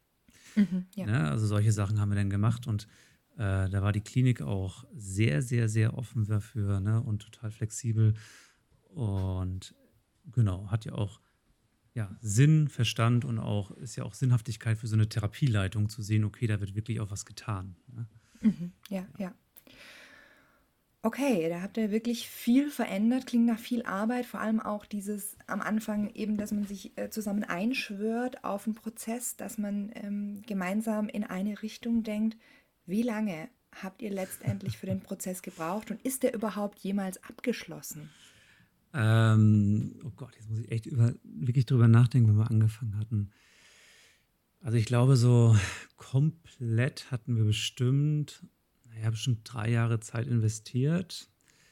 Mhm, 0.56 0.86
ja. 0.96 1.06
Ne? 1.06 1.30
Also 1.30 1.46
solche 1.48 1.72
Sachen 1.74 2.00
haben 2.00 2.10
wir 2.10 2.15
dann 2.15 2.30
gemacht 2.30 2.65
und 2.68 2.88
äh, 3.38 3.70
da 3.70 3.82
war 3.82 3.91
die 3.91 4.00
Klinik 4.02 4.41
auch 4.41 4.86
sehr, 4.94 5.41
sehr, 5.41 5.68
sehr 5.68 5.98
offen 5.98 6.24
dafür 6.26 6.80
ne? 6.80 7.02
und 7.02 7.22
total 7.24 7.52
flexibel. 7.52 8.13
Und 8.89 9.76
genau, 10.32 10.70
hat 10.72 10.86
ja 10.86 10.94
auch 10.94 11.20
ja, 11.95 12.13
Sinn, 12.21 12.67
Verstand 12.67 13.23
und 13.23 13.39
auch 13.39 13.71
ist 13.71 13.95
ja 13.95 14.03
auch 14.03 14.13
Sinnhaftigkeit 14.13 14.77
für 14.77 14.88
so 14.88 14.95
eine 14.95 15.08
Therapieleitung 15.08 15.88
zu 15.89 16.01
sehen, 16.01 16.25
okay, 16.25 16.45
da 16.45 16.60
wird 16.60 16.75
wirklich 16.75 16.99
auch 16.99 17.10
was 17.10 17.25
getan. 17.25 17.77
Ne? 17.88 18.05
Mhm, 18.41 18.71
ja, 18.89 19.08
ja. 19.17 19.34
Okay, 21.01 21.47
da 21.49 21.62
habt 21.62 21.77
ihr 21.77 21.91
wirklich 21.91 22.27
viel 22.27 22.69
verändert, 22.69 23.27
klingt 23.27 23.45
nach 23.45 23.60
viel 23.60 23.84
Arbeit, 23.84 24.25
vor 24.25 24.41
allem 24.41 24.60
auch 24.60 24.86
dieses 24.86 25.38
am 25.47 25.62
Anfang 25.62 26.10
eben, 26.15 26.36
dass 26.36 26.51
man 26.51 26.65
sich 26.65 26.97
äh, 26.97 27.10
zusammen 27.10 27.43
einschwört 27.43 28.43
auf 28.43 28.65
einen 28.65 28.75
Prozess, 28.75 29.38
dass 29.38 29.58
man 29.58 29.91
ähm, 29.93 30.41
gemeinsam 30.45 31.08
in 31.08 31.23
eine 31.23 31.62
Richtung 31.62 32.03
denkt. 32.03 32.38
Wie 32.86 33.03
lange 33.03 33.47
habt 33.84 34.01
ihr 34.01 34.10
letztendlich 34.10 34.77
für 34.77 34.88
den 34.88 35.01
Prozess 35.01 35.41
gebraucht 35.41 35.91
und 35.91 36.01
ist 36.01 36.23
der 36.23 36.34
überhaupt 36.34 36.79
jemals 36.79 37.23
abgeschlossen? 37.23 38.10
Ähm, 38.97 39.99
oh 40.05 40.12
Gott, 40.15 40.34
jetzt 40.38 40.49
muss 40.49 40.60
ich 40.60 40.71
echt 40.71 40.86
über, 40.86 41.13
wirklich 41.23 41.65
drüber 41.65 41.88
nachdenken, 41.89 42.29
wenn 42.29 42.38
wir 42.38 42.49
angefangen 42.49 42.97
hatten. 42.97 43.31
Also 44.62 44.77
ich 44.77 44.86
glaube, 44.86 45.17
so 45.17 45.55
komplett 45.97 47.12
hatten 47.12 47.36
wir 47.36 47.43
bestimmt, 47.43 48.43
naja, 48.89 49.10
bestimmt 49.10 49.41
drei 49.43 49.69
Jahre 49.69 49.99
Zeit 49.99 50.27
investiert. 50.27 51.29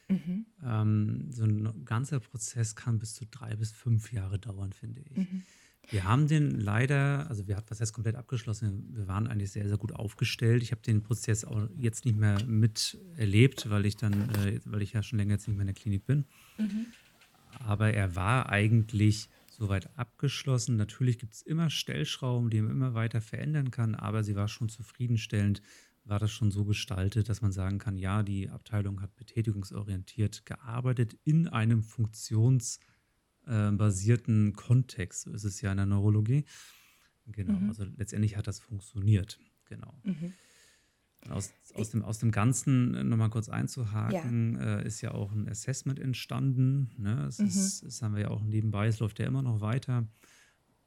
Mhm, 0.10 0.46
Ähm, 0.64 1.32
so 1.32 1.44
ein 1.46 1.86
ganzer 1.86 2.20
Prozess 2.20 2.76
kann 2.76 3.00
bis 3.00 3.16
zu 3.16 3.26
drei 3.26 3.56
bis 3.56 3.72
fünf 3.72 4.12
Jahre 4.12 4.38
dauern, 4.38 4.74
finde 4.74 5.02
ich. 5.02 5.16
mhm, 5.18 5.44
Wir 5.90 6.04
haben 6.04 6.28
den 6.28 6.60
leider, 6.60 7.30
also 7.30 7.48
wir 7.48 7.56
hatten 7.56 7.70
was 7.72 7.80
heißt 7.80 7.94
komplett 7.94 8.16
abgeschlossen, 8.16 8.90
wir 8.96 9.08
waren 9.08 9.28
eigentlich 9.28 9.52
sehr, 9.52 9.68
sehr 9.68 9.78
gut 9.78 9.94
aufgestellt. 9.94 10.62
Ich 10.62 10.72
habe 10.72 10.82
den 10.82 11.04
Prozess 11.04 11.46
auch 11.46 11.70
jetzt 11.78 12.04
nicht 12.06 12.18
mehr 12.18 12.44
miterlebt, 12.46 13.70
weil 13.70 13.86
ich 13.86 13.96
dann, 13.96 14.30
äh, 14.36 14.60
weil 14.66 14.82
ich 14.82 14.92
ja 14.94 15.02
schon 15.04 15.20
länger 15.20 15.34
jetzt 15.34 15.48
nicht 15.48 15.56
mehr 15.56 15.64
in 15.64 15.74
der 15.74 15.82
Klinik 15.82 16.06
bin. 16.06 16.26
mhm, 16.58 16.86
Aber 17.60 17.94
er 17.94 18.16
war 18.16 18.50
eigentlich 18.50 19.30
soweit 19.50 19.98
abgeschlossen. 19.98 20.78
Natürlich 20.78 21.20
gibt 21.20 21.34
es 21.36 21.42
immer 21.42 21.70
Stellschrauben, 21.70 22.50
die 22.50 22.62
man 22.62 22.72
immer 22.72 22.94
weiter 22.94 23.20
verändern 23.22 23.72
kann, 23.72 23.96
aber 23.96 24.24
sie 24.24 24.36
war 24.36 24.48
schon 24.48 24.70
zufriedenstellend, 24.70 25.62
war 26.06 26.20
das 26.20 26.32
schon 26.32 26.52
so 26.52 26.66
gestaltet, 26.66 27.30
dass 27.30 27.42
man 27.42 27.54
sagen 27.54 27.78
kann, 27.78 27.96
ja, 27.98 28.24
die 28.24 28.50
Abteilung 28.50 29.02
hat 29.02 29.16
betätigungsorientiert 29.16 30.46
gearbeitet 30.46 31.18
in 31.24 31.48
einem 31.48 31.82
funktionsbasierten 31.84 34.52
Kontext. 34.54 35.22
So 35.24 35.32
ist 35.32 35.46
es 35.46 35.62
ja 35.62 35.72
in 35.72 35.78
der 35.78 35.86
Neurologie. 35.86 36.44
Genau, 37.28 37.54
Mhm. 37.54 37.70
also 37.70 37.86
letztendlich 37.96 38.36
hat 38.36 38.48
das 38.48 38.60
funktioniert. 38.60 39.40
Genau. 39.66 39.94
mhm. 40.04 40.34
Aus, 41.30 41.54
aus, 41.76 41.90
dem, 41.92 42.04
aus 42.04 42.20
dem 42.20 42.32
Ganzen 42.32 43.08
nochmal 43.08 43.30
kurz 43.30 43.48
einzuhaken, 43.50 44.58
äh, 44.60 44.86
ist 44.86 45.02
ja 45.02 45.12
auch 45.12 45.32
ein 45.32 45.48
Assessment 45.48 46.00
entstanden. 46.00 46.92
Ne? 46.98 47.16
Das, 47.16 47.40
Mhm. 47.40 47.46
ist, 47.48 47.84
das 47.84 48.02
haben 48.02 48.16
wir 48.16 48.24
ja 48.24 48.28
auch 48.30 48.44
nebenbei, 48.44 48.88
es 48.88 49.00
läuft 49.00 49.20
ja 49.20 49.26
immer 49.26 49.42
noch 49.42 49.62
weiter. 49.62 50.08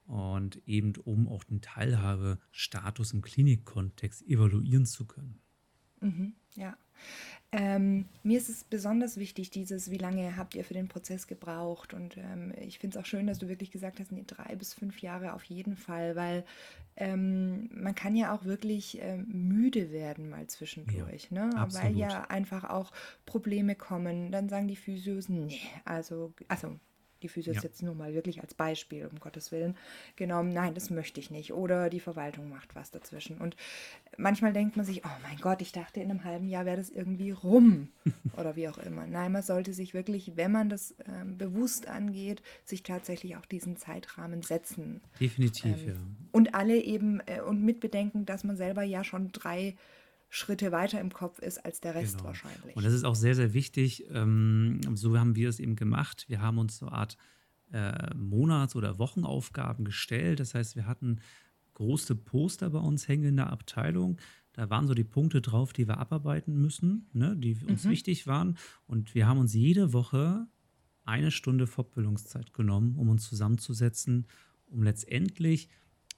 Und 0.05 0.63
eben 0.67 0.93
um 1.05 1.27
auch 1.27 1.43
den 1.43 1.61
Teilhabestatus 1.63 3.13
im 3.13 3.23
Klinikkontext 3.23 4.23
evaluieren 4.29 4.87
zu 4.87 5.05
können. 5.07 5.41
Mhm, 6.01 6.35
ja. 6.55 6.77
Ähm, 7.53 8.07
mir 8.23 8.39
ist 8.39 8.49
es 8.49 8.65
besonders 8.65 9.19
wichtig, 9.19 9.51
dieses, 9.51 9.91
wie 9.91 9.99
lange 9.99 10.37
habt 10.37 10.55
ihr 10.55 10.65
für 10.65 10.75
den 10.75 10.89
Prozess 10.89 11.27
gebraucht? 11.27 11.95
Und 11.95 12.17
ähm, 12.17 12.53
ich 12.61 12.79
finde 12.79 12.99
es 12.99 13.03
auch 13.03 13.07
schön, 13.07 13.27
dass 13.27 13.39
du 13.39 13.49
wirklich 13.49 13.71
gesagt 13.71 14.01
hast, 14.01 14.13
nee, 14.13 14.25
drei 14.27 14.57
bis 14.57 14.75
fünf 14.75 15.01
Jahre 15.01 15.33
auf 15.33 15.45
jeden 15.45 15.77
Fall, 15.77 16.17
weil 16.17 16.45
ähm, 16.97 17.71
man 17.73 17.95
kann 17.95 18.17
ja 18.17 18.35
auch 18.35 18.45
wirklich 18.45 18.99
ähm, 19.01 19.27
müde 19.29 19.93
werden 19.93 20.29
mal 20.29 20.47
zwischendurch, 20.49 21.31
ne? 21.31 21.51
Weil 21.53 21.61
absolut. 21.61 21.97
ja 21.97 22.23
einfach 22.23 22.65
auch 22.65 22.91
Probleme 23.27 23.75
kommen. 23.75 24.33
Dann 24.33 24.49
sagen 24.49 24.67
die 24.67 24.77
Physios, 24.77 25.29
nee, 25.29 25.61
also, 25.85 26.33
also 26.49 26.79
Physio 27.29 27.53
Ja. 27.53 27.63
jetzt 27.63 27.83
nur 27.83 27.95
mal 27.95 28.15
wirklich 28.15 28.41
als 28.41 28.55
Beispiel, 28.55 29.07
um 29.07 29.19
Gottes 29.21 29.53
Willen, 29.53 29.77
genommen, 30.17 30.51
nein, 30.53 30.75
das 30.75 30.91
möchte 30.91 31.21
ich 31.21 31.31
nicht. 31.31 31.53
Oder 31.53 31.91
die 31.91 32.01
Verwaltung 32.01 32.49
macht 32.49 32.75
was 32.75 32.91
dazwischen. 32.91 33.39
Und 33.39 33.57
manchmal 34.17 34.53
denkt 34.53 34.77
man 34.77 34.87
sich, 34.87 35.05
oh 35.05 35.17
mein 35.23 35.39
Gott, 35.39 35.61
ich 35.63 35.73
dachte, 35.73 36.01
in 36.01 36.11
einem 36.11 36.25
halben 36.25 36.49
Jahr 36.49 36.65
wäre 36.65 36.77
das 36.77 36.91
irgendwie 36.91 37.31
rum. 37.31 37.89
Oder 38.37 38.57
wie 38.57 38.69
auch 38.69 38.79
immer. 38.79 39.07
Nein, 39.07 39.33
man 39.33 39.43
sollte 39.43 39.73
sich 39.73 39.95
wirklich, 39.95 40.33
wenn 40.37 40.53
man 40.53 40.69
das 40.69 40.95
ähm, 41.07 41.39
bewusst 41.39 41.87
angeht, 41.89 42.43
sich 42.65 42.83
tatsächlich 42.83 43.37
auch 43.37 43.47
diesen 43.47 43.77
Zeitrahmen 43.77 44.43
setzen. 44.43 45.01
Definitiv, 45.21 45.77
Ähm, 45.83 45.89
ja. 45.89 45.95
Und 46.33 46.55
alle 46.55 46.77
eben, 46.77 47.21
äh, 47.27 47.41
und 47.41 47.63
mit 47.63 47.81
bedenken, 47.81 48.27
dass 48.27 48.45
man 48.45 48.57
selber 48.57 48.83
ja 48.83 49.05
schon 49.05 49.33
drei 49.33 49.75
Schritte 50.29 50.73
weiter 50.73 51.01
im 51.01 51.13
Kopf 51.13 51.39
ist 51.39 51.65
als 51.65 51.81
der 51.81 51.95
Rest 51.95 52.17
Genau. 52.19 52.29
wahrscheinlich. 52.29 52.77
Und 52.77 52.85
das 52.85 52.93
ist 52.93 53.05
auch 53.05 53.15
sehr, 53.15 53.35
sehr 53.35 53.53
wichtig. 53.55 54.05
Ähm, 54.11 54.81
so 54.95 55.17
haben 55.19 55.37
wir 55.37 55.49
es 55.49 55.61
eben 55.61 55.77
gemacht. 55.77 56.25
Wir 56.29 56.41
haben 56.43 56.59
uns 56.59 56.79
so 56.79 56.87
eine 56.87 56.97
Art 56.97 57.17
äh, 57.73 58.15
Monats- 58.15 58.77
oder 58.77 58.99
Wochenaufgaben 58.99 59.85
gestellt. 59.85 60.41
Das 60.41 60.55
heißt, 60.55 60.77
wir 60.77 60.87
hatten 60.87 61.21
große 61.75 62.15
Poster 62.17 62.71
bei 62.71 62.79
uns 62.79 63.09
hängen 63.09 63.25
in 63.25 63.37
der 63.37 63.51
Abteilung. 63.51 64.19
Da 64.53 64.71
waren 64.71 64.87
so 64.87 64.95
die 64.95 65.05
Punkte 65.05 65.43
drauf, 65.43 65.73
die 65.73 65.87
wir 65.87 65.99
abarbeiten 65.99 66.57
müssen, 66.61 67.09
ne, 67.13 67.37
die 67.37 67.57
uns 67.67 67.85
Mhm. 67.85 67.91
wichtig 67.91 68.27
waren. 68.27 68.57
Und 68.87 69.15
wir 69.15 69.27
haben 69.27 69.39
uns 69.39 69.53
jede 69.53 69.93
Woche 69.93 70.47
eine 71.05 71.31
Stunde 71.31 71.67
Fortbildungszeit 71.67 72.53
genommen, 72.55 72.97
um 72.97 73.09
uns 73.11 73.29
zusammenzusetzen, 73.29 74.27
um 74.67 74.83
letztendlich 74.83 75.69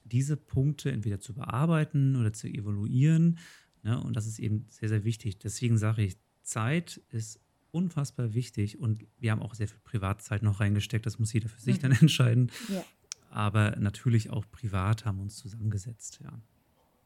diese 0.05 0.37
Punkte 0.37 0.91
entweder 0.91 1.19
zu 1.19 1.33
bearbeiten 1.33 2.15
oder 2.15 2.31
zu 2.33 2.47
evaluieren. 2.47 3.37
Ne? 3.83 4.01
Und 4.01 4.13
das 4.15 4.25
ist 4.27 4.39
eben 4.39 4.65
sehr, 4.69 4.89
sehr 4.89 5.03
wichtig. 5.03 5.39
Deswegen 5.39 5.77
sage 5.77 6.03
ich, 6.03 6.17
Zeit 6.43 7.01
ist 7.09 7.39
unfassbar 7.71 8.33
wichtig 8.33 8.79
und 8.79 9.05
wir 9.19 9.31
haben 9.31 9.41
auch 9.41 9.53
sehr 9.53 9.67
viel 9.67 9.79
Privatzeit 9.83 10.41
noch 10.41 10.59
reingesteckt. 10.59 11.05
Das 11.05 11.19
muss 11.19 11.31
jeder 11.33 11.49
für 11.49 11.61
sich 11.61 11.77
Mhm. 11.77 11.81
dann 11.81 11.91
entscheiden. 12.01 12.51
ja. 12.69 12.83
Aber 13.31 13.75
natürlich 13.77 14.31
auch 14.31 14.43
privat 14.49 15.05
haben 15.05 15.17
wir 15.17 15.21
uns 15.23 15.35
zusammengesetzt, 15.37 16.19
ja. 16.23 16.31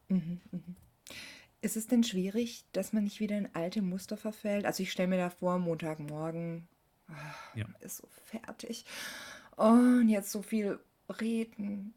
Mhm, 0.08 0.40
mhm. 0.52 0.76
Ist 1.60 1.76
es 1.76 1.86
denn 1.86 2.02
schwierig, 2.02 2.64
dass 2.72 2.92
man 2.94 3.04
nicht 3.04 3.20
wieder 3.20 3.36
in 3.36 3.54
alte 3.54 3.82
Muster 3.82 4.16
verfällt? 4.16 4.64
Also 4.64 4.82
ich 4.82 4.90
stelle 4.92 5.08
mir 5.08 5.18
da 5.18 5.28
vor, 5.30 5.58
Montagmorgen 5.58 6.66
ah, 7.08 7.14
Ja. 7.54 7.66
ist 7.80 7.98
so 7.98 8.08
fertig 8.24 8.86
und 9.56 10.08
jetzt 10.08 10.30
so 10.32 10.40
viel 10.42 10.78
reden. 11.20 11.92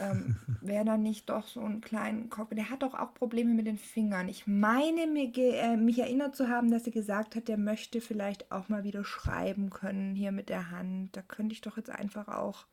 Ähm, 0.00 0.36
Wäre 0.60 0.84
da 0.84 0.96
nicht 0.96 1.28
doch 1.28 1.46
so 1.46 1.60
einen 1.60 1.80
kleinen 1.80 2.30
Kopf? 2.30 2.50
Der 2.54 2.70
hat 2.70 2.82
doch 2.82 2.94
auch 2.94 3.14
Probleme 3.14 3.54
mit 3.54 3.66
den 3.66 3.78
Fingern. 3.78 4.28
Ich 4.28 4.46
meine, 4.46 5.06
mir 5.06 5.36
äh, 5.36 5.76
mich 5.76 5.98
erinnert 5.98 6.36
zu 6.36 6.48
haben, 6.48 6.70
dass 6.70 6.86
er 6.86 6.92
gesagt 6.92 7.36
hat, 7.36 7.48
der 7.48 7.58
möchte 7.58 8.00
vielleicht 8.00 8.50
auch 8.52 8.68
mal 8.68 8.84
wieder 8.84 9.04
schreiben 9.04 9.70
können 9.70 10.14
hier 10.14 10.32
mit 10.32 10.48
der 10.48 10.70
Hand. 10.70 11.16
Da 11.16 11.22
könnte 11.22 11.52
ich 11.52 11.60
doch 11.60 11.76
jetzt 11.76 11.90
einfach 11.90 12.28
auch 12.28 12.66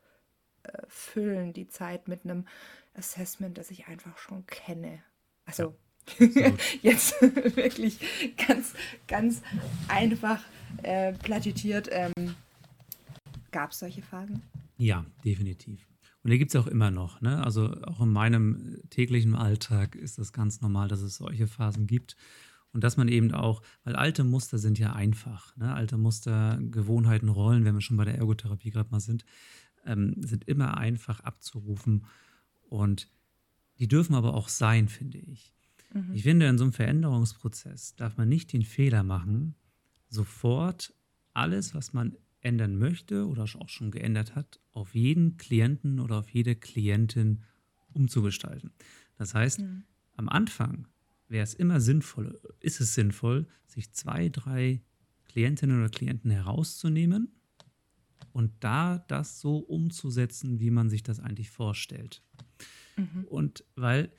äh, 0.62 0.82
füllen, 0.88 1.52
die 1.52 1.68
Zeit 1.68 2.08
mit 2.08 2.24
einem 2.24 2.46
Assessment, 2.94 3.58
das 3.58 3.70
ich 3.70 3.88
einfach 3.88 4.18
schon 4.18 4.46
kenne. 4.46 5.02
Also 5.44 5.74
absolut. 6.20 6.60
jetzt 6.82 7.20
wirklich 7.56 7.98
ganz, 8.36 8.74
ganz 9.08 9.42
einfach 9.88 10.42
äh, 10.82 11.12
platitiert. 11.12 11.88
Ähm, 11.90 12.34
Gab 13.50 13.70
es 13.70 13.78
solche 13.78 14.02
Phasen? 14.02 14.42
Ja, 14.76 15.04
definitiv. 15.24 15.86
Und 16.26 16.32
die 16.32 16.38
gibt 16.38 16.52
es 16.52 16.60
auch 16.60 16.66
immer 16.66 16.90
noch. 16.90 17.20
Ne? 17.20 17.40
Also 17.44 17.70
auch 17.84 18.00
in 18.00 18.10
meinem 18.10 18.80
täglichen 18.90 19.36
Alltag 19.36 19.94
ist 19.94 20.18
das 20.18 20.32
ganz 20.32 20.60
normal, 20.60 20.88
dass 20.88 21.00
es 21.00 21.18
solche 21.18 21.46
Phasen 21.46 21.86
gibt. 21.86 22.16
Und 22.72 22.82
dass 22.82 22.96
man 22.96 23.06
eben 23.06 23.30
auch, 23.30 23.62
weil 23.84 23.94
alte 23.94 24.24
Muster 24.24 24.58
sind 24.58 24.76
ja 24.76 24.92
einfach, 24.92 25.56
ne? 25.56 25.72
alte 25.72 25.96
Muster, 25.96 26.58
Gewohnheiten, 26.60 27.28
Rollen, 27.28 27.64
wenn 27.64 27.76
wir 27.76 27.80
schon 27.80 27.96
bei 27.96 28.04
der 28.04 28.18
Ergotherapie 28.18 28.72
gerade 28.72 28.90
mal 28.90 28.98
sind, 28.98 29.24
ähm, 29.84 30.16
sind 30.18 30.48
immer 30.48 30.76
einfach 30.76 31.20
abzurufen. 31.20 32.06
Und 32.68 33.08
die 33.78 33.86
dürfen 33.86 34.16
aber 34.16 34.34
auch 34.34 34.48
sein, 34.48 34.88
finde 34.88 35.18
ich. 35.18 35.54
Mhm. 35.94 36.10
Ich 36.12 36.24
finde, 36.24 36.48
in 36.48 36.58
so 36.58 36.64
einem 36.64 36.72
Veränderungsprozess 36.72 37.94
darf 37.94 38.16
man 38.16 38.28
nicht 38.28 38.52
den 38.52 38.62
Fehler 38.62 39.04
machen, 39.04 39.54
sofort 40.08 40.92
alles, 41.34 41.72
was 41.72 41.92
man 41.92 42.16
ändern 42.40 42.76
möchte 42.78 43.26
oder 43.26 43.44
auch 43.44 43.68
schon 43.68 43.90
geändert 43.90 44.34
hat, 44.34 44.60
auf 44.72 44.94
jeden 44.94 45.36
Klienten 45.36 46.00
oder 46.00 46.18
auf 46.18 46.28
jede 46.30 46.54
Klientin 46.54 47.42
umzugestalten. 47.92 48.72
Das 49.16 49.34
heißt, 49.34 49.60
Mhm. 49.60 49.84
am 50.16 50.28
Anfang 50.28 50.86
wäre 51.28 51.42
es 51.44 51.54
immer 51.54 51.80
sinnvoll, 51.80 52.40
ist 52.60 52.80
es 52.80 52.94
sinnvoll, 52.94 53.46
sich 53.66 53.92
zwei, 53.92 54.28
drei 54.28 54.82
Klientinnen 55.24 55.78
oder 55.80 55.88
Klienten 55.90 56.30
herauszunehmen 56.30 57.32
und 58.32 58.52
da 58.60 58.98
das 59.08 59.40
so 59.40 59.58
umzusetzen, 59.58 60.60
wie 60.60 60.70
man 60.70 60.88
sich 60.90 61.02
das 61.02 61.20
eigentlich 61.20 61.50
vorstellt. 61.50 62.22
Mhm. 62.96 63.24
Und 63.28 63.64
weil 63.74 64.10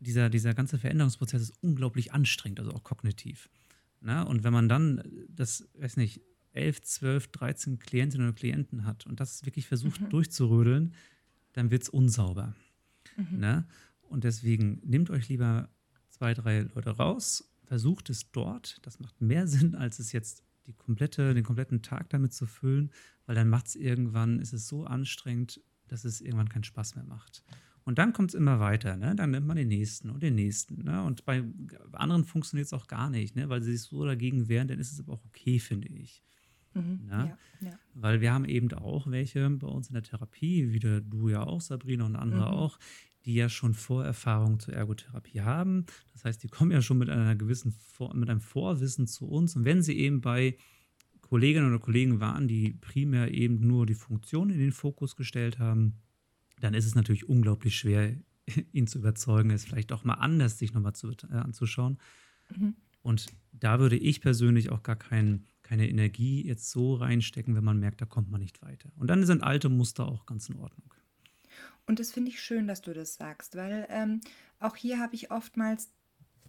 dieser, 0.00 0.28
dieser 0.28 0.54
ganze 0.54 0.78
Veränderungsprozess 0.78 1.42
ist 1.42 1.62
unglaublich 1.62 2.12
anstrengend, 2.12 2.58
also 2.60 2.72
auch 2.72 2.82
kognitiv. 2.84 3.48
Na, 4.00 4.22
und 4.22 4.44
wenn 4.44 4.52
man 4.52 4.68
dann 4.68 5.02
das, 5.28 5.68
weiß 5.74 5.96
nicht, 5.96 6.20
11, 6.56 6.82
12, 6.82 7.28
13 7.28 7.78
Klientinnen 7.78 8.28
oder 8.28 8.34
Klienten 8.36 8.84
hat 8.84 9.06
und 9.06 9.20
das 9.20 9.44
wirklich 9.44 9.66
versucht 9.66 10.00
Mhm. 10.00 10.10
durchzurödeln, 10.10 10.94
dann 11.52 11.70
wird 11.70 11.82
es 11.82 11.88
unsauber. 11.88 12.54
Mhm. 13.16 13.38
Ne? 13.38 13.66
Und 14.02 14.24
deswegen 14.24 14.80
nehmt 14.84 15.10
euch 15.10 15.28
lieber 15.28 15.68
zwei, 16.10 16.34
drei 16.34 16.62
Leute 16.74 16.90
raus, 16.90 17.50
versucht 17.64 18.10
es 18.10 18.30
dort. 18.32 18.78
Das 18.82 19.00
macht 19.00 19.20
mehr 19.20 19.46
Sinn, 19.48 19.74
als 19.74 19.98
es 19.98 20.12
jetzt 20.12 20.42
die 20.66 20.72
komplette, 20.72 21.34
den 21.34 21.44
kompletten 21.44 21.82
Tag 21.82 22.10
damit 22.10 22.32
zu 22.32 22.46
füllen, 22.46 22.90
weil 23.26 23.34
dann 23.36 23.48
macht 23.48 23.68
es 23.68 23.76
irgendwann, 23.76 24.40
ist 24.40 24.52
es 24.52 24.66
so 24.68 24.84
anstrengend, 24.84 25.60
dass 25.88 26.04
es 26.04 26.20
irgendwann 26.20 26.48
keinen 26.48 26.64
Spaß 26.64 26.96
mehr 26.96 27.04
macht. 27.04 27.44
Und 27.84 27.98
dann 27.98 28.12
kommt 28.12 28.30
es 28.30 28.34
immer 28.34 28.58
weiter, 28.58 28.96
ne? 28.96 29.14
Dann 29.14 29.30
nimmt 29.30 29.46
man 29.46 29.56
den 29.56 29.68
nächsten 29.68 30.10
und 30.10 30.20
den 30.20 30.34
nächsten. 30.34 30.82
Ne? 30.82 31.04
Und 31.04 31.24
bei 31.24 31.44
anderen 31.92 32.24
funktioniert 32.24 32.66
es 32.66 32.72
auch 32.72 32.88
gar 32.88 33.10
nicht, 33.10 33.36
ne? 33.36 33.48
weil 33.48 33.62
sie 33.62 33.76
sich 33.76 33.82
so 33.82 34.04
dagegen 34.04 34.48
wehren, 34.48 34.66
dann 34.66 34.80
ist 34.80 34.90
es 34.90 34.98
aber 34.98 35.12
auch 35.12 35.24
okay, 35.24 35.60
finde 35.60 35.86
ich. 35.88 36.24
Mhm. 36.76 37.08
Ja. 37.10 37.24
Ja, 37.24 37.38
ja. 37.60 37.78
Weil 37.94 38.20
wir 38.20 38.32
haben 38.32 38.44
eben 38.44 38.72
auch 38.72 39.10
welche 39.10 39.48
bei 39.50 39.66
uns 39.66 39.88
in 39.88 39.94
der 39.94 40.02
Therapie, 40.02 40.72
wie 40.72 40.78
du 40.78 41.28
ja 41.28 41.42
auch, 41.42 41.60
Sabrina, 41.60 42.04
und 42.06 42.16
andere 42.16 42.40
Mhm. 42.40 42.46
auch, 42.46 42.78
die 43.24 43.34
ja 43.34 43.48
schon 43.48 43.74
Vorerfahrung 43.74 44.60
zur 44.60 44.74
Ergotherapie 44.74 45.40
haben. 45.40 45.86
Das 46.12 46.24
heißt, 46.24 46.42
die 46.42 46.48
kommen 46.48 46.70
ja 46.70 46.80
schon 46.80 46.98
mit 46.98 47.10
einer 47.10 47.34
gewissen 47.34 47.72
Vor 47.72 48.14
mit 48.14 48.30
einem 48.30 48.40
Vorwissen 48.40 49.06
zu 49.06 49.26
uns. 49.26 49.56
Und 49.56 49.64
wenn 49.64 49.82
sie 49.82 49.96
eben 49.98 50.20
bei 50.20 50.56
Kolleginnen 51.22 51.68
oder 51.68 51.80
Kollegen 51.80 52.20
waren, 52.20 52.46
die 52.46 52.72
primär 52.72 53.34
eben 53.34 53.66
nur 53.66 53.84
die 53.84 53.94
Funktion 53.94 54.50
in 54.50 54.60
den 54.60 54.70
Fokus 54.70 55.16
gestellt 55.16 55.58
haben, 55.58 55.94
dann 56.60 56.72
ist 56.74 56.86
es 56.86 56.94
natürlich 56.94 57.28
unglaublich 57.28 57.76
schwer, 57.76 58.14
ihn 58.72 58.86
zu 58.86 58.98
überzeugen, 58.98 59.50
es 59.50 59.64
vielleicht 59.64 59.90
auch 59.90 60.04
mal 60.04 60.14
anders 60.14 60.58
sich 60.58 60.72
nochmal 60.72 60.94
zu, 60.94 61.10
äh, 61.10 61.34
anzuschauen. 61.34 61.98
Mhm. 62.56 62.76
Und 63.02 63.26
da 63.52 63.80
würde 63.80 63.96
ich 63.96 64.20
persönlich 64.20 64.70
auch 64.70 64.82
gar 64.84 64.96
kein, 64.96 65.46
keine 65.66 65.88
Energie 65.88 66.46
jetzt 66.46 66.70
so 66.70 66.94
reinstecken, 66.94 67.56
wenn 67.56 67.64
man 67.64 67.78
merkt, 67.80 68.00
da 68.00 68.06
kommt 68.06 68.30
man 68.30 68.40
nicht 68.40 68.62
weiter. 68.62 68.88
Und 68.96 69.08
dann 69.08 69.26
sind 69.26 69.42
alte 69.42 69.68
Muster 69.68 70.06
auch 70.06 70.24
ganz 70.24 70.48
in 70.48 70.56
Ordnung. 70.56 70.92
Und 71.86 71.98
das 72.00 72.12
finde 72.12 72.30
ich 72.30 72.40
schön, 72.40 72.66
dass 72.66 72.82
du 72.82 72.92
das 72.92 73.14
sagst, 73.14 73.56
weil 73.56 73.86
ähm, 73.90 74.20
auch 74.60 74.76
hier 74.76 74.98
habe 74.98 75.14
ich 75.14 75.30
oftmals 75.30 75.90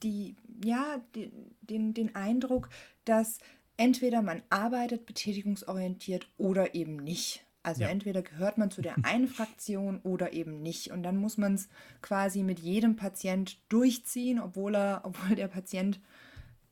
die, 0.03 0.35
ja, 0.63 1.01
die, 1.15 1.31
den, 1.61 1.93
den 1.93 2.15
Eindruck, 2.15 2.69
dass 3.05 3.39
entweder 3.77 4.21
man 4.21 4.41
arbeitet 4.49 5.05
betätigungsorientiert 5.05 6.27
oder 6.37 6.75
eben 6.75 6.95
nicht. 6.97 7.43
Also 7.63 7.81
Ja. 7.83 7.89
entweder 7.89 8.21
gehört 8.21 8.57
man 8.57 8.71
zu 8.71 8.81
der 8.81 8.95
einen 9.03 9.27
Fraktion 9.27 9.99
oder 10.01 10.33
eben 10.33 10.61
nicht. 10.61 10.91
Und 10.91 11.03
dann 11.03 11.17
muss 11.17 11.37
man 11.37 11.55
es 11.55 11.69
quasi 12.01 12.43
mit 12.43 12.59
jedem 12.59 12.95
Patient 12.95 13.57
durchziehen, 13.69 14.39
obwohl 14.39 14.75
er, 14.75 15.01
obwohl 15.03 15.35
der 15.35 15.47
Patient 15.47 15.99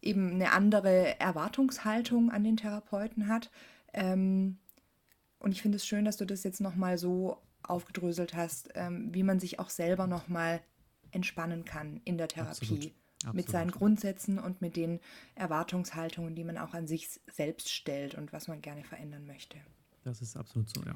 eben 0.06 0.32
eine 0.34 0.52
andere 0.52 1.20
Erwartungshaltung 1.20 2.32
an 2.32 2.44
den 2.44 2.58
Therapeuten 2.58 3.28
hat. 3.28 3.52
Ähm, 3.94 4.58
und 5.40 5.52
ich 5.52 5.62
finde 5.62 5.78
es 5.78 5.86
schön, 5.86 6.06
dass 6.06 6.18
du 6.18 6.26
das 6.26 6.44
jetzt 6.44 6.62
nochmal 6.62 6.98
so 6.98 7.42
aufgedröselt 7.64 8.36
hast, 8.36 8.70
ähm, 8.76 9.14
wie 9.14 9.24
man 9.24 9.40
sich 9.40 9.60
auch 9.60 9.70
selber 9.70 10.08
nochmal 10.08 10.62
entspannen 11.12 11.66
kann 11.66 12.02
in 12.04 12.18
der 12.18 12.28
Therapie. 12.28 12.52
Absolut. 12.52 12.84
Mit 12.84 13.46
Absolut. 13.46 13.50
seinen 13.50 13.72
Grundsätzen 13.72 14.38
und 14.38 14.62
mit 14.62 14.76
den 14.76 15.00
Erwartungshaltungen, 15.34 16.36
die 16.36 16.44
man 16.44 16.60
auch 16.60 16.76
an 16.76 16.86
sich 16.86 17.10
selbst 17.32 17.72
stellt 17.72 18.14
und 18.14 18.34
was 18.34 18.48
man 18.48 18.62
gerne 18.62 18.84
verändern 18.84 19.26
möchte. 19.26 19.58
Das 20.04 20.22
ist 20.22 20.38
absolut 20.38 20.70
so, 20.70 20.84
ja. 20.84 20.94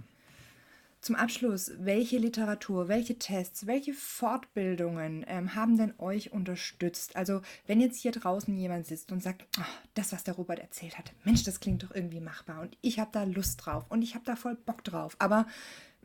Zum 1.01 1.15
Abschluss, 1.15 1.71
welche 1.79 2.17
Literatur, 2.17 2.89
welche 2.89 3.17
Tests, 3.17 3.65
welche 3.67 3.93
Fortbildungen 3.93 5.23
ähm, 5.27 5.55
haben 5.55 5.77
denn 5.77 5.93
euch 5.97 6.33
unterstützt? 6.33 7.15
Also, 7.15 7.41
wenn 7.67 7.79
jetzt 7.79 8.01
hier 8.01 8.11
draußen 8.11 8.57
jemand 8.57 8.85
sitzt 8.85 9.13
und 9.13 9.23
sagt, 9.23 9.45
"Ah, 9.57 9.65
das, 9.93 10.11
was 10.11 10.25
der 10.25 10.33
Robert 10.33 10.59
erzählt 10.59 10.97
hat, 10.97 11.13
Mensch, 11.23 11.43
das 11.43 11.61
klingt 11.61 11.83
doch 11.83 11.95
irgendwie 11.95 12.19
machbar 12.19 12.61
und 12.61 12.77
ich 12.81 12.99
habe 12.99 13.11
da 13.13 13.23
Lust 13.23 13.65
drauf 13.65 13.85
und 13.87 14.01
ich 14.01 14.13
habe 14.15 14.25
da 14.25 14.35
voll 14.35 14.55
Bock 14.55 14.83
drauf, 14.83 15.15
aber 15.19 15.47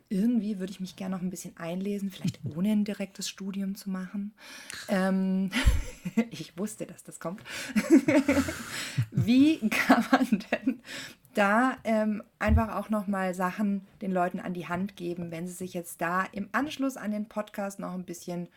irgendwie 0.08 0.60
würde 0.60 0.70
ich 0.70 0.80
mich 0.80 0.94
gerne 0.94 1.16
noch 1.16 1.22
ein 1.22 1.30
bisschen 1.30 1.56
einlesen, 1.56 2.10
vielleicht 2.10 2.38
ohne 2.56 2.70
ein 2.70 2.84
direktes 2.84 3.28
Studium 3.28 3.74
zu 3.74 3.90
machen. 3.90 4.32
Ähm, 4.88 5.50
ich 6.30 6.56
wusste, 6.56 6.86
dass 6.86 7.02
das 7.02 7.18
kommt. 7.18 7.42
Wie 9.10 9.58
kann 9.70 10.04
man 10.12 10.44
denn 10.52 10.80
da 11.34 11.76
ähm, 11.84 12.22
einfach 12.38 12.76
auch 12.76 12.90
nochmal 12.90 13.34
Sachen 13.34 13.86
den 14.00 14.12
Leuten 14.12 14.40
an 14.40 14.54
die 14.54 14.68
Hand 14.68 14.96
geben, 14.96 15.30
wenn 15.30 15.46
sie 15.46 15.52
sich 15.52 15.74
jetzt 15.74 16.00
da 16.00 16.24
im 16.24 16.48
Anschluss 16.52 16.96
an 16.96 17.10
den 17.10 17.28
Podcast 17.28 17.78
noch 17.78 17.92
ein 17.92 18.04
bisschen 18.04 18.48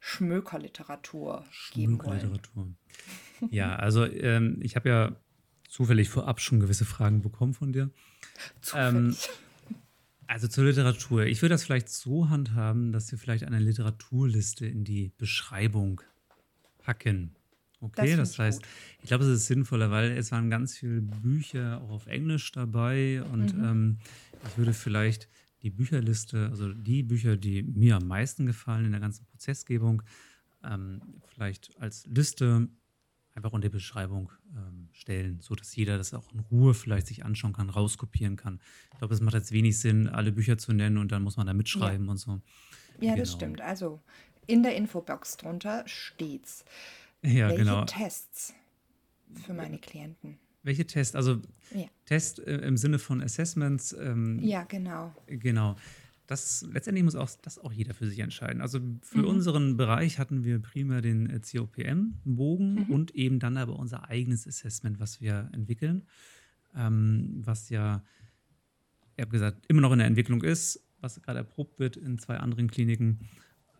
Schmökerliteratur 0.00 1.44
geben 1.72 1.98
wollen. 1.98 2.20
Schmökerliteratur. 2.20 2.68
Ja, 3.50 3.76
also 3.76 4.04
ähm, 4.04 4.58
ich 4.62 4.76
habe 4.76 4.88
ja 4.88 5.16
zufällig 5.68 6.08
vorab 6.08 6.40
schon 6.40 6.60
gewisse 6.60 6.84
Fragen 6.84 7.20
bekommen 7.22 7.54
von 7.54 7.72
dir. 7.72 7.90
Ähm, 8.74 9.14
also 10.26 10.48
zur 10.48 10.64
Literatur. 10.64 11.24
Ich 11.26 11.42
würde 11.42 11.54
das 11.54 11.64
vielleicht 11.64 11.88
so 11.88 12.28
handhaben, 12.28 12.92
dass 12.92 13.10
wir 13.12 13.18
vielleicht 13.18 13.44
eine 13.44 13.58
Literaturliste 13.58 14.66
in 14.66 14.84
die 14.84 15.12
Beschreibung 15.18 16.00
packen. 16.78 17.35
Okay, 17.86 18.16
das, 18.16 18.30
das 18.30 18.38
heißt, 18.38 18.62
gut. 18.62 18.70
ich 19.02 19.08
glaube, 19.08 19.24
es 19.24 19.30
ist 19.30 19.46
sinnvoller, 19.46 19.90
weil 19.90 20.12
es 20.12 20.32
waren 20.32 20.50
ganz 20.50 20.76
viele 20.76 21.00
Bücher 21.00 21.80
auch 21.82 21.90
auf 21.90 22.06
Englisch 22.06 22.52
dabei 22.52 23.22
und 23.22 23.56
mhm. 23.56 23.64
ähm, 23.64 23.98
ich 24.46 24.58
würde 24.58 24.72
vielleicht 24.72 25.28
die 25.62 25.70
Bücherliste, 25.70 26.48
also 26.50 26.72
die 26.72 27.02
Bücher, 27.02 27.36
die 27.36 27.62
mir 27.62 27.96
am 27.96 28.06
meisten 28.06 28.46
gefallen 28.46 28.84
in 28.84 28.92
der 28.92 29.00
ganzen 29.00 29.24
Prozessgebung, 29.26 30.02
ähm, 30.62 31.00
vielleicht 31.26 31.76
als 31.80 32.06
Liste 32.06 32.68
einfach 33.34 33.52
unter 33.52 33.68
Beschreibung 33.68 34.32
ähm, 34.56 34.88
stellen, 34.92 35.40
sodass 35.40 35.76
jeder 35.76 35.98
das 35.98 36.14
auch 36.14 36.32
in 36.32 36.40
Ruhe 36.40 36.72
vielleicht 36.72 37.06
sich 37.06 37.24
anschauen 37.24 37.52
kann, 37.52 37.68
rauskopieren 37.68 38.36
kann. 38.36 38.60
Ich 38.92 38.98
glaube, 38.98 39.14
es 39.14 39.20
macht 39.20 39.34
jetzt 39.34 39.52
wenig 39.52 39.78
Sinn, 39.78 40.08
alle 40.08 40.32
Bücher 40.32 40.56
zu 40.56 40.72
nennen 40.72 40.96
und 40.96 41.12
dann 41.12 41.22
muss 41.22 41.36
man 41.36 41.46
da 41.46 41.52
mitschreiben 41.52 42.06
ja. 42.06 42.12
und 42.12 42.16
so. 42.16 42.40
Ja, 43.00 43.10
genau. 43.10 43.16
das 43.16 43.32
stimmt. 43.32 43.60
Also 43.60 44.00
in 44.46 44.62
der 44.62 44.76
Infobox 44.76 45.36
drunter 45.36 45.82
steht's. 45.86 46.64
Ja, 47.26 47.48
Welche 47.48 47.64
genau. 47.64 47.84
Tests 47.84 48.54
für 49.44 49.52
meine 49.52 49.78
Klienten? 49.78 50.38
Welche 50.62 50.86
Tests? 50.86 51.14
Also 51.14 51.42
ja. 51.74 51.86
Test 52.04 52.38
äh, 52.38 52.58
im 52.58 52.76
Sinne 52.76 52.98
von 52.98 53.22
Assessments. 53.22 53.92
Ähm, 53.92 54.40
ja, 54.42 54.64
genau. 54.64 55.14
Genau 55.26 55.76
das 56.26 56.66
letztendlich 56.72 57.04
muss 57.04 57.14
auch 57.14 57.30
das 57.42 57.58
auch 57.58 57.72
jeder 57.72 57.94
für 57.94 58.06
sich 58.06 58.18
entscheiden. 58.18 58.60
Also 58.60 58.80
für 59.02 59.18
mhm. 59.18 59.26
unseren 59.26 59.76
Bereich 59.76 60.18
hatten 60.18 60.44
wir 60.44 60.58
primär 60.60 61.00
den 61.00 61.30
äh, 61.30 61.40
COPM-Bogen 61.40 62.86
mhm. 62.86 62.90
und 62.90 63.14
eben 63.14 63.38
dann 63.38 63.56
aber 63.56 63.78
unser 63.78 64.08
eigenes 64.08 64.46
Assessment, 64.46 64.98
was 64.98 65.20
wir 65.20 65.48
entwickeln, 65.52 66.06
ähm, 66.74 67.42
was 67.44 67.70
ja, 67.70 68.02
ich 69.16 69.22
habe 69.22 69.30
gesagt, 69.30 69.64
immer 69.68 69.80
noch 69.80 69.92
in 69.92 69.98
der 69.98 70.08
Entwicklung 70.08 70.42
ist, 70.42 70.82
was 71.00 71.20
gerade 71.22 71.38
erprobt 71.38 71.78
wird 71.78 71.96
in 71.96 72.18
zwei 72.18 72.38
anderen 72.38 72.70
Kliniken. 72.70 73.20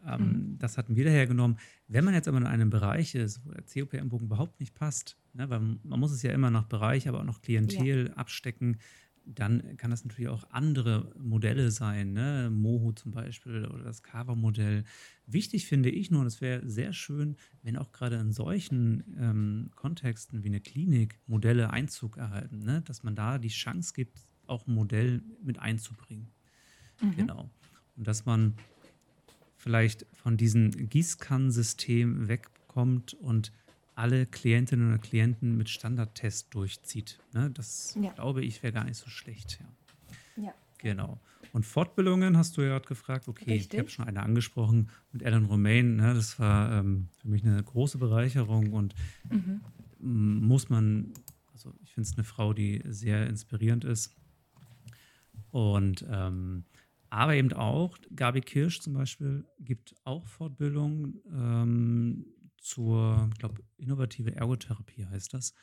Ähm, 0.06 0.20
mhm. 0.20 0.58
Das 0.58 0.78
hatten 0.78 0.96
wir 0.96 1.04
dahergenommen. 1.04 1.58
Wenn 1.88 2.04
man 2.04 2.14
jetzt 2.14 2.28
aber 2.28 2.38
in 2.38 2.46
einem 2.46 2.70
Bereich 2.70 3.14
ist, 3.14 3.44
wo 3.44 3.50
der 3.50 3.62
COPM-Bogen 3.62 4.26
überhaupt 4.26 4.60
nicht 4.60 4.74
passt, 4.74 5.18
ne, 5.32 5.48
weil 5.50 5.60
man 5.60 6.00
muss 6.00 6.12
es 6.12 6.22
ja 6.22 6.32
immer 6.32 6.50
nach 6.50 6.64
Bereich, 6.64 7.08
aber 7.08 7.20
auch 7.20 7.24
nach 7.24 7.42
Klientel 7.42 8.08
ja. 8.08 8.12
abstecken, 8.14 8.78
dann 9.26 9.76
kann 9.76 9.90
das 9.90 10.04
natürlich 10.04 10.28
auch 10.28 10.48
andere 10.50 11.12
Modelle 11.18 11.72
sein, 11.72 12.12
ne? 12.12 12.48
Moho 12.48 12.92
zum 12.92 13.10
Beispiel 13.10 13.66
oder 13.66 13.82
das 13.82 14.04
Kava-Modell. 14.04 14.84
Wichtig 15.26 15.66
finde 15.66 15.90
ich 15.90 16.12
nur, 16.12 16.20
und 16.20 16.28
es 16.28 16.40
wäre 16.40 16.68
sehr 16.68 16.92
schön, 16.92 17.36
wenn 17.62 17.76
auch 17.76 17.90
gerade 17.90 18.16
in 18.16 18.30
solchen 18.30 19.02
ähm, 19.18 19.70
Kontexten 19.74 20.44
wie 20.44 20.48
eine 20.48 20.60
Klinik 20.60 21.18
Modelle 21.26 21.70
Einzug 21.70 22.18
erhalten, 22.18 22.60
ne? 22.60 22.82
dass 22.82 23.02
man 23.02 23.16
da 23.16 23.38
die 23.38 23.48
Chance 23.48 23.94
gibt, 23.94 24.20
auch 24.46 24.68
ein 24.68 24.74
Modell 24.74 25.22
mit 25.42 25.58
einzubringen. 25.58 26.28
Mhm. 27.00 27.16
Genau. 27.16 27.50
Und 27.96 28.06
dass 28.06 28.26
man 28.26 28.54
vielleicht 29.66 30.06
von 30.12 30.36
diesem 30.36 30.70
Gießkannensystem 30.70 32.28
wegkommt 32.28 33.14
und 33.14 33.50
alle 33.96 34.24
Klientinnen 34.24 34.92
und 34.92 35.00
Klienten 35.00 35.56
mit 35.56 35.68
Standardtest 35.68 36.54
durchzieht. 36.54 37.18
Ne? 37.32 37.50
Das 37.50 37.98
ja. 38.00 38.12
glaube 38.12 38.44
ich 38.44 38.62
wäre 38.62 38.72
gar 38.72 38.84
nicht 38.84 38.96
so 38.96 39.10
schlecht. 39.10 39.58
Ja. 40.36 40.44
ja. 40.44 40.54
Genau. 40.78 41.18
Und 41.52 41.66
Fortbildungen 41.66 42.36
hast 42.36 42.56
du 42.56 42.62
ja 42.62 42.68
gerade 42.68 42.86
gefragt. 42.86 43.26
Okay, 43.26 43.54
Richtig. 43.54 43.74
ich 43.74 43.80
habe 43.80 43.90
schon 43.90 44.06
eine 44.06 44.22
angesprochen 44.22 44.88
mit 45.10 45.22
Ellen 45.22 45.46
Romain. 45.46 45.96
Ne? 45.96 46.14
Das 46.14 46.38
war 46.38 46.70
ähm, 46.70 47.08
für 47.16 47.26
mich 47.26 47.44
eine 47.44 47.60
große 47.60 47.98
Bereicherung 47.98 48.72
und 48.72 48.94
mhm. 49.28 50.46
muss 50.46 50.68
man, 50.68 51.12
also 51.52 51.74
ich 51.82 51.92
finde 51.92 52.08
es 52.08 52.16
eine 52.16 52.22
Frau, 52.22 52.52
die 52.52 52.82
sehr 52.84 53.26
inspirierend 53.26 53.84
ist. 53.84 54.14
Und 55.50 56.06
ähm, 56.08 56.66
aber 57.10 57.34
eben 57.34 57.52
auch, 57.52 57.96
Gabi 58.14 58.40
Kirsch 58.40 58.80
zum 58.80 58.94
Beispiel 58.94 59.44
gibt 59.58 59.94
auch 60.04 60.26
Fortbildungen. 60.26 61.20
Ähm, 61.30 62.26
zur, 62.58 63.28
ich 63.32 63.38
glaube, 63.38 63.62
innovative 63.76 64.34
Ergotherapie 64.34 65.06
heißt 65.06 65.34
das. 65.34 65.54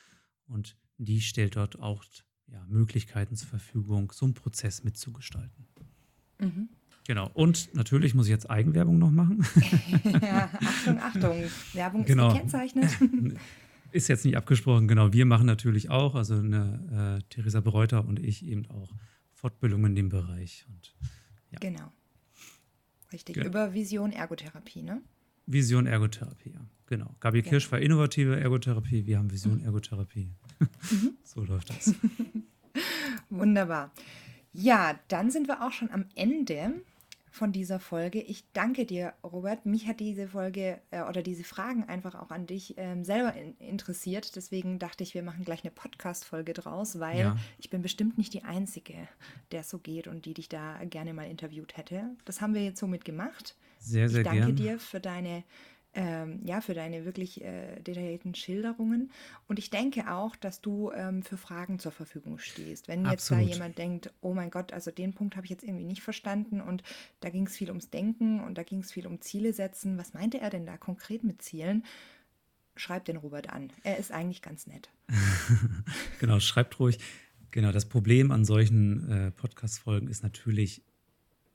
Und 0.46 0.76
die 0.96 1.20
stellt 1.20 1.56
dort 1.56 1.78
auch 1.80 2.04
ja, 2.46 2.64
Möglichkeiten 2.68 3.36
zur 3.36 3.48
Verfügung, 3.48 4.12
so 4.12 4.26
einen 4.26 4.34
Prozess 4.34 4.84
mitzugestalten. 4.84 5.66
Mhm. 6.38 6.68
Genau. 7.06 7.30
Und 7.34 7.74
natürlich 7.74 8.14
muss 8.14 8.26
ich 8.26 8.30
jetzt 8.30 8.48
Eigenwerbung 8.48 8.98
noch 8.98 9.10
machen. 9.10 9.44
ja, 10.22 10.50
Achtung, 10.64 10.98
Achtung. 10.98 11.42
Werbung 11.74 12.04
genau. 12.04 12.28
ist 12.28 12.34
gekennzeichnet. 12.34 12.90
Ist 13.92 14.08
jetzt 14.08 14.24
nicht 14.24 14.36
abgesprochen, 14.36 14.88
genau. 14.88 15.12
Wir 15.12 15.24
machen 15.24 15.46
natürlich 15.46 15.88
auch, 15.88 16.16
also 16.16 16.34
eine, 16.34 17.20
äh, 17.20 17.28
Theresa 17.32 17.60
Bereuter 17.60 18.04
und 18.04 18.18
ich 18.18 18.44
eben 18.44 18.68
auch 18.68 18.92
Fortbildungen 19.34 19.92
in 19.92 19.94
dem 19.94 20.08
Bereich. 20.08 20.66
Und, 20.68 20.96
ja. 21.54 21.58
Genau. 21.60 21.92
Richtig. 23.12 23.36
Ja. 23.36 23.44
Über 23.44 23.74
Vision 23.74 24.12
Ergotherapie, 24.12 24.82
ne? 24.82 25.02
Vision 25.46 25.86
Ergotherapie, 25.86 26.50
ja. 26.50 26.60
Genau. 26.86 27.14
Gabi 27.20 27.38
ja. 27.38 27.44
Kirsch 27.44 27.70
war 27.72 27.78
innovative 27.78 28.38
Ergotherapie, 28.38 29.06
wir 29.06 29.18
haben 29.18 29.30
Vision. 29.30 29.62
Ergotherapie. 29.64 30.30
Mhm. 30.58 31.16
so 31.22 31.42
läuft 31.42 31.70
das. 31.70 31.94
Wunderbar. 33.30 33.92
Ja, 34.52 34.98
dann 35.08 35.30
sind 35.30 35.48
wir 35.48 35.64
auch 35.64 35.72
schon 35.72 35.90
am 35.90 36.06
Ende 36.14 36.82
von 37.34 37.50
dieser 37.50 37.80
Folge. 37.80 38.20
Ich 38.20 38.44
danke 38.52 38.86
dir, 38.86 39.12
Robert. 39.24 39.66
Mich 39.66 39.88
hat 39.88 39.98
diese 39.98 40.28
Folge 40.28 40.80
äh, 40.92 41.02
oder 41.02 41.20
diese 41.20 41.42
Fragen 41.42 41.82
einfach 41.82 42.14
auch 42.14 42.30
an 42.30 42.46
dich 42.46 42.74
ähm, 42.76 43.02
selber 43.02 43.34
in, 43.34 43.56
interessiert. 43.58 44.36
Deswegen 44.36 44.78
dachte 44.78 45.02
ich, 45.02 45.14
wir 45.14 45.24
machen 45.24 45.44
gleich 45.44 45.64
eine 45.64 45.72
Podcast-Folge 45.72 46.52
draus, 46.52 47.00
weil 47.00 47.18
ja. 47.18 47.36
ich 47.58 47.70
bin 47.70 47.82
bestimmt 47.82 48.18
nicht 48.18 48.34
die 48.34 48.44
Einzige, 48.44 48.94
der 49.50 49.62
es 49.62 49.68
so 49.68 49.78
geht 49.78 50.06
und 50.06 50.26
die 50.26 50.34
dich 50.34 50.48
da 50.48 50.78
gerne 50.84 51.12
mal 51.12 51.28
interviewt 51.28 51.76
hätte. 51.76 52.04
Das 52.24 52.40
haben 52.40 52.54
wir 52.54 52.62
jetzt 52.62 52.78
somit 52.78 53.04
gemacht. 53.04 53.56
Sehr, 53.80 54.08
sehr 54.08 54.22
gerne. 54.22 54.38
Ich 54.38 54.44
danke 54.44 54.62
gern. 54.62 54.74
dir 54.74 54.78
für 54.78 55.00
deine 55.00 55.42
ähm, 55.94 56.40
ja, 56.44 56.60
für 56.60 56.74
deine 56.74 57.04
wirklich 57.04 57.42
äh, 57.42 57.80
detaillierten 57.80 58.34
Schilderungen. 58.34 59.10
Und 59.46 59.58
ich 59.58 59.70
denke 59.70 60.10
auch, 60.10 60.34
dass 60.36 60.60
du 60.60 60.90
ähm, 60.92 61.22
für 61.22 61.36
Fragen 61.36 61.78
zur 61.78 61.92
Verfügung 61.92 62.38
stehst. 62.38 62.88
Wenn 62.88 63.04
jetzt 63.04 63.30
Absolut. 63.30 63.44
da 63.44 63.52
jemand 63.52 63.78
denkt, 63.78 64.12
oh 64.20 64.34
mein 64.34 64.50
Gott, 64.50 64.72
also 64.72 64.90
den 64.90 65.14
Punkt 65.14 65.36
habe 65.36 65.46
ich 65.46 65.50
jetzt 65.50 65.62
irgendwie 65.62 65.84
nicht 65.84 66.02
verstanden 66.02 66.60
und 66.60 66.82
da 67.20 67.30
ging 67.30 67.46
es 67.46 67.56
viel 67.56 67.68
ums 67.68 67.90
Denken 67.90 68.40
und 68.40 68.58
da 68.58 68.64
ging 68.64 68.80
es 68.80 68.92
viel 68.92 69.06
um 69.06 69.20
Ziele 69.20 69.52
setzen. 69.52 69.96
Was 69.96 70.14
meinte 70.14 70.40
er 70.40 70.50
denn 70.50 70.66
da 70.66 70.76
konkret 70.76 71.22
mit 71.22 71.42
Zielen? 71.42 71.84
Schreibt 72.76 73.06
den 73.06 73.16
Robert 73.16 73.50
an. 73.50 73.72
Er 73.84 73.98
ist 73.98 74.10
eigentlich 74.10 74.42
ganz 74.42 74.66
nett. 74.66 74.90
genau, 76.18 76.40
schreibt 76.40 76.80
ruhig. 76.80 76.98
Genau, 77.52 77.70
das 77.70 77.88
Problem 77.88 78.32
an 78.32 78.44
solchen 78.44 79.08
äh, 79.08 79.30
Podcast-Folgen 79.30 80.08
ist 80.08 80.24
natürlich, 80.24 80.82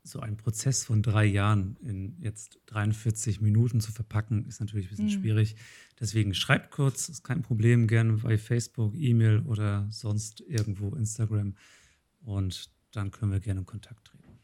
so 0.09 0.19
einen 0.19 0.37
Prozess 0.37 0.83
von 0.83 1.01
drei 1.01 1.25
Jahren 1.25 1.77
in 1.81 2.17
jetzt 2.19 2.59
43 2.67 3.41
Minuten 3.41 3.81
zu 3.81 3.91
verpacken, 3.91 4.45
ist 4.47 4.59
natürlich 4.59 4.87
ein 4.87 4.89
bisschen 4.89 5.05
mhm. 5.05 5.21
schwierig. 5.21 5.55
Deswegen 5.99 6.33
schreibt 6.33 6.71
kurz, 6.71 7.09
ist 7.09 7.23
kein 7.23 7.41
Problem, 7.41 7.87
gerne 7.87 8.13
bei 8.13 8.37
Facebook, 8.37 8.95
E-Mail 8.95 9.41
oder 9.41 9.87
sonst 9.89 10.41
irgendwo 10.41 10.95
Instagram. 10.95 11.55
Und 12.21 12.69
dann 12.91 13.11
können 13.11 13.31
wir 13.31 13.39
gerne 13.39 13.61
in 13.61 13.65
Kontakt 13.65 14.05
treten. 14.05 14.39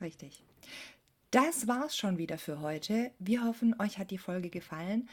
Richtig. 0.00 0.42
Das 1.30 1.66
war's 1.66 1.96
schon 1.96 2.18
wieder 2.18 2.38
für 2.38 2.60
heute. 2.60 3.10
Wir 3.18 3.44
hoffen, 3.44 3.74
euch 3.80 3.98
hat 3.98 4.10
die 4.10 4.18
Folge 4.18 4.50
gefallen. 4.50 5.08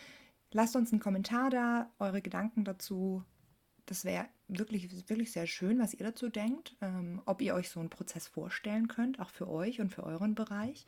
Lasst 0.51 0.75
uns 0.75 0.91
einen 0.91 0.99
Kommentar 0.99 1.49
da, 1.49 1.89
eure 1.97 2.21
Gedanken 2.21 2.63
dazu, 2.63 3.23
das 3.85 4.05
wäre 4.05 4.25
wirklich, 4.47 5.09
wirklich 5.09 5.31
sehr 5.31 5.47
schön, 5.47 5.79
was 5.79 5.93
ihr 5.93 6.05
dazu 6.05 6.29
denkt, 6.29 6.75
ähm, 6.81 7.21
ob 7.25 7.41
ihr 7.41 7.55
euch 7.55 7.69
so 7.69 7.79
einen 7.79 7.89
Prozess 7.89 8.27
vorstellen 8.27 8.87
könnt, 8.87 9.19
auch 9.19 9.29
für 9.29 9.49
euch 9.49 9.79
und 9.79 9.89
für 9.89 10.03
euren 10.03 10.35
Bereich. 10.35 10.85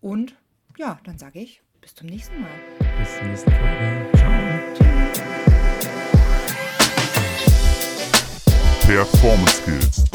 Und 0.00 0.36
ja, 0.76 1.00
dann 1.04 1.18
sage 1.18 1.40
ich 1.40 1.62
bis 1.80 1.94
zum 1.94 2.08
nächsten 2.08 2.40
Mal. 2.40 2.50
Bis 2.98 3.16
zum 3.16 3.28
nächsten 3.28 3.50
Mal. 3.50 4.10
Ciao. 4.14 4.36
Performance 8.86 9.62
Skills 9.62 10.06